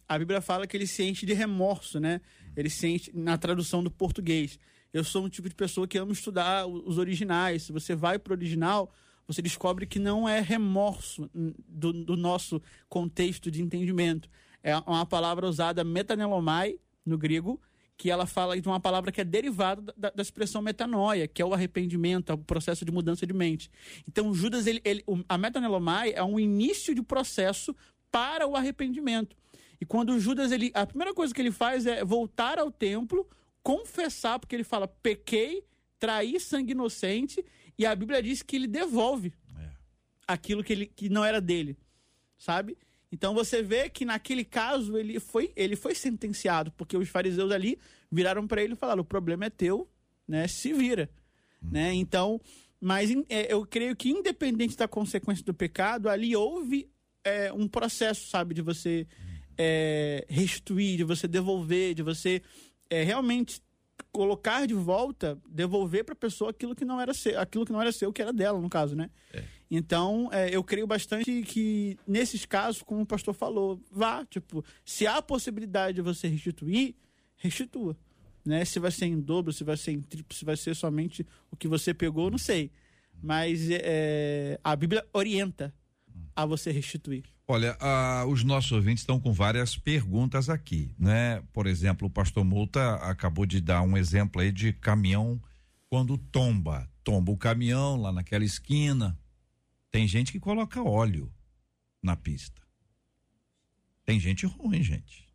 a 0.08 0.18
Bíblia 0.18 0.40
fala 0.40 0.66
que 0.66 0.76
ele 0.78 0.88
se 0.88 1.04
enche 1.04 1.26
de 1.26 1.34
remorso, 1.34 2.00
né? 2.00 2.22
Ele 2.56 2.70
se 2.70 2.88
enche, 2.88 3.12
na 3.14 3.38
tradução 3.38 3.84
do 3.84 3.92
português. 3.92 4.58
Eu 4.94 5.04
sou 5.04 5.26
um 5.26 5.30
tipo 5.30 5.50
de 5.50 5.56
pessoa 5.56 5.88
que 5.88 5.98
ama 5.98 6.12
estudar 6.12 6.66
os 6.68 6.98
originais. 6.98 7.64
Se 7.64 7.72
você 7.72 7.96
vai 7.96 8.18
para 8.18 8.32
o 8.32 8.36
original, 8.36 8.92
você 9.28 9.42
descobre 9.42 9.86
que 9.86 10.00
não 10.00 10.28
é 10.28 10.40
remorso 10.40 11.30
hum, 11.36 11.54
do, 11.68 11.92
do 11.92 12.16
nosso 12.16 12.62
contexto 12.88 13.52
de 13.52 13.62
entendimento. 13.62 14.30
É 14.64 14.76
uma 14.78 15.06
palavra 15.06 15.48
usada 15.48 15.84
metanelomai, 15.84 16.80
no 17.06 17.18
grego, 17.18 17.60
que 17.98 18.12
ela 18.12 18.26
fala 18.28 18.60
de 18.60 18.68
uma 18.68 18.80
palavra 18.80 19.12
que 19.12 19.20
é 19.20 19.24
derivada 19.24 19.94
da, 19.98 20.12
da 20.12 20.22
expressão 20.22 20.62
metanoia, 20.62 21.28
que 21.28 21.42
é 21.42 21.46
o 21.46 21.54
arrependimento, 21.54 22.32
é 22.32 22.36
o 22.36 22.38
processo 22.38 22.86
de 22.86 22.92
mudança 22.92 23.26
de 23.26 23.34
mente. 23.34 23.72
Então, 24.08 24.34
Judas, 24.34 24.68
ele, 24.68 24.82
ele, 24.86 25.04
a 25.28 25.38
metanelomai 25.38 26.14
é 26.14 26.24
um 26.24 26.40
início 26.40 26.94
de 26.94 27.02
processo 27.02 27.76
para 28.12 28.48
o 28.48 28.56
arrependimento. 28.56 29.36
E 29.82 29.86
quando 29.86 30.20
Judas, 30.20 30.52
ele, 30.52 30.72
a 30.74 30.86
primeira 30.86 31.14
coisa 31.14 31.34
que 31.34 31.42
ele 31.42 31.52
faz 31.52 31.86
é 31.86 32.04
voltar 32.04 32.60
ao 32.60 32.72
templo, 32.72 33.28
confessar, 33.68 34.40
porque 34.40 34.56
ele 34.56 34.64
fala, 34.64 34.88
pequei, 34.88 35.62
traí 36.00 36.40
sangue 36.40 36.72
inocente, 36.72 37.44
e 37.78 37.86
a 37.86 37.94
Bíblia 37.94 38.24
diz 38.24 38.42
que 38.42 38.56
ele 38.56 38.66
devolve 38.66 39.34
aquilo 40.26 40.64
que, 40.64 40.72
ele, 40.72 40.86
que 40.86 41.10
não 41.10 41.26
era 41.26 41.42
dele, 41.42 41.78
sabe? 42.38 42.78
Então 43.12 43.34
você 43.34 43.62
vê 43.62 43.90
que 43.90 44.06
naquele 44.06 44.46
caso 44.46 44.98
ele 44.98 45.20
foi, 45.20 45.52
ele 45.54 45.76
foi 45.76 45.94
sentenciado, 45.94 46.72
porque 46.78 46.96
os 46.96 47.10
fariseus 47.10 47.52
ali 47.52 47.78
viraram 48.10 48.48
para 48.48 48.64
ele 48.64 48.72
e 48.72 48.78
falaram: 48.78 49.02
o 49.02 49.06
problema 49.06 49.44
é 49.44 49.50
teu, 49.50 49.86
né? 50.26 50.48
Se 50.48 50.72
vira. 50.72 51.10
Né? 51.62 51.94
Então, 51.94 52.40
mas 52.80 53.12
é, 53.28 53.52
eu 53.52 53.66
creio 53.66 53.98
que 53.98 54.10
independente 54.10 54.78
da 54.78 54.88
consequência 54.88 55.44
do 55.44 55.54
pecado, 55.54 56.08
ali 56.08 56.34
houve 56.34 56.90
é, 57.22 57.52
um 57.52 57.68
processo, 57.68 58.30
sabe, 58.30 58.54
de 58.54 58.62
você 58.62 59.06
é, 59.58 60.26
restituir, 60.30 60.96
de 60.96 61.04
você 61.04 61.28
devolver, 61.28 61.96
de 61.96 62.04
você 62.04 62.42
é, 62.90 63.04
realmente 63.04 63.62
colocar 64.12 64.66
de 64.66 64.74
volta, 64.74 65.38
devolver 65.50 66.04
para 66.04 66.14
a 66.14 66.18
pessoa 66.18 66.52
aquilo 66.52 66.76
que 66.76 66.86
não 66.86 67.00
era 67.00 67.14
seu, 67.14 67.40
aquilo 67.40 67.66
que 67.66 67.72
não 67.72 67.82
era 67.82 67.92
seu, 67.92 68.12
que 68.12 68.22
era 68.22 68.34
dela, 68.34 68.60
no 68.60 68.70
caso, 68.70 68.96
né? 68.96 69.10
Então, 69.70 70.30
é, 70.32 70.50
eu 70.56 70.64
creio 70.64 70.88
bastante 70.88 71.42
que 71.44 71.98
nesses 72.08 72.46
casos, 72.46 72.82
como 72.82 73.02
o 73.02 73.06
pastor 73.06 73.34
falou, 73.34 73.82
vá, 73.92 74.26
tipo, 74.26 74.64
se 74.86 75.06
há 75.06 75.18
a 75.18 75.22
possibilidade 75.22 75.96
de 75.96 76.02
você 76.02 76.28
restituir, 76.28 76.96
restitua. 77.36 77.98
Né? 78.46 78.64
Se 78.64 78.80
vai 78.80 78.92
ser 78.92 79.08
em 79.08 79.20
dobro, 79.20 79.52
se 79.52 79.64
vai 79.64 79.76
ser 79.76 79.92
em 79.92 80.02
triplo, 80.02 80.36
se 80.36 80.46
vai 80.46 80.56
ser 80.56 80.74
somente 80.74 81.26
o 81.52 81.58
que 81.58 81.68
você 81.68 81.94
pegou, 81.94 82.32
não 82.32 82.38
sei. 82.38 82.72
Mas 83.22 83.68
é, 83.70 84.58
a 84.64 84.76
Bíblia 84.76 85.06
orienta 85.12 85.74
a 86.36 86.46
você 86.46 86.72
restituir. 86.72 87.26
Olha, 87.50 87.78
ah, 87.80 88.26
os 88.28 88.44
nossos 88.44 88.74
ouvintes 88.74 89.04
estão 89.04 89.22
com 89.22 89.32
várias 89.32 89.78
perguntas 89.78 90.50
aqui, 90.50 90.94
né? 91.00 91.42
Por 91.54 91.66
exemplo, 91.66 92.08
o 92.08 92.12
pastor 92.12 92.44
Multa 92.44 92.96
acabou 92.96 93.46
de 93.46 93.62
dar 93.62 93.82
um 93.84 93.96
exemplo 93.96 94.42
aí 94.42 94.52
de 94.52 94.74
caminhão 94.74 95.42
quando 95.90 96.18
tomba. 96.18 96.90
Tomba 97.06 97.32
o 97.32 97.38
caminhão 97.38 97.96
lá 97.96 98.12
naquela 98.12 98.44
esquina. 98.44 99.18
Tem 99.90 100.06
gente 100.06 100.34
que 100.34 100.42
coloca 100.42 100.84
óleo 100.84 101.32
na 102.04 102.18
pista. 102.18 102.62
Tem 104.04 104.20
gente 104.20 104.46
ruim, 104.46 104.84
gente. 104.84 105.26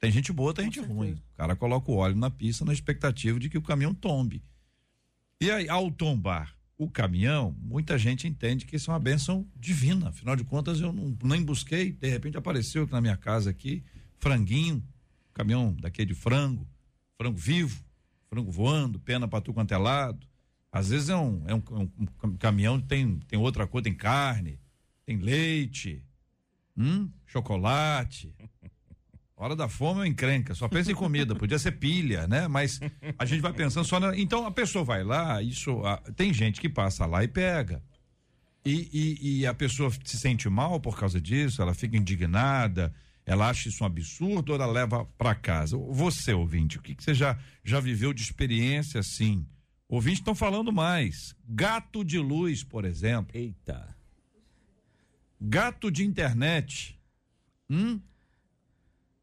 Tem 0.00 0.10
gente 0.10 0.32
boa, 0.32 0.54
tem 0.54 0.64
gente 0.64 0.80
ruim. 0.80 1.12
O 1.12 1.36
cara 1.36 1.54
coloca 1.54 1.90
o 1.90 1.96
óleo 1.96 2.16
na 2.16 2.30
pista 2.30 2.64
na 2.64 2.72
expectativa 2.72 3.38
de 3.38 3.50
que 3.50 3.58
o 3.58 3.62
caminhão 3.62 3.92
tombe. 3.92 4.42
E 5.38 5.50
aí, 5.50 5.68
ao 5.68 5.90
tombar 5.90 6.57
o 6.78 6.88
caminhão, 6.88 7.54
muita 7.60 7.98
gente 7.98 8.28
entende 8.28 8.64
que 8.64 8.76
isso 8.76 8.90
é 8.90 8.94
uma 8.94 9.00
bênção 9.00 9.44
divina. 9.56 10.10
Afinal 10.10 10.36
de 10.36 10.44
contas, 10.44 10.80
eu 10.80 10.92
não, 10.92 11.14
nem 11.24 11.42
busquei, 11.42 11.90
de 11.90 12.08
repente 12.08 12.36
apareceu 12.38 12.86
na 12.86 13.00
minha 13.00 13.16
casa 13.16 13.50
aqui, 13.50 13.82
franguinho, 14.18 14.82
caminhão 15.34 15.74
daqui 15.80 16.04
de 16.04 16.14
frango, 16.14 16.66
frango 17.16 17.36
vivo, 17.36 17.82
frango 18.30 18.52
voando, 18.52 18.98
pena 19.00 19.26
para 19.26 19.40
tu 19.40 19.52
quanto 19.52 19.74
é 19.74 19.76
lado. 19.76 20.24
Às 20.70 20.90
vezes 20.90 21.08
é 21.08 21.16
um, 21.16 21.42
é 21.48 21.54
um, 21.54 21.62
um- 21.72 21.90
um 22.24 22.36
caminhão 22.36 22.80
tem, 22.80 23.18
tem 23.26 23.38
outra 23.38 23.66
coisa, 23.66 23.84
tem 23.84 23.94
carne, 23.94 24.60
tem 25.04 25.16
leite, 25.16 26.00
hum, 26.76 27.10
chocolate. 27.26 28.32
Hora 29.40 29.54
da 29.54 29.68
fome 29.68 30.02
é 30.02 30.08
encrenca, 30.08 30.52
só 30.52 30.66
pensa 30.66 30.90
em 30.90 30.96
comida, 30.96 31.32
podia 31.32 31.60
ser 31.60 31.70
pilha, 31.70 32.26
né? 32.26 32.48
Mas 32.48 32.80
a 33.16 33.24
gente 33.24 33.40
vai 33.40 33.52
pensando 33.52 33.84
só 33.84 34.00
na. 34.00 34.18
Então 34.18 34.44
a 34.44 34.50
pessoa 34.50 34.84
vai 34.84 35.04
lá, 35.04 35.40
isso. 35.40 35.80
ah, 35.86 36.02
tem 36.16 36.34
gente 36.34 36.60
que 36.60 36.68
passa 36.68 37.06
lá 37.06 37.22
e 37.22 37.28
pega. 37.28 37.80
E, 38.64 38.88
e, 38.92 39.38
e 39.38 39.46
a 39.46 39.54
pessoa 39.54 39.92
se 40.04 40.18
sente 40.18 40.48
mal 40.48 40.80
por 40.80 40.98
causa 40.98 41.20
disso, 41.20 41.62
ela 41.62 41.72
fica 41.72 41.96
indignada, 41.96 42.92
ela 43.24 43.48
acha 43.48 43.68
isso 43.68 43.84
um 43.84 43.86
absurdo 43.86 44.50
ou 44.50 44.56
ela 44.56 44.66
leva 44.66 45.04
para 45.16 45.36
casa. 45.36 45.76
Você, 45.76 46.32
ouvinte, 46.32 46.76
o 46.76 46.82
que, 46.82 46.96
que 46.96 47.04
você 47.04 47.14
já, 47.14 47.38
já 47.62 47.78
viveu 47.78 48.12
de 48.12 48.22
experiência 48.22 48.98
assim? 48.98 49.46
Ouvintes 49.88 50.18
estão 50.18 50.34
falando 50.34 50.72
mais. 50.72 51.36
Gato 51.48 52.04
de 52.04 52.18
luz, 52.18 52.64
por 52.64 52.84
exemplo. 52.84 53.38
Eita. 53.38 53.96
Gato 55.40 55.92
de 55.92 56.04
internet. 56.04 56.98
Hum? 57.70 58.00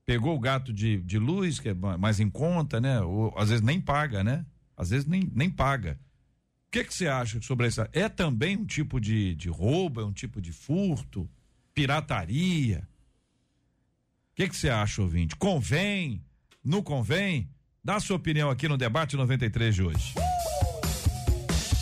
Pegou 0.05 0.35
o 0.35 0.39
gato 0.39 0.71
de, 0.71 1.01
de 1.01 1.17
luz, 1.17 1.59
que 1.59 1.69
é 1.69 1.73
ma- 1.73 1.97
mais 1.97 2.19
em 2.19 2.29
conta, 2.29 2.79
né? 2.79 3.01
Ou, 3.01 3.33
às 3.37 3.49
vezes 3.49 3.63
nem 3.63 3.81
paga, 3.81 4.23
né? 4.23 4.45
Às 4.77 4.89
vezes 4.91 5.05
nem, 5.07 5.29
nem 5.33 5.49
paga. 5.49 5.99
O 6.67 6.71
que 6.71 6.83
que 6.83 6.93
você 6.93 7.07
acha 7.07 7.41
sobre 7.41 7.67
isso? 7.67 7.81
É 7.93 8.07
também 8.09 8.57
um 8.57 8.65
tipo 8.65 8.99
de, 8.99 9.33
de 9.35 9.49
roubo, 9.49 10.01
é 10.01 10.05
um 10.05 10.11
tipo 10.13 10.41
de 10.41 10.51
furto, 10.51 11.27
pirataria? 11.73 12.87
O 14.33 14.35
que 14.35 14.49
que 14.49 14.55
você 14.55 14.69
acha, 14.69 15.01
ouvinte? 15.01 15.35
Convém? 15.37 16.21
Não 16.63 16.83
convém? 16.83 17.49
Dá 17.83 17.95
a 17.95 17.99
sua 17.99 18.17
opinião 18.17 18.49
aqui 18.49 18.67
no 18.67 18.77
debate 18.77 19.15
93 19.15 19.73
de 19.73 19.83
hoje. 19.83 20.13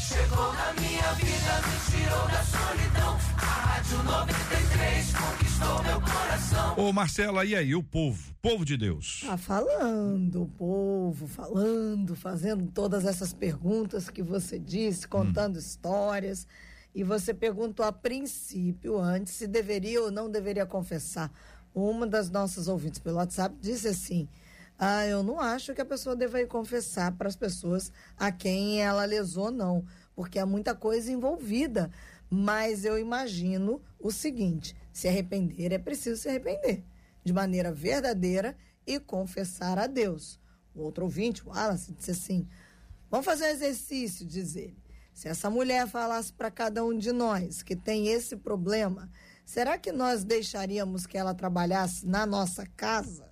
Chegou 0.07 0.53
na 0.53 0.73
minha 0.73 1.13
vida, 1.13 1.61
me 1.67 1.91
tirou 1.97 2.27
da 2.27 2.43
solidão. 2.43 3.17
A 3.37 3.45
Rádio 3.45 4.03
93 4.03 4.32
conquistou 5.63 5.83
meu 5.83 6.01
coração. 6.01 6.77
Ô 6.77 6.93
Marcela, 6.93 7.45
e 7.45 7.55
aí, 7.55 7.75
o 7.75 7.83
povo? 7.83 8.33
Povo 8.41 8.65
de 8.65 8.77
Deus. 8.77 9.23
Tá 9.25 9.37
falando, 9.37 10.43
o 10.43 10.47
povo, 10.47 11.27
falando, 11.27 12.15
fazendo 12.15 12.67
todas 12.71 13.05
essas 13.05 13.33
perguntas 13.33 14.09
que 14.09 14.21
você 14.21 14.59
disse, 14.59 15.07
contando 15.07 15.57
histórias. 15.57 16.47
E 16.93 17.03
você 17.03 17.33
perguntou 17.33 17.85
a 17.85 17.91
princípio, 17.91 18.99
antes, 18.99 19.33
se 19.33 19.47
deveria 19.47 20.01
ou 20.01 20.11
não 20.11 20.29
deveria 20.29 20.65
confessar. 20.65 21.31
Uma 21.73 22.05
das 22.05 22.29
nossas 22.29 22.67
ouvintes 22.67 22.99
pelo 22.99 23.17
WhatsApp 23.17 23.55
disse 23.59 23.87
assim: 23.87 24.27
Ah, 24.77 25.05
eu 25.07 25.23
não 25.23 25.39
acho 25.39 25.73
que 25.73 25.81
a 25.81 25.85
pessoa 25.85 26.15
deva 26.15 26.39
ir 26.39 26.47
confessar 26.47 27.11
para 27.13 27.27
as 27.27 27.35
pessoas 27.35 27.91
a 28.15 28.31
quem 28.31 28.79
ela 28.79 29.05
lesou, 29.05 29.49
não, 29.49 29.83
porque 30.15 30.37
há 30.37 30.45
muita 30.45 30.75
coisa 30.75 31.11
envolvida. 31.11 31.89
Mas 32.29 32.85
eu 32.85 32.99
imagino 32.99 33.81
o 33.99 34.11
seguinte: 34.11 34.75
se 34.93 35.07
arrepender 35.07 35.73
é 35.73 35.79
preciso 35.79 36.21
se 36.21 36.29
arrepender 36.29 36.83
de 37.23 37.33
maneira 37.33 37.71
verdadeira 37.73 38.55
e 38.85 38.99
confessar 38.99 39.79
a 39.79 39.87
Deus. 39.87 40.39
O 40.75 40.81
outro 40.81 41.03
ouvinte, 41.05 41.43
o 41.45 41.49
Wallace, 41.49 41.91
disse 41.93 42.11
assim: 42.11 42.47
Vamos 43.09 43.25
fazer 43.25 43.45
um 43.45 43.49
exercício, 43.49 44.25
diz 44.25 44.55
ele. 44.55 44.81
Se 45.13 45.27
essa 45.27 45.49
mulher 45.49 45.87
falasse 45.87 46.33
para 46.33 46.49
cada 46.49 46.83
um 46.83 46.97
de 46.97 47.11
nós 47.11 47.61
que 47.61 47.75
tem 47.75 48.07
esse 48.07 48.35
problema, 48.35 49.11
será 49.45 49.77
que 49.77 49.91
nós 49.91 50.23
deixaríamos 50.23 51.05
que 51.05 51.17
ela 51.17 51.33
trabalhasse 51.33 52.05
na 52.07 52.25
nossa 52.25 52.65
casa? 52.75 53.31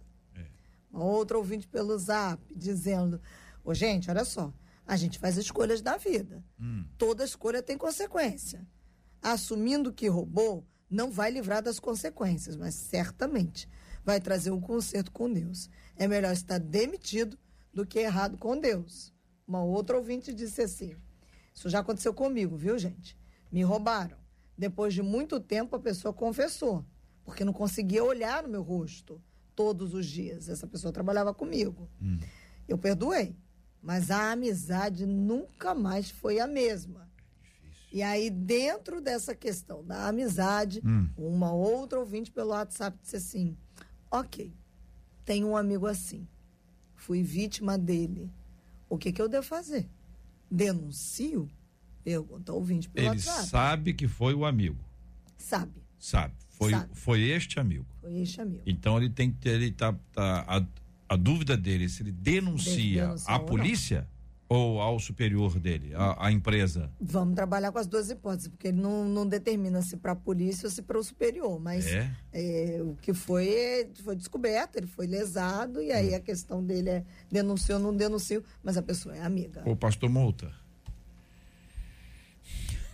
Uma 0.91 1.05
outra 1.05 1.37
ouvinte 1.37 1.67
pelo 1.67 1.97
zap 1.97 2.41
dizendo: 2.55 3.19
Ô, 3.63 3.73
gente, 3.73 4.09
olha 4.09 4.25
só, 4.25 4.53
a 4.85 4.95
gente 4.95 5.17
faz 5.17 5.37
escolhas 5.37 5.81
da 5.81 5.97
vida. 5.97 6.43
Toda 6.97 7.23
escolha 7.23 7.63
tem 7.63 7.77
consequência. 7.77 8.67
Assumindo 9.21 9.93
que 9.93 10.07
roubou, 10.07 10.65
não 10.91 11.09
vai 11.09 11.31
livrar 11.31 11.63
das 11.63 11.79
consequências, 11.79 12.57
mas 12.57 12.75
certamente 12.75 13.67
vai 14.03 14.19
trazer 14.19 14.51
um 14.51 14.59
conserto 14.59 15.11
com 15.11 15.31
Deus. 15.31 15.69
É 15.95 16.07
melhor 16.07 16.33
estar 16.33 16.59
demitido 16.59 17.39
do 17.73 17.85
que 17.85 17.99
errado 17.99 18.37
com 18.37 18.59
Deus. 18.59 19.13
Uma 19.47 19.63
outra 19.63 19.97
ouvinte 19.97 20.33
disse 20.33 20.61
assim: 20.61 20.95
Isso 21.53 21.69
já 21.69 21.79
aconteceu 21.79 22.13
comigo, 22.13 22.57
viu, 22.57 22.77
gente? 22.77 23.17
Me 23.51 23.63
roubaram. 23.63 24.17
Depois 24.57 24.93
de 24.93 25.01
muito 25.01 25.39
tempo, 25.39 25.75
a 25.75 25.79
pessoa 25.79 26.13
confessou, 26.13 26.85
porque 27.23 27.45
não 27.45 27.53
conseguia 27.53 28.03
olhar 28.03 28.43
no 28.43 28.49
meu 28.49 28.61
rosto 28.61 29.21
todos 29.55 29.93
os 29.93 30.05
dias. 30.05 30.49
Essa 30.49 30.67
pessoa 30.67 30.91
trabalhava 30.91 31.33
comigo. 31.33 31.89
Eu 32.67 32.77
perdoei, 32.77 33.35
mas 33.81 34.11
a 34.11 34.31
amizade 34.31 35.05
nunca 35.05 35.73
mais 35.73 36.11
foi 36.11 36.39
a 36.39 36.47
mesma. 36.47 37.10
E 37.91 38.01
aí, 38.01 38.29
dentro 38.29 39.01
dessa 39.01 39.35
questão 39.35 39.83
da 39.83 40.07
amizade, 40.07 40.81
uma 41.17 41.51
outra 41.51 41.99
ouvinte 41.99 42.31
pelo 42.31 42.51
WhatsApp 42.51 42.97
disse 43.01 43.15
assim: 43.17 43.57
Ok, 44.09 44.53
tenho 45.25 45.47
um 45.49 45.57
amigo 45.57 45.85
assim, 45.87 46.25
fui 46.95 47.21
vítima 47.21 47.77
dele. 47.77 48.29
O 48.89 48.97
que, 48.97 49.11
que 49.11 49.21
eu 49.21 49.27
devo 49.29 49.45
fazer? 49.45 49.89
Denuncio? 50.49 51.49
Pergunta 52.03 52.51
ouvinte 52.53 52.89
pelo 52.89 53.07
Ele 53.07 53.15
WhatsApp. 53.17 53.47
sabe 53.47 53.93
que 53.93 54.07
foi 54.07 54.33
o 54.33 54.45
amigo. 54.45 54.77
Sabe, 55.37 55.81
Sabe. 55.99 56.33
Foi, 56.49 56.71
Sabe. 56.71 56.89
foi 56.93 57.21
este 57.29 57.59
amigo. 57.59 57.85
foi 58.01 58.19
este 58.19 58.39
amigo. 58.41 58.61
Então 58.65 58.97
ele 58.97 59.09
tem 59.09 59.31
que 59.31 59.37
ter, 59.37 59.49
ele 59.51 59.71
tá, 59.71 59.93
tá- 60.13 60.45
a, 60.47 60.65
a 61.13 61.15
dúvida 61.15 61.57
dele 61.57 61.85
é 61.85 61.87
se 61.87 62.03
ele 62.03 62.11
denuncia 62.11 63.15
à 63.25 63.37
ou 63.37 63.57
não. 63.57 63.63
Ou 64.53 64.81
ao 64.81 64.99
superior 64.99 65.57
dele, 65.57 65.93
a, 65.95 66.27
a 66.27 66.29
empresa. 66.31 66.91
Vamos 66.99 67.35
trabalhar 67.35 67.71
com 67.71 67.77
as 67.79 67.87
duas 67.87 68.09
hipóteses, 68.09 68.49
porque 68.49 68.67
ele 68.67 68.81
não, 68.81 69.05
não 69.05 69.25
determina 69.25 69.81
se 69.81 69.95
para 69.95 70.11
a 70.11 70.15
polícia 70.15 70.67
ou 70.67 70.69
se 70.71 70.81
para 70.81 70.99
o 70.99 71.03
superior. 71.03 71.57
Mas 71.57 71.85
É? 71.87 72.11
é, 72.33 72.79
o 72.81 72.93
que 73.01 73.13
foi, 73.13 73.47
é, 73.47 73.89
foi 74.03 74.13
descoberto, 74.13 74.75
ele 74.75 74.87
foi 74.87 75.07
lesado, 75.07 75.81
e 75.81 75.89
Hum. 75.89 75.95
aí 75.95 76.13
a 76.13 76.19
questão 76.19 76.61
dele 76.61 76.89
é 76.89 77.03
denunciou 77.31 77.77
ou 77.79 77.83
não 77.85 77.95
denunciou, 77.95 78.43
mas 78.61 78.75
a 78.75 78.81
pessoa 78.81 79.15
é 79.15 79.21
amiga. 79.23 79.63
Ô, 79.65 79.73
pastor 79.73 80.09
Multa. 80.09 80.51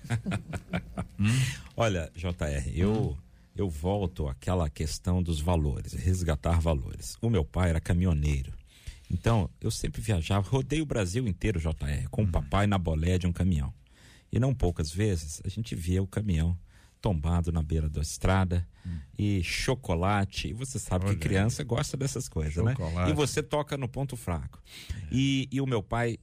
Olha, 1.75 2.11
JR, 2.15 2.71
eu 2.75 3.17
eu 3.55 3.67
volto 3.67 4.27
àquela 4.27 4.69
questão 4.69 5.23
dos 5.23 5.41
valores, 5.41 5.93
resgatar 5.93 6.61
valores. 6.61 7.17
O 7.19 7.31
meu 7.31 7.43
pai 7.43 7.69
era 7.71 7.81
caminhoneiro. 7.81 8.53
Então, 9.09 9.49
eu 9.61 9.71
sempre 9.71 10.01
viajava, 10.01 10.49
rodei 10.49 10.81
o 10.81 10.85
Brasil 10.85 11.27
inteiro, 11.27 11.59
JR, 11.59 12.09
com 12.11 12.23
o 12.23 12.27
papai 12.27 12.67
na 12.67 12.77
bolé 12.77 13.17
de 13.17 13.25
um 13.25 13.33
caminhão. 13.33 13.73
E 14.31 14.39
não 14.39 14.53
poucas 14.53 14.91
vezes 14.91 15.41
a 15.45 15.49
gente 15.49 15.73
via 15.75 16.03
o 16.03 16.07
caminhão 16.07 16.57
tombado 16.99 17.51
na 17.51 17.61
beira 17.61 17.89
da 17.89 18.01
estrada 18.01 18.67
e 19.17 19.41
chocolate. 19.43 20.49
E 20.49 20.53
você 20.53 20.79
sabe 20.79 21.05
Olha 21.05 21.15
que 21.15 21.23
aí. 21.23 21.29
criança 21.29 21.63
gosta 21.63 21.95
dessas 21.95 22.27
coisas, 22.27 22.63
né? 22.63 22.71
Chocolate. 22.71 23.11
E 23.11 23.13
você 23.13 23.41
toca 23.41 23.77
no 23.77 23.87
ponto 23.87 24.15
fraco. 24.15 24.61
E, 25.11 25.47
e 25.51 25.61
o 25.61 25.65
meu 25.65 25.81
pai 25.81 26.17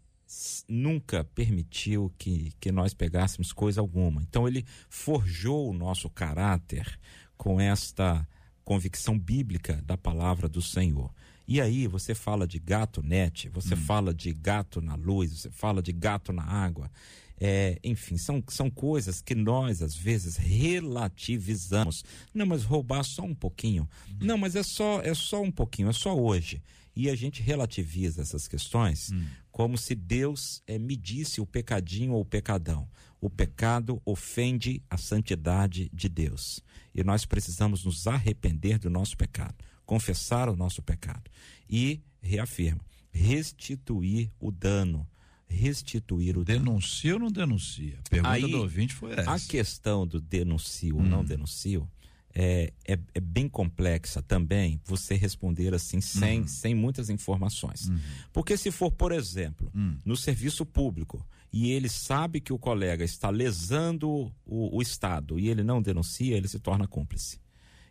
nunca 0.68 1.24
permitiu 1.24 2.12
que, 2.18 2.52
que 2.58 2.72
nós 2.72 2.94
pegássemos 2.94 3.52
coisa 3.52 3.80
alguma. 3.80 4.22
Então 4.22 4.48
ele 4.48 4.64
forjou 4.88 5.70
o 5.70 5.74
nosso 5.74 6.10
caráter 6.10 6.98
com 7.36 7.60
esta 7.60 8.26
convicção 8.64 9.18
bíblica 9.18 9.80
da 9.84 9.96
palavra 9.96 10.48
do 10.48 10.62
Senhor. 10.62 11.12
E 11.46 11.60
aí 11.60 11.86
você 11.86 12.14
fala 12.14 12.46
de 12.46 12.58
gato 12.58 13.02
net, 13.02 13.48
você 13.50 13.76
fala 13.76 14.14
de 14.14 14.32
gato 14.32 14.80
na 14.80 14.94
luz, 14.94 15.32
você 15.32 15.50
fala 15.50 15.82
de 15.82 15.92
gato 15.92 16.32
na 16.32 16.42
água. 16.42 16.90
É, 17.38 17.78
enfim, 17.82 18.16
são, 18.16 18.42
são 18.48 18.70
coisas 18.70 19.20
que 19.20 19.34
nós 19.34 19.82
às 19.82 19.94
vezes 19.94 20.36
relativizamos. 20.36 22.04
Não, 22.32 22.46
mas 22.46 22.64
roubar 22.64 23.02
só 23.04 23.22
um 23.22 23.34
pouquinho. 23.34 23.88
Não, 24.20 24.38
mas 24.38 24.56
é 24.56 24.62
só, 24.62 25.02
é 25.02 25.12
só 25.14 25.42
um 25.42 25.50
pouquinho, 25.50 25.88
é 25.90 25.92
só 25.92 26.16
hoje. 26.16 26.62
E 26.96 27.10
a 27.10 27.16
gente 27.16 27.42
relativiza 27.42 28.22
essas 28.22 28.46
questões 28.46 29.10
como 29.50 29.78
se 29.78 29.94
Deus 29.94 30.62
é, 30.66 30.78
medisse 30.78 31.40
o 31.40 31.46
pecadinho 31.46 32.12
ou 32.12 32.22
o 32.22 32.24
pecadão. 32.24 32.88
O 33.20 33.30
pecado 33.30 34.02
ofende 34.04 34.82
a 34.90 34.96
santidade 34.96 35.88
de 35.92 36.08
Deus. 36.08 36.60
E 36.94 37.04
nós 37.04 37.24
precisamos 37.24 37.84
nos 37.84 38.06
arrepender 38.06 38.78
do 38.78 38.90
nosso 38.90 39.16
pecado, 39.16 39.54
confessar 39.84 40.48
o 40.48 40.56
nosso 40.56 40.82
pecado. 40.82 41.30
E, 41.68 42.00
reafirma, 42.20 42.80
restituir 43.10 44.30
o 44.40 44.50
dano. 44.50 45.06
Restituir 45.46 46.36
o 46.36 46.44
dano. 46.44 46.58
Denuncia 46.60 47.14
ou 47.14 47.20
não 47.20 47.30
denuncia? 47.30 47.98
A 48.06 48.10
pergunta 48.10 48.34
Aí, 48.34 48.50
do 48.50 48.58
ouvinte 48.58 48.94
foi 48.94 49.12
essa. 49.12 49.30
A 49.30 49.38
questão 49.38 50.06
do 50.06 50.20
denuncio 50.20 50.96
ou 50.96 51.02
não 51.02 51.24
denuncio 51.24 51.88
é, 52.34 52.72
é, 52.84 52.98
é 53.14 53.20
bem 53.20 53.48
complexa 53.48 54.20
também 54.20 54.80
você 54.84 55.14
responder 55.14 55.72
assim 55.72 56.00
sem, 56.00 56.46
sem 56.48 56.74
muitas 56.74 57.08
informações. 57.08 57.88
Porque 58.32 58.56
se 58.56 58.72
for, 58.72 58.90
por 58.90 59.12
exemplo, 59.12 59.70
no 60.04 60.16
serviço 60.16 60.66
público 60.66 61.24
e 61.52 61.70
ele 61.70 61.88
sabe 61.88 62.40
que 62.40 62.52
o 62.52 62.58
colega 62.58 63.04
está 63.04 63.30
lesando 63.30 64.32
o, 64.44 64.76
o 64.76 64.82
Estado 64.82 65.38
e 65.38 65.48
ele 65.48 65.62
não 65.62 65.80
denuncia, 65.80 66.36
ele 66.36 66.48
se 66.48 66.58
torna 66.58 66.88
cúmplice. 66.88 67.38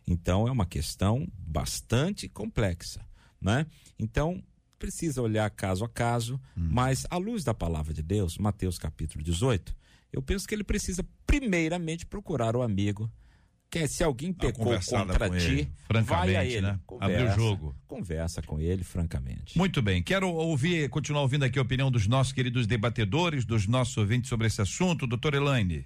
Então 0.06 0.46
é 0.46 0.50
uma 0.50 0.66
questão 0.66 1.26
bastante 1.38 2.28
complexa, 2.28 3.00
né? 3.40 3.66
Então 3.98 4.42
precisa 4.78 5.22
olhar 5.22 5.48
caso 5.50 5.84
a 5.84 5.88
caso, 5.88 6.38
mas 6.54 7.06
à 7.10 7.16
luz 7.16 7.42
da 7.42 7.54
palavra 7.54 7.94
de 7.94 8.02
Deus, 8.02 8.36
Mateus 8.36 8.76
capítulo 8.76 9.24
18, 9.24 9.74
eu 10.12 10.20
penso 10.20 10.46
que 10.46 10.54
ele 10.54 10.64
precisa 10.64 11.04
primeiramente 11.26 12.04
procurar 12.06 12.54
o 12.54 12.62
amigo. 12.62 13.10
Que 13.70 13.88
se 13.88 14.04
alguém 14.04 14.32
pecou 14.32 14.78
contra 14.78 15.28
com 15.28 15.36
ti, 15.36 15.46
ele, 15.46 15.72
francamente, 15.86 16.32
vai 16.32 16.36
a 16.36 16.44
ele, 16.44 16.60
né? 16.60 16.78
conversa, 16.86 17.12
Abrir 17.12 17.28
o 17.28 17.34
jogo. 17.34 17.74
Conversa 17.88 18.42
com 18.42 18.60
ele, 18.60 18.84
francamente. 18.84 19.58
Muito 19.58 19.82
bem, 19.82 20.00
quero 20.00 20.28
ouvir, 20.28 20.88
continuar 20.90 21.22
ouvindo 21.22 21.44
aqui 21.44 21.58
a 21.58 21.62
opinião 21.62 21.90
dos 21.90 22.06
nossos 22.06 22.32
queridos 22.32 22.68
debatedores, 22.68 23.44
dos 23.44 23.66
nossos 23.66 23.96
ouvintes 23.96 24.28
sobre 24.28 24.46
esse 24.46 24.62
assunto. 24.62 25.08
Doutor 25.08 25.34
Elaine. 25.34 25.84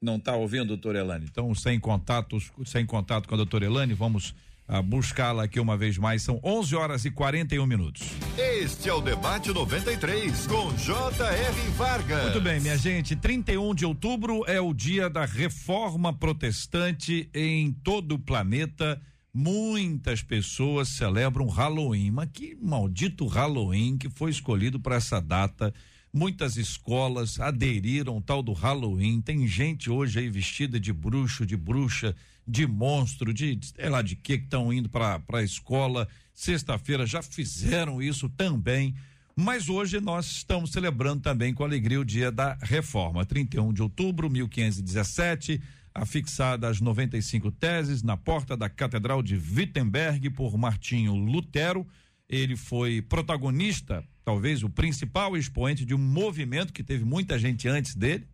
Não 0.00 0.16
está 0.16 0.36
ouvindo, 0.36 0.66
doutor 0.66 0.94
Elaine? 0.94 1.26
Então, 1.28 1.52
sem 1.56 1.80
contatos, 1.80 2.52
sem 2.64 2.86
contato 2.86 3.28
com 3.28 3.34
a 3.34 3.36
doutora 3.36 3.64
Elaine, 3.64 3.94
vamos 3.94 4.32
ah, 4.68 4.80
buscá-la 4.80 5.42
aqui 5.42 5.58
uma 5.58 5.76
vez 5.76 5.98
mais. 5.98 6.22
São 6.22 6.40
11 6.44 6.76
horas 6.76 7.04
e 7.04 7.10
41 7.10 7.66
minutos. 7.66 8.08
Este 8.36 8.88
é 8.88 8.94
o 8.94 9.00
Debate 9.00 9.52
93, 9.52 10.46
com 10.46 10.72
J.R. 10.76 11.70
Vargas. 11.76 12.22
Muito 12.22 12.40
bem, 12.40 12.60
minha 12.60 12.78
gente. 12.78 13.16
31 13.16 13.74
de 13.74 13.84
outubro 13.84 14.44
é 14.46 14.60
o 14.60 14.72
dia 14.72 15.10
da 15.10 15.24
reforma 15.24 16.12
protestante 16.12 17.28
em 17.34 17.72
todo 17.72 18.14
o 18.14 18.18
planeta. 18.20 19.00
Muitas 19.34 20.22
pessoas 20.22 20.90
celebram 20.90 21.48
Halloween, 21.48 22.12
mas 22.12 22.28
que 22.32 22.56
maldito 22.62 23.26
Halloween 23.26 23.98
que 23.98 24.08
foi 24.08 24.30
escolhido 24.30 24.78
para 24.78 24.94
essa 24.94 25.20
data. 25.20 25.74
Muitas 26.12 26.56
escolas 26.56 27.38
aderiram 27.38 28.20
tal 28.20 28.42
do 28.42 28.52
Halloween. 28.52 29.20
Tem 29.20 29.46
gente 29.46 29.90
hoje 29.90 30.20
aí 30.20 30.30
vestida 30.30 30.80
de 30.80 30.92
bruxo, 30.92 31.44
de 31.44 31.56
bruxa, 31.56 32.16
de 32.46 32.66
monstro, 32.66 33.32
de 33.32 33.58
sei 33.76 33.88
lá 33.90 34.00
de 34.00 34.16
que 34.16 34.38
que 34.38 34.44
estão 34.44 34.72
indo 34.72 34.88
para 34.88 35.22
a 35.32 35.42
escola. 35.42 36.08
Sexta-feira 36.34 37.06
já 37.06 37.22
fizeram 37.22 38.00
isso 38.00 38.28
também. 38.28 38.94
Mas 39.36 39.68
hoje 39.68 40.00
nós 40.00 40.26
estamos 40.26 40.72
celebrando 40.72 41.22
também 41.22 41.54
com 41.54 41.62
alegria 41.62 42.00
o 42.00 42.04
dia 42.04 42.32
da 42.32 42.58
reforma. 42.60 43.24
31 43.24 43.72
de 43.72 43.82
outubro, 43.82 44.28
1517, 44.28 45.62
afixada 45.94 46.68
as 46.68 46.80
95 46.80 47.52
teses 47.52 48.02
na 48.02 48.16
porta 48.16 48.56
da 48.56 48.68
Catedral 48.68 49.22
de 49.22 49.36
Wittenberg 49.36 50.30
por 50.30 50.58
Martinho 50.58 51.14
Lutero. 51.14 51.86
Ele 52.28 52.56
foi 52.56 53.00
protagonista, 53.00 54.04
talvez 54.28 54.62
o 54.62 54.68
principal 54.68 55.38
expoente 55.38 55.86
de 55.86 55.94
um 55.94 55.98
movimento 55.98 56.70
que 56.70 56.84
teve 56.84 57.02
muita 57.02 57.38
gente 57.38 57.66
antes 57.66 57.94
dele 57.94 58.28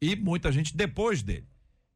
e 0.00 0.16
muita 0.16 0.50
gente 0.50 0.74
depois 0.74 1.22
dele. 1.22 1.44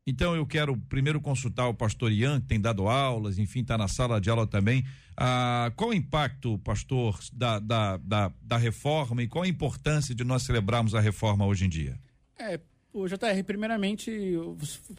Então 0.06 0.36
eu 0.36 0.46
quero 0.46 0.76
primeiro 0.76 1.18
consultar 1.18 1.66
o 1.66 1.72
pastor 1.72 2.12
Ian, 2.12 2.42
que 2.42 2.46
tem 2.48 2.60
dado 2.60 2.88
aulas, 2.88 3.38
enfim, 3.38 3.60
está 3.62 3.78
na 3.78 3.88
sala 3.88 4.20
de 4.20 4.28
aula 4.28 4.46
também. 4.46 4.84
Ah, 5.16 5.72
qual 5.76 5.88
o 5.90 5.94
impacto, 5.94 6.58
pastor, 6.58 7.18
da, 7.32 7.58
da, 7.58 7.96
da, 7.96 8.30
da 8.42 8.56
reforma 8.58 9.22
e 9.22 9.28
qual 9.28 9.44
a 9.44 9.48
importância 9.48 10.14
de 10.14 10.24
nós 10.24 10.42
celebrarmos 10.42 10.94
a 10.94 11.00
reforma 11.00 11.46
hoje 11.46 11.64
em 11.64 11.70
dia? 11.70 11.98
É, 12.38 12.60
o 12.92 13.08
JR, 13.08 13.42
primeiramente, 13.46 14.10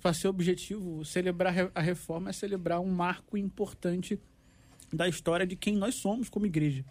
para 0.01 0.11
ser 0.11 0.27
objetivo, 0.27 1.05
celebrar 1.05 1.53
a 1.53 1.55
re- 1.55 1.71
a 1.75 1.81
reforma 1.81 2.31
é 2.31 2.33
celebrar 2.33 2.79
um 2.79 2.89
marco 2.91 3.37
importante 3.37 4.17
da 4.91 5.07
história 5.07 5.45
de 5.45 5.55
quem 5.55 5.75
nós 5.75 5.93
somos 5.93 6.29
como 6.29 6.47
igreja. 6.47 6.83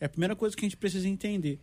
É 0.00 0.06
a 0.06 0.08
primeira 0.08 0.36
coisa 0.36 0.56
que 0.56 0.64
a 0.64 0.68
gente 0.68 0.76
precisa 0.76 1.08
entender. 1.08 1.58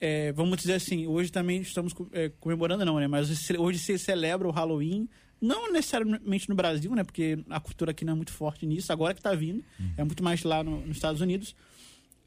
É, 0.00 0.32
vamos 0.32 0.58
dizer 0.58 0.74
assim, 0.74 1.06
hoje 1.06 1.30
também 1.30 1.60
estamos 1.60 1.94
é, 2.12 2.28
comemorando, 2.40 2.84
não, 2.84 2.98
né? 2.98 3.06
Mas 3.06 3.48
hoje 3.58 3.78
se 3.78 3.96
celebra 3.98 4.48
o 4.48 4.50
Halloween, 4.50 5.08
não 5.40 5.70
necessariamente 5.72 6.48
no 6.48 6.54
Brasil, 6.56 6.92
né? 6.94 7.04
Porque 7.04 7.38
a 7.48 7.60
cultura 7.60 7.92
aqui 7.92 8.04
não 8.04 8.14
é 8.14 8.16
muito 8.16 8.32
forte 8.32 8.66
nisso, 8.66 8.92
agora 8.92 9.14
que 9.14 9.20
está 9.20 9.32
vindo, 9.34 9.64
é 9.96 10.02
muito 10.02 10.22
mais 10.22 10.42
lá 10.42 10.62
no- 10.64 10.80
nos 10.86 10.96
Estados 10.96 11.20
Unidos. 11.20 11.54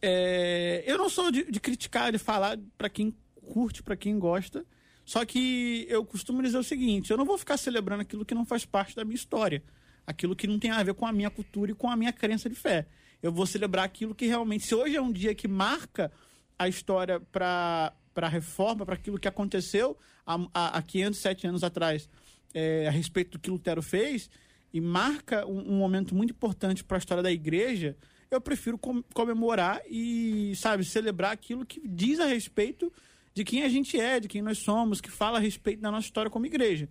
É, 0.02 0.84
eu 0.86 0.98
não 0.98 1.10
sou 1.10 1.32
de, 1.32 1.50
de 1.50 1.60
criticar, 1.60 2.12
de 2.12 2.18
falar 2.18 2.58
para 2.78 2.90
quem 2.90 3.14
curte, 3.42 3.82
para 3.84 3.96
quem 3.96 4.18
gosta. 4.20 4.66
Só 5.04 5.24
que 5.26 5.86
eu 5.90 6.04
costumo 6.06 6.42
dizer 6.42 6.58
o 6.58 6.64
seguinte: 6.64 7.12
eu 7.12 7.18
não 7.18 7.26
vou 7.26 7.38
ficar 7.38 7.58
celebrando 7.58 8.02
aquilo 8.02 8.26
que 8.26 8.34
não 8.36 8.46
faz 8.46 8.66
parte 8.66 8.96
da 8.96 9.04
minha 9.04 9.16
história, 9.16 9.64
aquilo 10.06 10.36
que 10.36 10.48
não 10.48 10.58
tem 10.60 10.72
a 10.72 10.82
ver 10.84 10.94
com 10.94 11.06
a 11.06 11.12
minha 11.12 11.30
cultura 11.30 11.72
e 11.72 11.76
com 11.76 11.90
a 11.90 11.96
minha 11.96 12.12
crença 12.14 12.50
de 12.50 12.56
fé. 12.56 12.88
Eu 13.26 13.32
vou 13.32 13.48
celebrar 13.48 13.84
aquilo 13.84 14.14
que 14.14 14.28
realmente, 14.28 14.68
se 14.68 14.76
hoje 14.76 14.96
é 14.96 15.02
um 15.02 15.12
dia 15.12 15.34
que 15.34 15.48
marca 15.48 16.12
a 16.60 16.70
história 16.70 17.20
para 17.20 17.92
a 18.16 18.28
reforma, 18.28 18.86
para 18.86 18.94
aquilo 18.94 19.18
que 19.18 19.28
aconteceu 19.28 19.98
há, 20.24 20.36
há, 20.54 20.78
há 20.78 20.82
507 20.84 21.48
anos 21.48 21.64
atrás 21.64 22.08
é, 22.54 22.88
a 22.88 22.92
respeito 22.92 23.32
do 23.32 23.40
que 23.40 23.50
Lutero 23.50 23.82
fez 23.82 24.30
e 24.72 24.80
marca 24.80 25.44
um, 25.48 25.74
um 25.74 25.78
momento 25.80 26.14
muito 26.14 26.34
importante 26.34 26.84
para 26.84 26.98
a 26.98 27.00
história 27.00 27.24
da 27.24 27.32
igreja, 27.32 27.98
eu 28.30 28.40
prefiro 28.40 28.78
com, 28.78 29.02
comemorar 29.12 29.82
e, 29.90 30.54
sabe, 30.56 30.84
celebrar 30.84 31.32
aquilo 31.32 31.66
que 31.66 31.82
diz 31.84 32.20
a 32.20 32.28
respeito 32.28 32.94
de 33.34 33.44
quem 33.44 33.64
a 33.64 33.70
gente 33.70 34.00
é, 34.00 34.20
de 34.20 34.28
quem 34.28 34.44
nós 34.44 34.60
somos, 34.60 35.02
que 35.02 35.10
fala 35.10 35.40
a 35.40 35.42
respeito 35.42 35.82
da 35.82 35.90
nossa 35.90 36.06
história 36.06 36.30
como 36.30 36.46
igreja. 36.46 36.88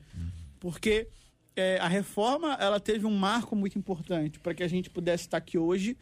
Porque 0.58 1.06
é, 1.54 1.78
a 1.78 1.86
reforma 1.86 2.54
ela 2.54 2.80
teve 2.80 3.06
um 3.06 3.16
marco 3.16 3.54
muito 3.54 3.78
importante 3.78 4.40
para 4.40 4.52
que 4.52 4.64
a 4.64 4.68
gente 4.68 4.90
pudesse 4.90 5.26
estar 5.26 5.36
aqui 5.36 5.56
hoje 5.56 5.96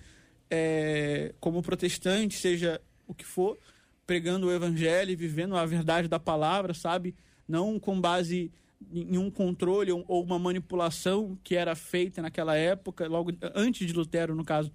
é, 0.55 1.35
como 1.41 1.63
protestante, 1.63 2.35
seja 2.35 2.79
o 3.07 3.15
que 3.15 3.25
for, 3.25 3.59
pregando 4.07 4.49
o 4.49 4.53
evangelho 4.53 5.11
e 5.11 5.17
vivendo 5.17 5.57
a 5.57 5.65
verdade 5.65 6.09
da 6.09 6.21
palavra, 6.21 6.75
sabe? 6.75 7.15
Não 7.49 7.81
com 7.81 7.99
base 7.99 8.53
em 8.93 9.17
um 9.17 9.31
controle 9.31 9.91
ou 9.93 10.23
uma 10.23 10.39
manipulação 10.39 11.39
que 11.43 11.57
era 11.57 11.75
feita 11.75 12.21
naquela 12.21 12.55
época, 12.55 13.09
logo 13.09 13.33
antes 13.55 13.87
de 13.87 13.95
Lutero, 13.95 14.35
no 14.35 14.45
caso, 14.45 14.71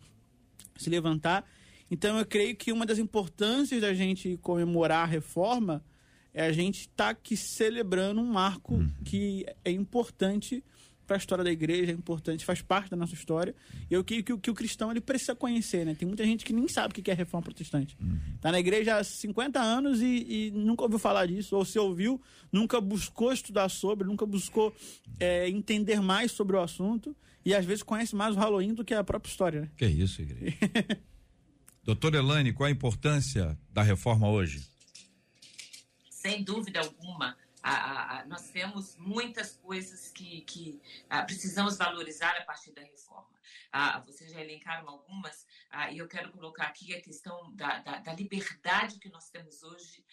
se 0.75 0.89
levantar. 0.89 1.45
Então 1.91 2.17
eu 2.17 2.25
creio 2.25 2.55
que 2.55 2.71
uma 2.71 2.85
das 2.85 2.97
importâncias 2.97 3.79
da 3.79 3.93
gente 3.93 4.35
comemorar 4.37 5.03
a 5.03 5.05
reforma 5.05 5.85
é 6.33 6.43
a 6.43 6.51
gente 6.51 6.81
estar 6.81 7.05
tá 7.05 7.09
aqui 7.11 7.37
celebrando 7.37 8.19
um 8.19 8.25
marco 8.25 8.73
uhum. 8.73 8.91
que 9.05 9.45
é 9.63 9.69
importante 9.69 10.63
para 11.07 11.15
a 11.15 11.17
história 11.17 11.43
da 11.43 11.51
igreja, 11.51 11.91
é 11.91 11.95
importante, 11.95 12.43
faz 12.43 12.61
parte 12.61 12.91
da 12.91 12.97
nossa 12.97 13.13
história. 13.13 13.55
E 13.89 13.93
eu 13.93 14.03
creio 14.03 14.23
que, 14.23 14.33
que, 14.33 14.41
que, 14.41 14.51
o 14.51 14.53
cristão 14.53 14.91
ele 14.91 14.99
precisa 14.99 15.33
conhecer, 15.33 15.85
né? 15.85 15.95
Tem 15.95 16.05
muita 16.05 16.25
gente 16.25 16.43
que 16.43 16.51
nem 16.51 16.67
sabe 16.67 16.91
o 16.91 17.01
que 17.01 17.09
é 17.09 17.13
reforma 17.13 17.45
protestante. 17.45 17.97
Uhum. 17.99 18.19
Tá 18.41 18.51
na 18.51 18.59
igreja 18.59 18.97
há 18.97 19.03
50 19.03 19.59
anos 19.59 20.01
e, 20.01 20.05
e, 20.05 20.51
nunca 20.51 20.83
ouviu 20.83 20.99
falar 20.99 21.25
disso, 21.25 21.55
ou 21.55 21.63
se 21.63 21.79
ouviu, 21.79 22.21
nunca 22.51 22.81
buscou 22.81 23.31
estudar 23.31 23.69
sobre, 23.69 24.05
nunca 24.05 24.25
buscou 24.25 24.75
é, 25.19 25.49
entender 25.49 26.01
mais 26.01 26.31
sobre 26.31 26.57
o 26.57 26.61
assunto. 26.61 27.15
E 27.45 27.55
às 27.55 27.63
vezes 27.63 27.81
conhece 27.81 28.13
mais 28.13 28.35
o 28.35 28.39
Halloween 28.39 28.73
do 28.73 28.83
que 28.83 28.93
a 28.93 29.03
própria 29.03 29.31
história, 29.31 29.61
né? 29.61 29.69
Que 29.77 29.85
isso, 29.85 30.21
igreja. 30.21 30.57
Doutor 31.81 32.13
Elane, 32.15 32.51
qual 32.51 32.67
a 32.67 32.71
importância 32.71 33.57
da 33.71 33.81
reforma 33.81 34.29
hoje? 34.29 34.61
Sem 36.11 36.43
dúvida 36.43 36.81
alguma. 36.81 37.37
A, 37.69 38.19
a, 38.19 38.25
nós 38.25 38.49
temos 38.49 38.95
muitas 38.97 39.57
coisas 39.57 40.07
que, 40.09 40.41
que 40.41 40.81
a, 41.09 41.23
precisamos 41.23 41.77
valorizar 41.77 42.35
a 42.37 42.45
partir 42.45 42.71
da 42.71 42.81
reforma. 42.81 43.27
Vocês 44.05 44.31
já 44.31 44.41
elencaram 44.41 44.87
algumas, 44.89 45.45
e 45.91 45.97
eu 45.97 46.07
quero 46.07 46.31
colocar 46.31 46.67
aqui 46.67 46.95
a 46.95 47.01
questão 47.01 47.53
da, 47.55 47.79
da, 47.79 47.99
da 47.99 48.13
liberdade 48.13 48.99
que 48.99 49.09
nós 49.09 49.29
temos 49.29 49.63
hoje 49.63 50.05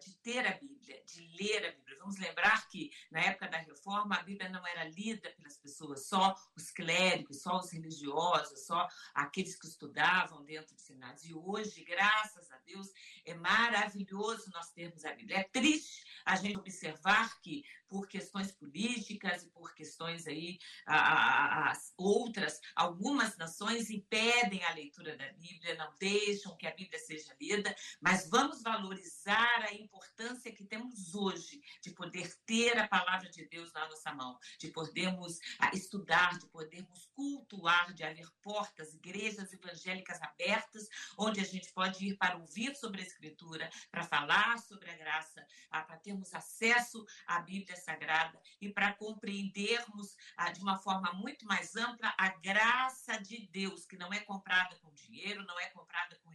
de 0.00 0.14
ter 0.22 0.46
a 0.46 0.52
Bíblia, 0.52 1.02
de 1.04 1.20
ler 1.36 1.66
a 1.66 1.72
Bíblia. 1.72 1.98
Vamos 1.98 2.18
lembrar 2.18 2.68
que 2.68 2.90
na 3.10 3.20
época 3.20 3.48
da 3.48 3.58
reforma 3.58 4.16
a 4.16 4.22
Bíblia 4.22 4.48
não 4.48 4.64
era 4.66 4.84
lida 4.84 5.30
pelas 5.30 5.58
pessoas, 5.58 6.06
só 6.06 6.34
os 6.56 6.70
clérigos, 6.70 7.42
só 7.42 7.58
os 7.58 7.72
religiosos, 7.72 8.66
só 8.66 8.86
aqueles 9.14 9.56
que 9.56 9.66
estudavam 9.66 10.44
dentro 10.44 10.74
de 10.74 10.80
seminários. 10.82 11.24
E 11.24 11.34
hoje, 11.34 11.84
graças 11.84 12.50
a 12.52 12.58
Deus, 12.58 12.92
é 13.24 13.34
maravilhoso 13.34 14.50
nós 14.52 14.70
termos 14.70 15.04
a 15.04 15.12
Bíblia. 15.12 15.38
É 15.38 15.44
triste 15.44 16.04
a 16.24 16.36
gente 16.36 16.58
observar 16.58 17.40
que 17.40 17.64
por 17.88 18.08
questões 18.08 18.50
políticas 18.50 19.44
e 19.44 19.50
por 19.50 19.74
questões 19.74 20.26
aí 20.26 20.58
as 20.86 21.92
outras, 21.96 22.33
algumas 22.74 23.36
nações 23.36 23.90
impedem 23.90 24.64
a 24.64 24.74
leitura 24.74 25.16
da 25.16 25.32
Bíblia, 25.32 25.74
não 25.76 25.94
deixam 25.98 26.56
que 26.56 26.66
a 26.66 26.74
Bíblia 26.74 26.98
seja 26.98 27.34
lida, 27.40 27.74
mas 28.00 28.28
vamos 28.28 28.62
valorizar 28.62 29.62
a 29.62 29.74
importância 29.74 30.52
que 30.52 30.64
temos 30.64 31.14
hoje 31.14 31.62
de 31.80 31.90
poder 31.90 32.32
ter 32.46 32.78
a 32.78 32.88
palavra 32.88 33.28
de 33.30 33.46
Deus 33.48 33.72
na 33.72 33.88
nossa 33.88 34.12
mão, 34.12 34.38
de 34.58 34.68
podermos 34.70 35.38
ah, 35.58 35.70
estudar, 35.74 36.38
de 36.38 36.46
podermos 36.48 37.06
cultuar, 37.14 37.92
de 37.92 38.04
haver 38.04 38.28
portas, 38.42 38.94
igrejas 38.94 39.52
evangélicas 39.52 40.20
abertas, 40.22 40.88
onde 41.18 41.40
a 41.40 41.44
gente 41.44 41.72
pode 41.72 42.06
ir 42.06 42.16
para 42.16 42.36
ouvir 42.36 42.74
sobre 42.76 43.00
a 43.00 43.04
Escritura, 43.04 43.70
para 43.90 44.04
falar 44.04 44.58
sobre 44.58 44.90
a 44.90 44.96
graça, 44.96 45.44
ah, 45.70 45.82
para 45.82 45.96
termos 45.98 46.32
acesso 46.34 47.04
à 47.26 47.40
Bíblia 47.40 47.76
Sagrada 47.76 48.40
e 48.60 48.68
para 48.68 48.92
compreendermos 48.94 50.16
ah, 50.36 50.50
de 50.50 50.60
uma 50.60 50.78
forma 50.78 51.12
muito 51.14 51.46
mais 51.46 51.76
ampla 51.76 52.14
a 52.24 52.28
graça 52.38 53.18
de 53.18 53.46
Deus, 53.48 53.84
que 53.84 53.98
não 53.98 54.10
é 54.10 54.20
comprada 54.20 54.76
com 54.76 54.90
dinheiro, 54.94 55.44
não 55.44 55.60
é 55.60 55.66
comprada 55.66 56.16
com 56.24 56.32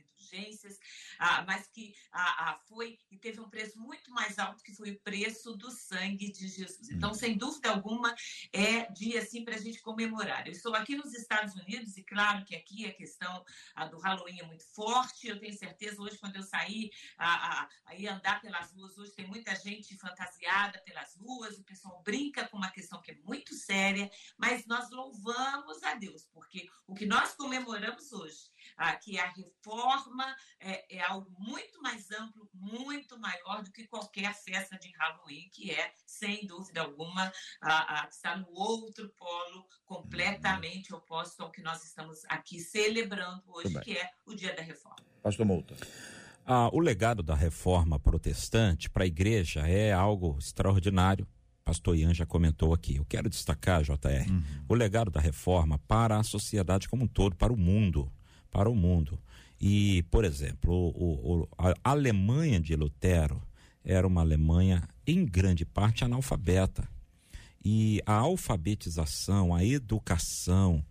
ah, 1.19 1.43
mas 1.45 1.67
que 1.67 1.93
ah, 2.11 2.49
ah 2.49 2.59
foi 2.67 2.97
e 3.11 3.17
teve 3.17 3.39
um 3.39 3.49
preço 3.49 3.79
muito 3.79 4.11
mais 4.11 4.37
alto, 4.37 4.63
que 4.63 4.75
foi 4.75 4.91
o 4.91 4.99
preço 4.99 5.55
do 5.55 5.71
sangue 5.71 6.31
de 6.31 6.47
Jesus. 6.47 6.89
Então, 6.89 7.13
sem 7.13 7.37
dúvida 7.37 7.69
alguma, 7.69 8.13
é 8.53 8.91
dia 8.91 9.21
assim 9.21 9.43
para 9.43 9.55
a 9.55 9.59
gente 9.59 9.81
comemorar. 9.81 10.47
Eu 10.47 10.53
estou 10.53 10.75
aqui 10.75 10.95
nos 10.95 11.13
Estados 11.13 11.55
Unidos 11.55 11.97
e 11.97 12.03
claro 12.03 12.45
que 12.45 12.55
aqui 12.55 12.85
a 12.85 12.93
questão 12.93 13.43
ah, 13.75 13.85
do 13.85 13.99
Halloween 13.99 14.39
é 14.39 14.45
muito 14.45 14.65
forte. 14.73 15.27
Eu 15.27 15.39
tenho 15.39 15.57
certeza 15.57 16.01
hoje 16.01 16.17
quando 16.17 16.35
eu 16.35 16.43
sair 16.43 16.89
aí 17.85 18.07
andar 18.07 18.41
pelas 18.41 18.71
ruas 18.71 18.97
hoje 18.97 19.11
tem 19.11 19.27
muita 19.27 19.55
gente 19.55 19.97
fantasiada 19.97 20.79
pelas 20.79 21.15
ruas, 21.15 21.57
o 21.57 21.63
pessoal 21.63 22.01
brinca 22.03 22.47
com 22.47 22.57
uma 22.57 22.71
questão 22.71 23.01
que 23.01 23.11
é 23.11 23.15
muito 23.23 23.53
séria, 23.53 24.09
mas 24.37 24.65
nós 24.65 24.89
louvamos 24.89 25.83
a 25.83 25.95
Deus, 25.95 26.27
porque 26.33 26.69
o 26.87 26.93
que 26.93 27.05
nós 27.05 27.33
comemoramos 27.35 28.11
hoje, 28.11 28.49
ah, 28.77 28.95
que 28.95 29.19
a 29.19 29.27
reforma 29.27 30.18
é, 30.59 30.97
é, 30.97 31.01
algo 31.01 31.29
muito 31.37 31.81
mais 31.81 32.11
amplo, 32.11 32.49
muito 32.53 33.17
maior 33.19 33.63
do 33.63 33.71
que 33.71 33.87
qualquer 33.87 34.33
festa 34.33 34.77
de 34.77 34.91
Halloween, 34.97 35.49
que 35.51 35.71
é, 35.71 35.91
sem 36.05 36.45
dúvida 36.45 36.81
alguma, 36.81 37.31
ah, 37.61 38.01
ah, 38.01 38.07
está 38.09 38.35
no 38.37 38.47
outro 38.51 39.09
polo 39.17 39.65
completamente 39.85 40.93
oposto 40.93 41.41
ao 41.41 41.51
que 41.51 41.61
nós 41.61 41.83
estamos 41.83 42.23
aqui 42.27 42.59
celebrando 42.59 43.43
hoje, 43.47 43.79
que 43.81 43.97
é 43.97 44.09
o 44.25 44.35
Dia 44.35 44.55
da 44.55 44.61
Reforma. 44.61 44.97
Pastor 45.21 45.45
Mouta. 45.45 45.75
Ah, 46.45 46.69
o 46.73 46.79
legado 46.79 47.21
da 47.21 47.35
reforma 47.35 47.99
protestante 47.99 48.89
para 48.89 49.03
a 49.03 49.07
igreja 49.07 49.67
é 49.67 49.93
algo 49.93 50.35
extraordinário. 50.39 51.27
Pastor 51.63 51.95
Ian 51.95 52.11
já 52.11 52.25
comentou 52.25 52.73
aqui. 52.73 52.95
Eu 52.95 53.05
quero 53.05 53.29
destacar, 53.29 53.83
JR, 53.83 54.27
uhum. 54.27 54.43
o 54.67 54.73
legado 54.73 55.11
da 55.11 55.19
reforma 55.19 55.77
para 55.87 56.17
a 56.17 56.23
sociedade 56.23 56.89
como 56.89 57.03
um 57.03 57.07
todo, 57.07 57.35
para 57.35 57.53
o 57.53 57.57
mundo. 57.57 58.11
Para 58.49 58.67
o 58.67 58.75
mundo. 58.75 59.21
E, 59.59 60.03
por 60.03 60.23
exemplo, 60.23 60.73
o, 60.73 61.41
o, 61.41 61.49
a 61.57 61.73
Alemanha 61.83 62.59
de 62.59 62.75
Lutero 62.75 63.41
era 63.83 64.07
uma 64.07 64.21
Alemanha, 64.21 64.87
em 65.05 65.25
grande 65.25 65.65
parte, 65.65 66.03
analfabeta. 66.03 66.87
E 67.63 68.01
a 68.05 68.13
alfabetização, 68.13 69.53
a 69.53 69.65
educação, 69.65 70.85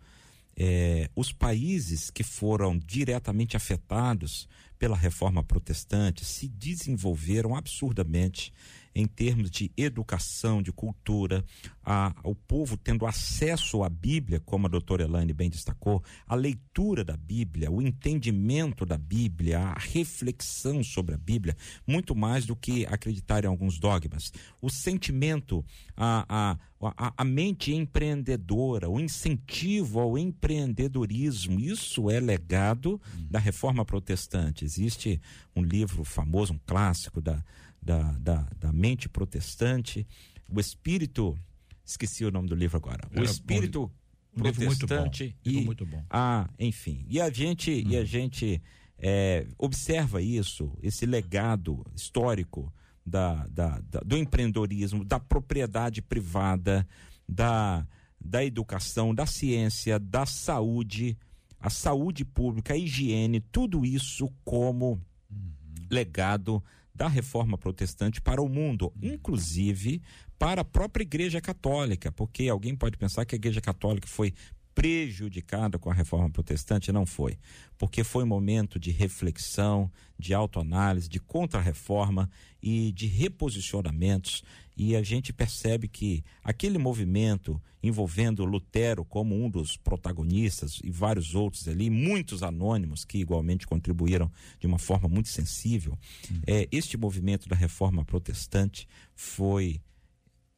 é, 0.57 1.09
os 1.14 1.33
países 1.33 2.11
que 2.11 2.23
foram 2.23 2.79
diretamente 2.79 3.57
afetados 3.57 4.49
pela 4.79 4.97
reforma 4.97 5.43
protestante 5.43 6.25
se 6.25 6.49
desenvolveram 6.49 7.57
absurdamente 7.57 8.53
em 8.99 9.07
termos 9.07 9.49
de 9.49 9.71
educação, 9.77 10.61
de 10.61 10.73
cultura, 10.73 11.45
a, 11.85 12.13
o 12.25 12.35
povo 12.35 12.77
tendo 12.77 13.07
acesso 13.07 13.85
à 13.85 13.89
Bíblia, 13.89 14.41
como 14.41 14.67
a 14.67 14.69
doutora 14.69 15.05
Elaine 15.05 15.33
bem 15.33 15.49
destacou, 15.49 16.03
a 16.27 16.35
leitura 16.35 17.05
da 17.05 17.17
Bíblia, 17.17 17.71
o 17.71 17.81
entendimento 17.81 18.85
da 18.85 18.99
Bíblia, 18.99 19.61
a 19.61 19.79
reflexão 19.79 20.83
sobre 20.83 21.15
a 21.15 21.17
Bíblia, 21.17 21.57
muito 21.87 22.13
mais 22.17 22.45
do 22.45 22.57
que 22.57 22.85
acreditar 22.87 23.45
em 23.45 23.47
alguns 23.47 23.79
dogmas. 23.79 24.33
O 24.61 24.69
sentimento, 24.69 25.65
a, 25.97 26.57
a, 26.81 26.93
a, 26.97 27.13
a 27.19 27.25
mente 27.25 27.73
empreendedora, 27.73 28.91
o 28.91 28.99
incentivo 28.99 30.01
ao 30.01 30.19
empreendedorismo, 30.19 31.61
isso 31.61 32.11
é 32.11 32.19
legado 32.19 33.01
da 33.31 33.39
reforma 33.39 33.85
protestante. 33.85 34.65
Existe 34.65 35.21
um 35.55 35.63
livro 35.63 36.03
famoso, 36.03 36.53
um 36.53 36.61
clássico 36.67 37.21
da 37.21 37.45
da, 37.89 38.12
da, 38.18 38.47
da 38.61 38.70
mente 38.70 39.09
protestante, 39.09 40.07
o 40.47 40.61
espírito, 40.61 41.39
esqueci 41.82 42.22
o 42.22 42.30
nome 42.30 42.47
do 42.47 42.55
livro 42.55 42.76
agora, 42.76 43.09
o 43.16 43.22
espírito 43.22 43.91
bom, 44.30 44.43
protestante 44.43 45.34
muito 45.43 45.59
e 45.59 45.64
muito 45.64 45.86
bom. 45.86 46.05
ah, 46.11 46.51
enfim, 46.59 47.07
e 47.09 47.18
a 47.18 47.30
gente 47.30 47.70
hum. 47.70 47.91
e 47.91 47.97
a 47.97 48.03
hum. 48.03 48.05
gente 48.05 48.62
é, 48.99 49.47
observa 49.57 50.20
isso, 50.20 50.70
esse 50.82 51.07
legado 51.07 51.82
histórico 51.97 52.70
da, 53.07 53.47
da, 53.47 53.80
da, 53.80 54.01
do 54.01 54.18
empreendedorismo, 54.18 55.03
da 55.03 55.18
propriedade 55.18 56.03
privada, 56.03 56.86
da, 57.26 57.86
da 58.20 58.45
educação, 58.45 59.14
da 59.14 59.24
ciência, 59.24 59.99
da 59.99 60.26
saúde, 60.26 61.16
a 61.59 61.70
saúde 61.70 62.22
pública, 62.22 62.74
a 62.74 62.76
higiene, 62.76 63.41
tudo 63.41 63.82
isso 63.86 64.30
como 64.45 65.01
uhum. 65.30 65.53
legado 65.91 66.62
da 66.99 67.07
reforma 67.07 67.57
protestante 67.57 68.21
para 68.21 68.43
o 68.43 68.49
mundo, 68.49 68.93
inclusive 69.01 70.03
para 70.37 70.63
a 70.63 70.65
própria 70.65 71.05
Igreja 71.05 71.41
Católica, 71.41 72.11
porque 72.11 72.49
alguém 72.49 72.75
pode 72.75 72.97
pensar 72.97 73.25
que 73.25 73.37
a 73.37 73.39
Igreja 73.39 73.61
Católica 73.61 74.09
foi 74.09 74.35
prejudicada 74.75 75.79
com 75.79 75.91
a 75.91 75.95
reforma 75.95 76.29
protestante? 76.29 76.91
Não 76.91 77.07
foi. 77.07 77.39
Porque 77.77 78.03
foi 78.03 78.25
um 78.25 78.29
momento 78.29 78.81
de 78.81 78.91
reflexão, 78.91 79.91
de 80.19 80.35
autoanálise, 80.35 81.09
de 81.09 81.21
contra-reforma 81.21 82.29
e 82.61 82.91
de 82.93 83.07
reposicionamentos. 83.07 84.43
E 84.79 84.95
a 84.95 85.03
gente 85.03 85.33
percebe 85.33 85.89
que 85.89 86.22
aquele 86.43 86.79
movimento 86.79 87.61
envolvendo 87.83 88.45
Lutero 88.45 89.05
como 89.05 89.35
um 89.35 89.51
dos 89.51 89.76
protagonistas 89.76 90.81
e 90.85 90.91
vários 90.91 91.35
outros 91.35 91.66
ali, 91.66 91.91
muitos 91.91 92.45
anônimos 92.45 93.05
que 93.05 93.18
igualmente 93.18 93.66
contribuíram 93.66 94.31
de 94.61 94.68
uma 94.68 94.79
forma 94.79 95.09
muito 95.09 95.29
sensível, 95.29 95.99
hum. 96.31 96.41
é, 96.47 96.68
este 96.70 96.97
movimento 96.97 97.49
da 97.49 97.57
reforma 97.57 98.05
protestante 98.05 98.87
foi 99.16 99.81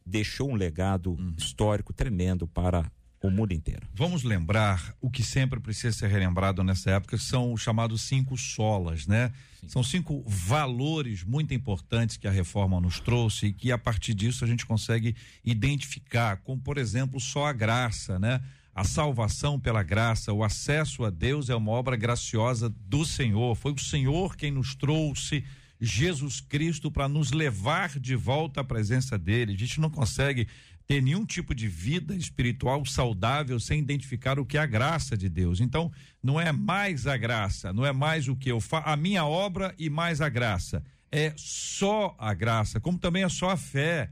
deixou 0.04 0.50
um 0.50 0.54
legado 0.54 1.12
hum. 1.12 1.32
histórico 1.38 1.92
tremendo 1.92 2.46
para 2.46 2.90
o 3.28 3.30
mundo 3.30 3.52
inteiro. 3.52 3.86
Vamos 3.94 4.22
lembrar 4.22 4.94
o 5.00 5.10
que 5.10 5.22
sempre 5.22 5.60
precisa 5.60 5.96
ser 5.96 6.08
relembrado 6.08 6.64
nessa 6.64 6.92
época 6.92 7.18
são 7.18 7.52
os 7.52 7.60
chamados 7.60 8.02
cinco 8.02 8.36
solas, 8.36 9.06
né? 9.06 9.30
Sim. 9.60 9.68
São 9.68 9.82
cinco 9.82 10.24
valores 10.26 11.22
muito 11.22 11.52
importantes 11.52 12.16
que 12.16 12.26
a 12.26 12.30
reforma 12.30 12.80
nos 12.80 12.98
trouxe 12.98 13.46
e 13.46 13.52
que 13.52 13.70
a 13.70 13.78
partir 13.78 14.14
disso 14.14 14.42
a 14.42 14.46
gente 14.48 14.64
consegue 14.64 15.14
identificar, 15.44 16.38
como 16.38 16.60
por 16.60 16.78
exemplo 16.78 17.20
só 17.20 17.46
a 17.46 17.52
graça, 17.52 18.18
né? 18.18 18.40
A 18.74 18.84
salvação 18.84 19.60
pela 19.60 19.82
graça, 19.82 20.32
o 20.32 20.42
acesso 20.42 21.04
a 21.04 21.10
Deus 21.10 21.50
é 21.50 21.54
uma 21.54 21.72
obra 21.72 21.96
graciosa 21.96 22.68
do 22.68 23.04
Senhor. 23.04 23.54
Foi 23.54 23.72
o 23.72 23.78
Senhor 23.78 24.36
quem 24.36 24.50
nos 24.50 24.74
trouxe 24.74 25.44
Jesus 25.80 26.40
Cristo 26.40 26.90
para 26.90 27.08
nos 27.08 27.32
levar 27.32 27.98
de 27.98 28.14
volta 28.14 28.60
à 28.60 28.64
presença 28.64 29.18
dele. 29.18 29.54
A 29.54 29.58
gente 29.58 29.80
não 29.80 29.90
consegue 29.90 30.46
ter 30.90 31.00
nenhum 31.00 31.24
tipo 31.24 31.54
de 31.54 31.68
vida 31.68 32.16
espiritual 32.16 32.84
saudável 32.84 33.60
sem 33.60 33.78
identificar 33.78 34.40
o 34.40 34.44
que 34.44 34.58
é 34.58 34.60
a 34.60 34.66
graça 34.66 35.16
de 35.16 35.28
Deus. 35.28 35.60
Então, 35.60 35.88
não 36.20 36.40
é 36.40 36.50
mais 36.50 37.06
a 37.06 37.16
graça, 37.16 37.72
não 37.72 37.86
é 37.86 37.92
mais 37.92 38.26
o 38.26 38.34
que 38.34 38.50
eu 38.50 38.60
faço, 38.60 38.88
a 38.88 38.96
minha 38.96 39.24
obra 39.24 39.72
e 39.78 39.88
mais 39.88 40.20
a 40.20 40.28
graça. 40.28 40.82
É 41.08 41.32
só 41.36 42.16
a 42.18 42.34
graça, 42.34 42.80
como 42.80 42.98
também 42.98 43.22
é 43.22 43.28
só 43.28 43.50
a 43.50 43.56
fé. 43.56 44.10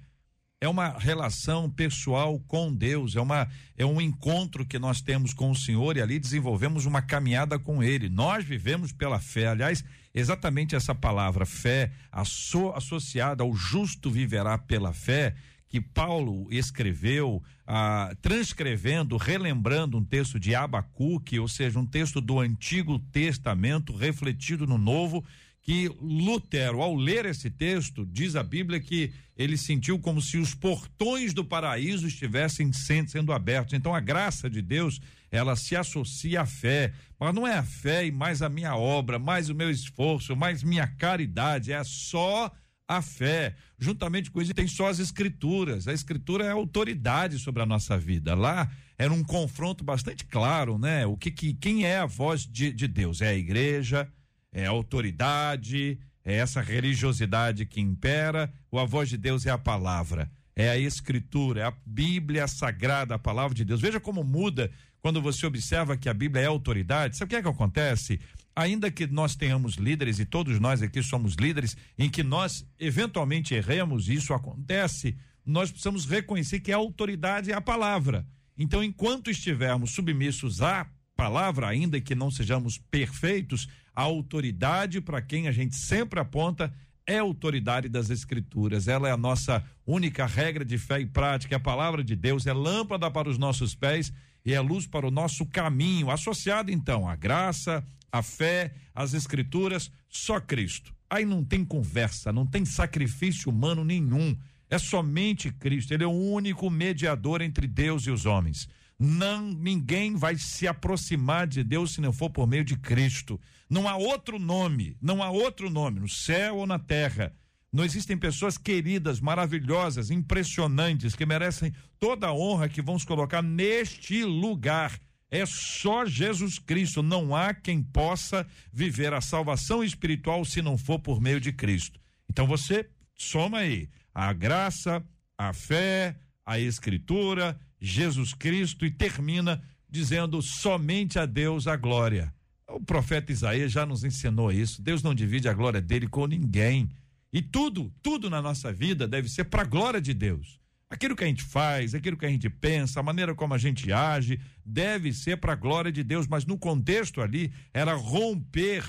É 0.60 0.68
uma 0.68 0.90
relação 0.90 1.68
pessoal 1.68 2.38
com 2.46 2.72
Deus, 2.72 3.16
é, 3.16 3.20
uma, 3.20 3.48
é 3.76 3.84
um 3.84 4.00
encontro 4.00 4.64
que 4.64 4.78
nós 4.78 5.00
temos 5.00 5.34
com 5.34 5.50
o 5.50 5.56
Senhor 5.56 5.96
e 5.96 6.00
ali 6.00 6.20
desenvolvemos 6.20 6.86
uma 6.86 7.02
caminhada 7.02 7.58
com 7.58 7.82
Ele. 7.82 8.08
Nós 8.08 8.44
vivemos 8.44 8.92
pela 8.92 9.18
fé. 9.18 9.48
Aliás, 9.48 9.84
exatamente 10.14 10.76
essa 10.76 10.94
palavra 10.94 11.44
fé, 11.44 11.90
associada 12.12 13.42
ao 13.42 13.52
justo 13.52 14.08
viverá 14.12 14.56
pela 14.56 14.92
fé, 14.92 15.34
que 15.68 15.80
Paulo 15.80 16.46
escreveu, 16.50 17.42
ah, 17.66 18.14
transcrevendo, 18.22 19.16
relembrando 19.16 19.98
um 19.98 20.04
texto 20.04 20.40
de 20.40 20.54
Abacuque, 20.54 21.38
ou 21.38 21.46
seja, 21.46 21.78
um 21.78 21.86
texto 21.86 22.20
do 22.20 22.40
Antigo 22.40 22.98
Testamento 22.98 23.94
refletido 23.94 24.66
no 24.66 24.78
Novo, 24.78 25.24
que 25.60 25.86
Lutero, 26.00 26.80
ao 26.80 26.94
ler 26.94 27.26
esse 27.26 27.50
texto, 27.50 28.06
diz 28.06 28.34
a 28.34 28.42
Bíblia 28.42 28.80
que 28.80 29.12
ele 29.36 29.58
sentiu 29.58 29.98
como 29.98 30.22
se 30.22 30.38
os 30.38 30.54
portões 30.54 31.34
do 31.34 31.44
paraíso 31.44 32.08
estivessem 32.08 32.72
sendo, 32.72 33.32
abertos. 33.32 33.74
Então 33.74 33.94
a 33.94 34.00
graça 34.00 34.48
de 34.48 34.62
Deus, 34.62 34.98
ela 35.30 35.54
se 35.54 35.76
associa 35.76 36.40
à 36.40 36.46
fé, 36.46 36.94
mas 37.20 37.34
não 37.34 37.46
é 37.46 37.58
a 37.58 37.62
fé 37.62 38.06
e 38.06 38.10
mais 38.10 38.40
a 38.40 38.48
minha 38.48 38.74
obra, 38.74 39.18
mais 39.18 39.50
o 39.50 39.54
meu 39.54 39.70
esforço, 39.70 40.34
mais 40.34 40.62
minha 40.62 40.86
caridade, 40.86 41.70
é 41.70 41.84
só 41.84 42.50
a 42.88 43.02
fé. 43.02 43.54
Juntamente 43.78 44.30
com 44.30 44.40
isso, 44.40 44.54
tem 44.54 44.66
só 44.66 44.88
as 44.88 44.98
escrituras. 44.98 45.86
A 45.86 45.92
escritura 45.92 46.44
é 46.44 46.48
a 46.48 46.54
autoridade 46.54 47.38
sobre 47.38 47.62
a 47.62 47.66
nossa 47.66 47.98
vida. 47.98 48.34
Lá 48.34 48.68
era 48.96 49.12
um 49.12 49.22
confronto 49.22 49.84
bastante 49.84 50.24
claro, 50.24 50.78
né? 50.78 51.06
O 51.06 51.16
que, 51.16 51.30
que 51.30 51.52
quem 51.52 51.84
é 51.84 51.98
a 51.98 52.06
voz 52.06 52.46
de, 52.46 52.72
de 52.72 52.88
Deus? 52.88 53.20
É 53.20 53.28
a 53.28 53.34
igreja, 53.34 54.08
é 54.50 54.66
a 54.66 54.70
autoridade, 54.70 56.00
é 56.24 56.34
essa 56.36 56.60
religiosidade 56.60 57.66
que 57.66 57.80
impera, 57.80 58.52
ou 58.70 58.80
a 58.80 58.84
voz 58.84 59.08
de 59.08 59.16
Deus 59.16 59.46
é 59.46 59.50
a 59.50 59.58
palavra? 59.58 60.30
É 60.56 60.70
a 60.70 60.78
escritura, 60.78 61.60
é 61.60 61.64
a 61.64 61.74
Bíblia 61.86 62.48
sagrada, 62.48 63.14
a 63.14 63.18
palavra 63.18 63.54
de 63.54 63.64
Deus. 63.64 63.80
Veja 63.80 64.00
como 64.00 64.24
muda 64.24 64.70
quando 65.00 65.22
você 65.22 65.46
observa 65.46 65.96
que 65.96 66.08
a 66.08 66.14
Bíblia 66.14 66.42
é 66.42 66.46
autoridade. 66.46 67.16
Sabe 67.16 67.28
o 67.28 67.30
que 67.30 67.36
é 67.36 67.42
que 67.42 67.48
acontece? 67.48 68.18
Ainda 68.58 68.90
que 68.90 69.06
nós 69.06 69.36
tenhamos 69.36 69.74
líderes 69.74 70.18
e 70.18 70.24
todos 70.24 70.58
nós 70.58 70.82
aqui 70.82 71.00
somos 71.00 71.34
líderes, 71.34 71.76
em 71.96 72.10
que 72.10 72.24
nós 72.24 72.66
eventualmente 72.76 73.54
erremos, 73.54 74.08
isso 74.08 74.34
acontece, 74.34 75.16
nós 75.46 75.70
precisamos 75.70 76.04
reconhecer 76.04 76.58
que 76.58 76.72
a 76.72 76.76
autoridade 76.76 77.52
é 77.52 77.54
a 77.54 77.60
palavra. 77.60 78.26
Então, 78.58 78.82
enquanto 78.82 79.30
estivermos 79.30 79.92
submissos 79.92 80.60
à 80.60 80.88
palavra, 81.16 81.68
ainda 81.68 82.00
que 82.00 82.16
não 82.16 82.32
sejamos 82.32 82.78
perfeitos, 82.78 83.68
a 83.94 84.02
autoridade 84.02 85.00
para 85.00 85.22
quem 85.22 85.46
a 85.46 85.52
gente 85.52 85.76
sempre 85.76 86.18
aponta 86.18 86.74
é 87.06 87.18
a 87.18 87.22
autoridade 87.22 87.88
das 87.88 88.10
escrituras. 88.10 88.88
Ela 88.88 89.08
é 89.08 89.12
a 89.12 89.16
nossa 89.16 89.64
única 89.86 90.26
regra 90.26 90.64
de 90.64 90.78
fé 90.78 91.00
e 91.00 91.06
prática. 91.06 91.56
A 91.56 91.60
palavra 91.60 92.02
de 92.02 92.16
Deus 92.16 92.44
é 92.44 92.52
lâmpada 92.52 93.08
para 93.08 93.28
os 93.28 93.38
nossos 93.38 93.72
pés 93.72 94.12
e 94.44 94.52
é 94.52 94.60
luz 94.60 94.84
para 94.84 95.06
o 95.06 95.12
nosso 95.12 95.46
caminho. 95.46 96.10
Associado 96.10 96.72
então 96.72 97.08
à 97.08 97.14
graça, 97.14 97.84
a 98.10 98.22
fé, 98.22 98.74
as 98.94 99.14
escrituras, 99.14 99.90
só 100.08 100.40
Cristo. 100.40 100.94
Aí 101.10 101.24
não 101.24 101.42
tem 101.42 101.64
conversa, 101.64 102.32
não 102.32 102.46
tem 102.46 102.64
sacrifício 102.64 103.50
humano 103.50 103.84
nenhum. 103.84 104.36
É 104.68 104.78
somente 104.78 105.50
Cristo. 105.50 105.92
Ele 105.92 106.04
é 106.04 106.06
o 106.06 106.10
único 106.10 106.68
mediador 106.68 107.40
entre 107.40 107.66
Deus 107.66 108.06
e 108.06 108.10
os 108.10 108.26
homens. 108.26 108.68
Não, 108.98 109.42
ninguém 109.52 110.16
vai 110.16 110.36
se 110.36 110.66
aproximar 110.66 111.46
de 111.46 111.62
Deus 111.62 111.92
se 111.92 112.00
não 112.00 112.12
for 112.12 112.30
por 112.30 112.46
meio 112.46 112.64
de 112.64 112.76
Cristo. 112.76 113.40
Não 113.70 113.88
há 113.88 113.96
outro 113.96 114.38
nome, 114.38 114.96
não 115.00 115.22
há 115.22 115.30
outro 115.30 115.70
nome 115.70 116.00
no 116.00 116.08
céu 116.08 116.56
ou 116.56 116.66
na 116.66 116.78
terra. 116.78 117.32
Não 117.72 117.84
existem 117.84 118.16
pessoas 118.16 118.58
queridas, 118.58 119.20
maravilhosas, 119.20 120.10
impressionantes, 120.10 121.14
que 121.14 121.26
merecem 121.26 121.72
toda 121.98 122.26
a 122.26 122.34
honra 122.34 122.68
que 122.68 122.82
se 122.82 123.06
colocar 123.06 123.42
neste 123.42 124.24
lugar 124.24 124.98
é 125.30 125.44
só 125.46 126.06
Jesus 126.06 126.58
Cristo. 126.58 127.02
Não 127.02 127.34
há 127.34 127.52
quem 127.52 127.82
possa 127.82 128.46
viver 128.72 129.12
a 129.12 129.20
salvação 129.20 129.82
espiritual 129.84 130.44
se 130.44 130.62
não 130.62 130.78
for 130.78 130.98
por 130.98 131.20
meio 131.20 131.40
de 131.40 131.52
Cristo. 131.52 132.00
Então 132.30 132.46
você 132.46 132.88
soma 133.14 133.58
aí 133.58 133.88
a 134.14 134.32
graça, 134.32 135.04
a 135.36 135.52
fé, 135.52 136.16
a 136.44 136.58
Escritura, 136.58 137.58
Jesus 137.80 138.34
Cristo 138.34 138.84
e 138.84 138.90
termina 138.90 139.62
dizendo 139.88 140.42
somente 140.42 141.18
a 141.18 141.26
Deus 141.26 141.66
a 141.66 141.76
glória. 141.76 142.32
O 142.68 142.80
profeta 142.80 143.32
Isaías 143.32 143.72
já 143.72 143.86
nos 143.86 144.04
ensinou 144.04 144.52
isso. 144.52 144.82
Deus 144.82 145.02
não 145.02 145.14
divide 145.14 145.48
a 145.48 145.54
glória 145.54 145.80
dele 145.80 146.06
com 146.06 146.26
ninguém. 146.26 146.88
E 147.32 147.40
tudo, 147.40 147.92
tudo 148.02 148.28
na 148.28 148.42
nossa 148.42 148.72
vida 148.72 149.06
deve 149.06 149.28
ser 149.28 149.44
para 149.44 149.62
a 149.62 149.66
glória 149.66 150.00
de 150.00 150.12
Deus. 150.12 150.60
Aquilo 150.90 151.14
que 151.14 151.24
a 151.24 151.26
gente 151.26 151.42
faz, 151.42 151.94
aquilo 151.94 152.16
que 152.16 152.24
a 152.24 152.30
gente 152.30 152.48
pensa, 152.48 153.00
a 153.00 153.02
maneira 153.02 153.34
como 153.34 153.52
a 153.52 153.58
gente 153.58 153.92
age, 153.92 154.40
deve 154.64 155.12
ser 155.12 155.36
para 155.36 155.52
a 155.52 155.56
glória 155.56 155.92
de 155.92 156.02
Deus, 156.02 156.26
mas 156.26 156.46
no 156.46 156.56
contexto 156.56 157.20
ali 157.20 157.52
era 157.74 157.94
romper 157.94 158.84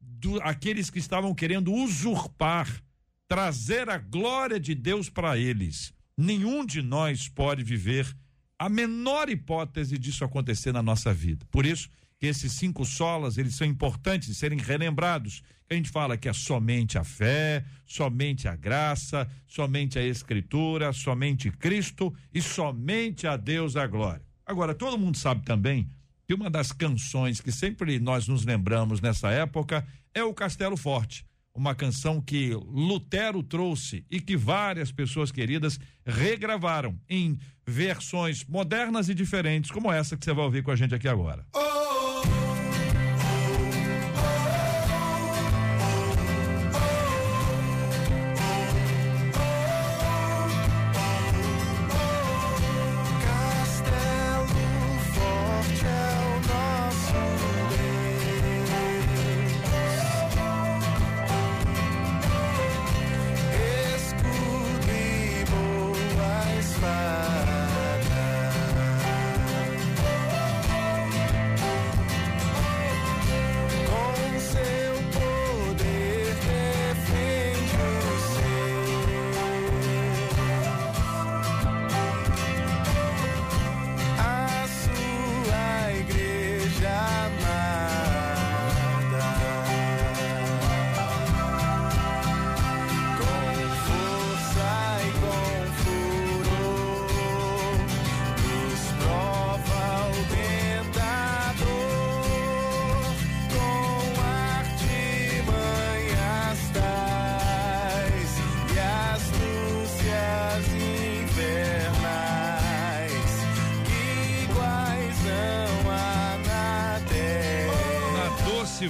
do, 0.00 0.40
aqueles 0.42 0.90
que 0.90 0.98
estavam 0.98 1.32
querendo 1.34 1.72
usurpar, 1.72 2.68
trazer 3.28 3.88
a 3.88 3.98
glória 3.98 4.58
de 4.58 4.74
Deus 4.74 5.08
para 5.08 5.38
eles. 5.38 5.92
Nenhum 6.16 6.66
de 6.66 6.82
nós 6.82 7.28
pode 7.28 7.62
viver 7.62 8.14
a 8.58 8.68
menor 8.68 9.28
hipótese 9.28 9.98
disso 9.98 10.24
acontecer 10.24 10.72
na 10.72 10.82
nossa 10.82 11.12
vida. 11.12 11.46
Por 11.50 11.66
isso, 11.66 11.88
esses 12.26 12.52
cinco 12.52 12.84
solas, 12.84 13.38
eles 13.38 13.54
são 13.54 13.66
importantes 13.66 14.28
de 14.28 14.34
serem 14.34 14.58
relembrados. 14.58 15.42
A 15.68 15.74
gente 15.74 15.90
fala 15.90 16.16
que 16.16 16.28
é 16.28 16.32
somente 16.32 16.98
a 16.98 17.04
fé, 17.04 17.64
somente 17.86 18.46
a 18.46 18.54
graça, 18.54 19.28
somente 19.46 19.98
a 19.98 20.02
escritura, 20.02 20.92
somente 20.92 21.50
Cristo 21.50 22.14
e 22.32 22.40
somente 22.40 23.26
a 23.26 23.36
Deus 23.36 23.76
a 23.76 23.86
glória. 23.86 24.24
Agora, 24.46 24.74
todo 24.74 24.98
mundo 24.98 25.16
sabe 25.16 25.44
também 25.44 25.88
que 26.26 26.34
uma 26.34 26.50
das 26.50 26.72
canções 26.72 27.40
que 27.40 27.50
sempre 27.50 27.98
nós 27.98 28.28
nos 28.28 28.44
lembramos 28.44 29.00
nessa 29.00 29.30
época 29.30 29.86
é 30.14 30.22
o 30.22 30.34
Castelo 30.34 30.76
Forte 30.76 31.24
uma 31.54 31.74
canção 31.74 32.20
que 32.20 32.52
Lutero 32.52 33.42
trouxe 33.42 34.04
e 34.10 34.20
que 34.20 34.36
várias 34.36 34.90
pessoas 34.90 35.30
queridas 35.30 35.78
regravaram 36.04 36.98
em 37.08 37.38
versões 37.66 38.44
modernas 38.44 39.08
e 39.08 39.14
diferentes, 39.14 39.70
como 39.70 39.92
essa 39.92 40.16
que 40.16 40.24
você 40.24 40.32
vai 40.32 40.44
ouvir 40.44 40.62
com 40.62 40.72
a 40.72 40.76
gente 40.76 40.94
aqui 40.94 41.08
agora. 41.08 41.46
Oh! 41.54 41.73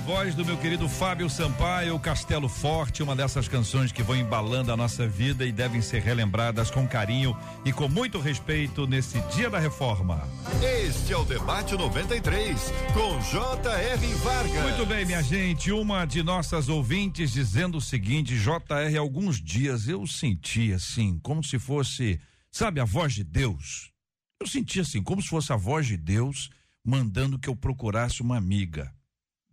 Voz 0.04 0.34
do 0.34 0.44
meu 0.44 0.58
querido 0.58 0.86
Fábio 0.86 1.30
Sampaio, 1.30 1.98
Castelo 1.98 2.46
Forte, 2.46 3.02
uma 3.02 3.16
dessas 3.16 3.48
canções 3.48 3.90
que 3.90 4.02
vão 4.02 4.14
embalando 4.14 4.70
a 4.70 4.76
nossa 4.76 5.08
vida 5.08 5.46
e 5.46 5.50
devem 5.50 5.80
ser 5.80 6.02
relembradas 6.02 6.70
com 6.70 6.86
carinho 6.86 7.34
e 7.64 7.72
com 7.72 7.88
muito 7.88 8.20
respeito 8.20 8.86
nesse 8.86 9.18
dia 9.34 9.48
da 9.48 9.58
reforma. 9.58 10.28
Este 10.62 11.14
é 11.14 11.16
o 11.16 11.24
Debate 11.24 11.74
93, 11.74 12.70
com 12.92 13.18
J.R. 13.22 14.14
Vargas. 14.16 14.62
Muito 14.62 14.84
bem, 14.84 15.06
minha 15.06 15.22
gente, 15.22 15.72
uma 15.72 16.04
de 16.04 16.22
nossas 16.22 16.68
ouvintes 16.68 17.32
dizendo 17.32 17.78
o 17.78 17.80
seguinte: 17.80 18.38
JR, 18.38 18.98
alguns 18.98 19.40
dias 19.40 19.88
eu 19.88 20.06
senti 20.06 20.70
assim, 20.74 21.18
como 21.22 21.42
se 21.42 21.58
fosse, 21.58 22.20
sabe, 22.52 22.78
a 22.78 22.84
voz 22.84 23.14
de 23.14 23.24
Deus. 23.24 23.90
Eu 24.38 24.46
senti 24.46 24.80
assim, 24.80 25.02
como 25.02 25.22
se 25.22 25.28
fosse 25.28 25.50
a 25.50 25.56
voz 25.56 25.86
de 25.86 25.96
Deus 25.96 26.50
mandando 26.84 27.38
que 27.38 27.48
eu 27.48 27.56
procurasse 27.56 28.20
uma 28.20 28.36
amiga. 28.36 28.92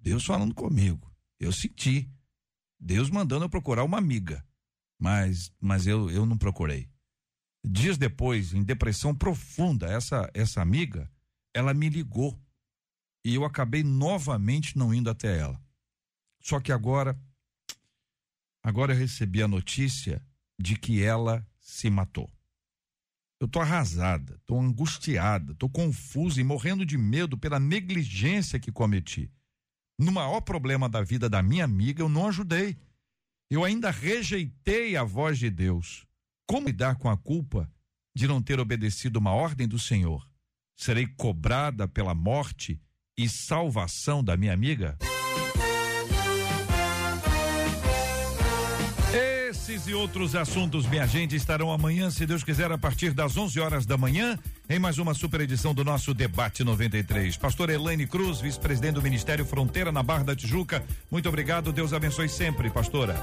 Deus 0.01 0.25
falando 0.25 0.53
comigo. 0.53 1.11
Eu 1.39 1.51
senti. 1.51 2.09
Deus 2.79 3.09
mandando 3.09 3.45
eu 3.45 3.49
procurar 3.49 3.83
uma 3.83 3.97
amiga. 3.97 4.43
Mas, 4.99 5.51
mas 5.59 5.85
eu, 5.85 6.09
eu 6.09 6.25
não 6.25 6.37
procurei. 6.37 6.89
Dias 7.63 7.97
depois, 7.97 8.53
em 8.53 8.63
depressão 8.63 9.15
profunda, 9.15 9.87
essa, 9.87 10.29
essa 10.33 10.61
amiga, 10.61 11.09
ela 11.53 11.73
me 11.73 11.89
ligou. 11.89 12.39
E 13.23 13.35
eu 13.35 13.45
acabei 13.45 13.83
novamente 13.83 14.77
não 14.77 14.93
indo 14.93 15.09
até 15.09 15.37
ela. 15.37 15.61
Só 16.41 16.59
que 16.59 16.71
agora, 16.71 17.19
agora 18.63 18.93
eu 18.93 18.97
recebi 18.97 19.43
a 19.43 19.47
notícia 19.47 20.25
de 20.59 20.75
que 20.75 21.03
ela 21.03 21.47
se 21.59 21.89
matou. 21.89 22.31
Eu 23.39 23.47
tô 23.47 23.59
arrasada, 23.59 24.39
tô 24.45 24.59
angustiada, 24.59 25.53
tô 25.55 25.69
confusa 25.69 26.41
e 26.41 26.43
morrendo 26.43 26.85
de 26.85 26.97
medo 26.97 27.37
pela 27.37 27.59
negligência 27.59 28.59
que 28.59 28.71
cometi. 28.71 29.31
No 30.01 30.11
maior 30.11 30.41
problema 30.41 30.89
da 30.89 31.03
vida 31.03 31.29
da 31.29 31.43
minha 31.43 31.63
amiga, 31.63 32.01
eu 32.01 32.09
não 32.09 32.27
ajudei. 32.27 32.75
Eu 33.51 33.63
ainda 33.63 33.91
rejeitei 33.91 34.97
a 34.97 35.03
voz 35.03 35.37
de 35.37 35.47
Deus. 35.47 36.07
Como 36.47 36.65
lidar 36.65 36.95
com 36.95 37.07
a 37.07 37.15
culpa 37.15 37.71
de 38.15 38.27
não 38.27 38.41
ter 38.41 38.59
obedecido 38.59 39.19
uma 39.19 39.31
ordem 39.31 39.67
do 39.67 39.77
Senhor? 39.77 40.27
Serei 40.75 41.05
cobrada 41.05 41.87
pela 41.87 42.15
morte 42.15 42.81
e 43.15 43.29
salvação 43.29 44.23
da 44.23 44.35
minha 44.35 44.53
amiga? 44.53 44.97
Esses 49.81 49.93
e 49.93 49.95
outros 49.95 50.35
assuntos, 50.35 50.85
minha 50.85 51.07
gente, 51.07 51.35
estarão 51.35 51.71
amanhã, 51.71 52.11
se 52.11 52.23
Deus 52.23 52.43
quiser, 52.43 52.71
a 52.71 52.77
partir 52.77 53.13
das 53.13 53.35
11 53.35 53.59
horas 53.59 53.83
da 53.83 53.97
manhã, 53.97 54.37
em 54.69 54.77
mais 54.77 54.99
uma 54.99 55.15
super 55.15 55.41
edição 55.41 55.73
do 55.73 55.83
nosso 55.83 56.13
Debate 56.13 56.63
93. 56.63 57.35
Pastor 57.37 57.71
Elaine 57.71 58.05
Cruz, 58.05 58.39
vice-presidente 58.39 58.93
do 58.93 59.01
Ministério 59.01 59.43
Fronteira 59.43 59.91
na 59.91 60.03
Barra 60.03 60.23
da 60.23 60.35
Tijuca. 60.35 60.83
Muito 61.09 61.27
obrigado, 61.27 61.73
Deus 61.73 61.93
abençoe 61.93 62.29
sempre, 62.29 62.69
pastora. 62.69 63.15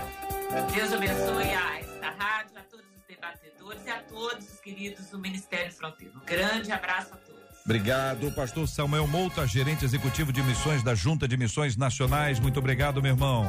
Deus 0.75 0.93
abençoe 0.93 1.45
a 1.45 1.79
esta 1.79 2.11
rádio, 2.19 2.59
a 2.59 2.63
todos 2.63 2.87
os 2.87 3.03
debatedores 3.09 3.87
e 3.87 3.91
a 3.91 4.03
todos 4.03 4.53
os 4.53 4.61
queridos 4.61 5.07
do 5.07 5.19
Ministério 5.21 5.73
Fronteira. 5.73 6.13
Um 6.17 6.27
grande 6.27 6.73
abraço 6.73 7.15
a 7.15 7.19
todos. 7.19 7.39
Obrigado, 7.65 8.33
pastor 8.33 8.67
Samuel 8.67 9.07
Mouta, 9.07 9.47
gerente 9.47 9.85
executivo 9.85 10.33
de 10.33 10.43
missões 10.43 10.83
da 10.83 10.97
Junta 10.97 11.29
de 11.29 11.37
Missões 11.37 11.77
Nacionais. 11.77 12.41
Muito 12.41 12.59
obrigado, 12.59 13.01
meu 13.01 13.13
irmão. 13.13 13.47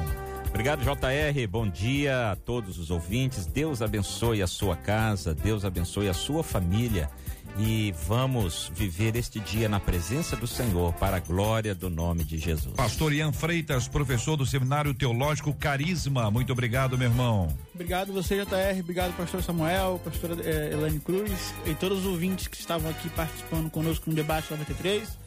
Obrigado, 0.49 0.81
JR. 0.81 1.47
Bom 1.47 1.67
dia 1.69 2.31
a 2.31 2.35
todos 2.35 2.77
os 2.77 2.91
ouvintes. 2.91 3.45
Deus 3.45 3.81
abençoe 3.81 4.41
a 4.41 4.47
sua 4.47 4.75
casa, 4.75 5.33
Deus 5.33 5.63
abençoe 5.63 6.09
a 6.09 6.13
sua 6.13 6.43
família. 6.43 7.09
E 7.57 7.93
vamos 8.07 8.71
viver 8.73 9.15
este 9.15 9.39
dia 9.39 9.67
na 9.67 9.79
presença 9.79 10.35
do 10.35 10.47
Senhor, 10.47 10.93
para 10.93 11.17
a 11.17 11.19
glória 11.19 11.75
do 11.75 11.89
nome 11.89 12.23
de 12.23 12.37
Jesus. 12.37 12.73
Pastor 12.75 13.11
Ian 13.11 13.31
Freitas, 13.31 13.87
professor 13.87 14.37
do 14.37 14.45
Seminário 14.45 14.93
Teológico 14.93 15.53
Carisma. 15.53 16.29
Muito 16.31 16.53
obrigado, 16.53 16.97
meu 16.97 17.09
irmão. 17.09 17.47
Obrigado 17.73 18.13
você, 18.13 18.35
JR. 18.37 18.79
Obrigado, 18.79 19.15
pastor 19.17 19.43
Samuel, 19.43 19.99
pastora 20.03 20.37
eh, 20.41 20.71
Elaine 20.73 20.99
Cruz 20.99 21.53
e 21.65 21.73
todos 21.75 21.99
os 21.99 22.05
ouvintes 22.05 22.47
que 22.47 22.57
estavam 22.57 22.89
aqui 22.89 23.09
participando 23.09 23.69
conosco 23.69 24.09
no 24.09 24.15
debate 24.15 24.51
93. 24.51 25.17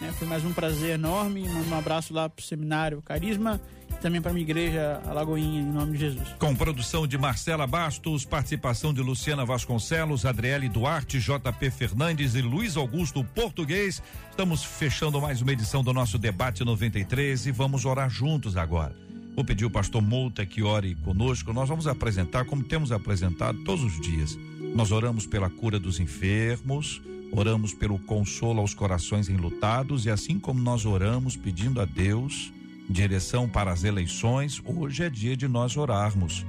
Né, 0.00 0.12
foi 0.16 0.28
mais 0.28 0.44
um 0.44 0.52
prazer 0.52 0.90
enorme. 0.90 1.48
Mando 1.48 1.70
um 1.70 1.78
abraço 1.78 2.14
lá 2.14 2.28
pro 2.28 2.44
Seminário 2.44 3.02
Carisma 3.02 3.60
e 3.90 3.94
também 3.94 4.22
para 4.22 4.32
minha 4.32 4.44
igreja 4.44 5.02
Alagoinha, 5.06 5.60
em 5.60 5.64
nome 5.64 5.92
de 5.92 5.98
Jesus. 5.98 6.28
Com 6.38 6.54
produção 6.54 7.04
de 7.04 7.18
Marcela 7.18 7.66
Bastos, 7.66 8.24
participação 8.24 8.94
de 8.94 9.00
Luciana 9.02 9.44
Vasconcelos, 9.44 10.24
Adriele 10.24 10.68
Duarte, 10.68 11.18
JP 11.18 11.70
Fernandes 11.70 12.36
e 12.36 12.42
Luiz 12.42 12.76
Augusto 12.76 13.24
Português. 13.24 14.00
Estamos 14.30 14.62
fechando 14.62 15.20
mais 15.20 15.42
uma 15.42 15.52
edição 15.52 15.82
do 15.82 15.92
nosso 15.92 16.16
Debate 16.16 16.64
93 16.64 17.46
e 17.46 17.50
vamos 17.50 17.84
orar 17.84 18.08
juntos 18.08 18.56
agora. 18.56 18.94
Vou 19.34 19.44
pedir 19.44 19.64
o 19.64 19.70
pastor 19.70 20.02
Mouta 20.02 20.46
que 20.46 20.62
ore 20.62 20.94
conosco. 20.96 21.52
Nós 21.52 21.68
vamos 21.68 21.86
apresentar, 21.88 22.44
como 22.44 22.62
temos 22.62 22.92
apresentado 22.92 23.62
todos 23.64 23.84
os 23.84 24.00
dias. 24.00 24.38
Nós 24.74 24.92
oramos 24.92 25.26
pela 25.26 25.48
cura 25.48 25.78
dos 25.78 25.98
enfermos, 25.98 27.00
oramos 27.32 27.74
pelo 27.74 27.98
consolo 27.98 28.60
aos 28.60 28.74
corações 28.74 29.28
enlutados 29.28 30.06
e 30.06 30.10
assim 30.10 30.38
como 30.38 30.60
nós 30.60 30.84
oramos 30.86 31.36
pedindo 31.36 31.80
a 31.80 31.84
Deus 31.84 32.52
direção 32.88 33.48
para 33.48 33.70
as 33.70 33.84
eleições, 33.84 34.62
hoje 34.64 35.04
é 35.04 35.10
dia 35.10 35.36
de 35.36 35.46
nós 35.46 35.76
orarmos. 35.76 36.46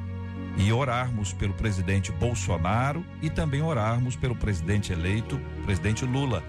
E 0.58 0.72
orarmos 0.72 1.34
pelo 1.34 1.54
presidente 1.54 2.12
Bolsonaro 2.12 3.06
e 3.22 3.30
também 3.30 3.62
orarmos 3.62 4.16
pelo 4.16 4.36
presidente 4.36 4.92
eleito, 4.92 5.40
presidente 5.66 6.06
Lula. 6.06 6.44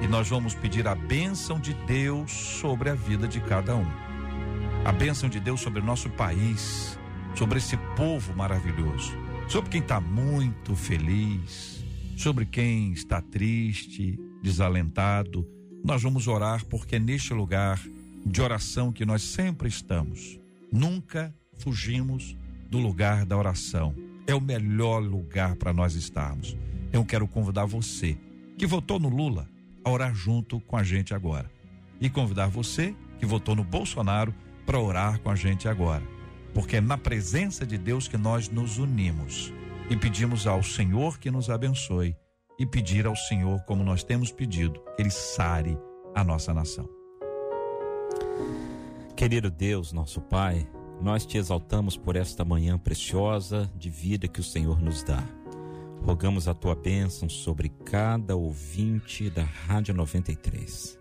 E 0.00 0.06
nós 0.06 0.28
vamos 0.28 0.54
pedir 0.54 0.86
a 0.86 0.94
bênção 0.94 1.58
de 1.58 1.72
Deus 1.72 2.30
sobre 2.30 2.90
a 2.90 2.94
vida 2.94 3.26
de 3.26 3.40
cada 3.40 3.76
um. 3.76 3.86
A 4.84 4.92
bênção 4.92 5.28
de 5.28 5.40
Deus 5.40 5.60
sobre 5.60 5.80
o 5.80 5.84
nosso 5.84 6.08
país, 6.10 6.98
sobre 7.34 7.58
esse 7.58 7.76
povo 7.96 8.34
maravilhoso, 8.36 9.12
sobre 9.48 9.70
quem 9.70 9.80
está 9.80 10.00
muito 10.00 10.76
feliz, 10.76 11.77
sobre 12.18 12.44
quem 12.44 12.92
está 12.92 13.22
triste, 13.22 14.18
desalentado. 14.42 15.48
Nós 15.84 16.02
vamos 16.02 16.26
orar 16.26 16.66
porque 16.66 16.96
é 16.96 16.98
neste 16.98 17.32
lugar 17.32 17.80
de 18.26 18.42
oração 18.42 18.92
que 18.92 19.06
nós 19.06 19.22
sempre 19.22 19.68
estamos. 19.68 20.38
Nunca 20.72 21.32
fugimos 21.60 22.36
do 22.68 22.78
lugar 22.78 23.24
da 23.24 23.36
oração. 23.36 23.94
É 24.26 24.34
o 24.34 24.40
melhor 24.40 24.98
lugar 24.98 25.54
para 25.54 25.72
nós 25.72 25.94
estarmos. 25.94 26.56
Eu 26.92 27.04
quero 27.04 27.28
convidar 27.28 27.66
você 27.66 28.18
que 28.58 28.66
votou 28.66 28.98
no 28.98 29.08
Lula 29.08 29.48
a 29.84 29.90
orar 29.90 30.12
junto 30.12 30.58
com 30.62 30.76
a 30.76 30.82
gente 30.82 31.14
agora. 31.14 31.48
E 32.00 32.10
convidar 32.10 32.48
você 32.48 32.96
que 33.20 33.26
votou 33.26 33.54
no 33.54 33.62
Bolsonaro 33.62 34.34
para 34.66 34.80
orar 34.80 35.20
com 35.20 35.30
a 35.30 35.36
gente 35.36 35.68
agora. 35.68 36.02
Porque 36.52 36.76
é 36.76 36.80
na 36.80 36.98
presença 36.98 37.64
de 37.64 37.78
Deus 37.78 38.08
que 38.08 38.16
nós 38.16 38.48
nos 38.48 38.76
unimos 38.76 39.52
e 39.90 39.96
pedimos 39.96 40.46
ao 40.46 40.62
Senhor 40.62 41.18
que 41.18 41.30
nos 41.30 41.48
abençoe 41.48 42.14
e 42.58 42.66
pedir 42.66 43.06
ao 43.06 43.16
Senhor, 43.16 43.60
como 43.62 43.82
nós 43.82 44.02
temos 44.02 44.30
pedido, 44.30 44.80
que 44.94 45.02
Ele 45.02 45.10
sare 45.10 45.78
a 46.14 46.22
nossa 46.22 46.52
nação. 46.52 46.88
Querido 49.16 49.50
Deus, 49.50 49.92
nosso 49.92 50.20
Pai, 50.20 50.68
nós 51.00 51.24
te 51.24 51.38
exaltamos 51.38 51.96
por 51.96 52.16
esta 52.16 52.44
manhã 52.44 52.76
preciosa 52.76 53.70
de 53.76 53.88
vida 53.88 54.28
que 54.28 54.40
o 54.40 54.44
Senhor 54.44 54.80
nos 54.80 55.02
dá. 55.02 55.22
Rogamos 56.02 56.48
a 56.48 56.54
tua 56.54 56.74
bênção 56.74 57.28
sobre 57.28 57.68
cada 57.68 58.36
ouvinte 58.36 59.30
da 59.30 59.44
Rádio 59.44 59.94
93. 59.94 60.98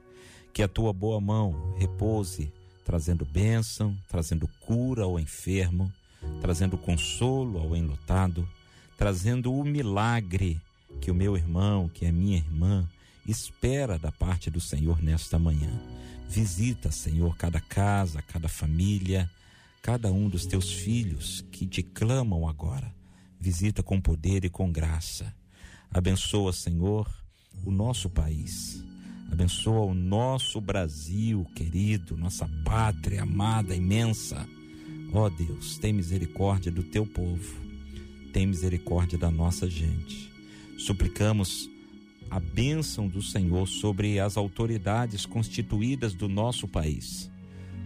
Que 0.54 0.64
a 0.64 0.68
tua 0.68 0.94
boa 0.94 1.20
mão 1.20 1.76
repouse, 1.78 2.54
trazendo 2.86 3.26
bênção, 3.26 3.96
trazendo 4.08 4.48
cura 4.62 5.04
ao 5.04 5.20
enfermo, 5.20 5.92
trazendo 6.42 6.78
consolo 6.78 7.60
ao 7.60 7.76
enlutado, 7.76 8.48
trazendo 8.98 9.54
o 9.54 9.64
milagre 9.64 10.60
que 11.00 11.12
o 11.12 11.16
meu 11.16 11.38
irmão, 11.38 11.88
que 11.88 12.06
a 12.06 12.12
minha 12.12 12.38
irmã, 12.38 12.90
espera 13.28 14.00
da 14.00 14.12
parte 14.12 14.50
do 14.50 14.60
Senhor 14.60 15.02
nesta 15.02 15.38
manhã. 15.38 15.72
Visita, 16.28 16.92
Senhor, 16.92 17.38
cada 17.38 17.62
casa, 17.62 18.22
cada 18.22 18.50
família, 18.50 19.30
cada 19.82 20.12
um 20.12 20.28
dos 20.28 20.46
teus 20.46 20.72
filhos 20.74 21.46
que 21.52 21.66
te 21.66 21.84
clamam 21.84 22.48
agora. 22.48 22.94
Visita 23.40 23.84
com 23.84 24.02
poder 24.02 24.44
e 24.44 24.50
com 24.50 24.72
graça. 24.72 25.34
Abençoa, 25.92 26.52
Senhor, 26.52 27.08
o 27.64 27.72
nosso 27.72 28.10
país. 28.10 28.84
Abençoa 29.32 29.86
o 29.86 29.94
nosso 29.94 30.60
Brasil 30.60 31.46
querido, 31.54 32.18
nossa 32.18 32.50
pátria 32.66 33.24
amada, 33.24 33.76
imensa. 33.76 34.48
Ó 35.14 35.26
oh 35.26 35.30
Deus, 35.30 35.78
tem 35.78 35.94
misericórdia 35.94 36.72
do 36.72 36.84
teu 36.84 37.06
povo. 37.06 37.67
Tem 38.38 38.46
misericórdia 38.46 39.18
da 39.18 39.32
nossa 39.32 39.68
gente. 39.68 40.32
Suplicamos 40.78 41.68
a 42.30 42.40
bênção 42.40 43.08
do 43.08 43.20
Senhor 43.20 43.68
sobre 43.68 44.20
as 44.20 44.38
autoridades 44.38 45.26
constituídas 45.26 46.14
do 46.14 46.30
nosso 46.30 46.68
país, 46.68 47.32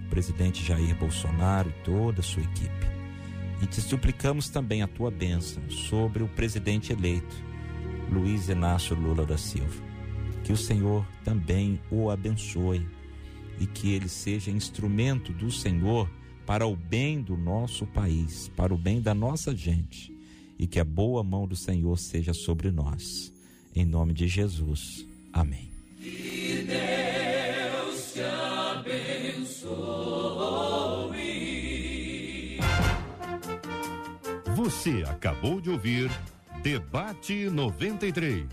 o 0.08 0.10
presidente 0.10 0.62
Jair 0.62 0.94
Bolsonaro 1.00 1.70
e 1.70 1.84
toda 1.86 2.20
a 2.20 2.22
sua 2.22 2.44
equipe. 2.44 2.86
E 3.62 3.66
te 3.66 3.80
suplicamos 3.80 4.50
também 4.50 4.82
a 4.82 4.88
tua 4.88 5.10
bênção 5.10 5.64
sobre 5.70 6.22
o 6.22 6.28
presidente 6.28 6.92
eleito, 6.92 7.34
Luiz 8.12 8.50
Inácio 8.50 8.94
Lula 8.94 9.26
da 9.26 9.38
Silva. 9.38 9.82
Que 10.44 10.52
o 10.52 10.58
Senhor 10.58 11.08
também 11.24 11.80
o 11.90 12.10
abençoe 12.10 12.86
e 13.58 13.66
que 13.66 13.94
ele 13.94 14.10
seja 14.10 14.52
instrumento 14.52 15.32
do 15.32 15.50
Senhor 15.50 16.12
para 16.46 16.68
o 16.68 16.76
bem 16.76 17.22
do 17.22 17.38
nosso 17.38 17.86
país, 17.86 18.52
para 18.54 18.74
o 18.74 18.78
bem 18.78 19.02
da 19.02 19.14
nossa 19.14 19.56
gente 19.56 20.20
e 20.62 20.68
que 20.68 20.80
a 20.80 20.84
boa 20.84 21.24
mão 21.24 21.48
do 21.48 21.56
Senhor 21.56 21.98
seja 21.98 22.36
sobre 22.36 22.70
nós. 22.70 23.34
Em 23.76 23.84
nome 23.84 24.14
de 24.14 24.28
Jesus. 24.28 25.04
Amém. 25.34 25.72
Que 25.98 26.68
Deus 26.68 28.14
te 28.14 28.22
abençoe. 28.22 29.72
Você 34.56 35.04
acabou 35.08 35.60
de 35.60 35.72
ouvir 35.72 36.12
Debate 36.62 37.50
93. 37.50 38.46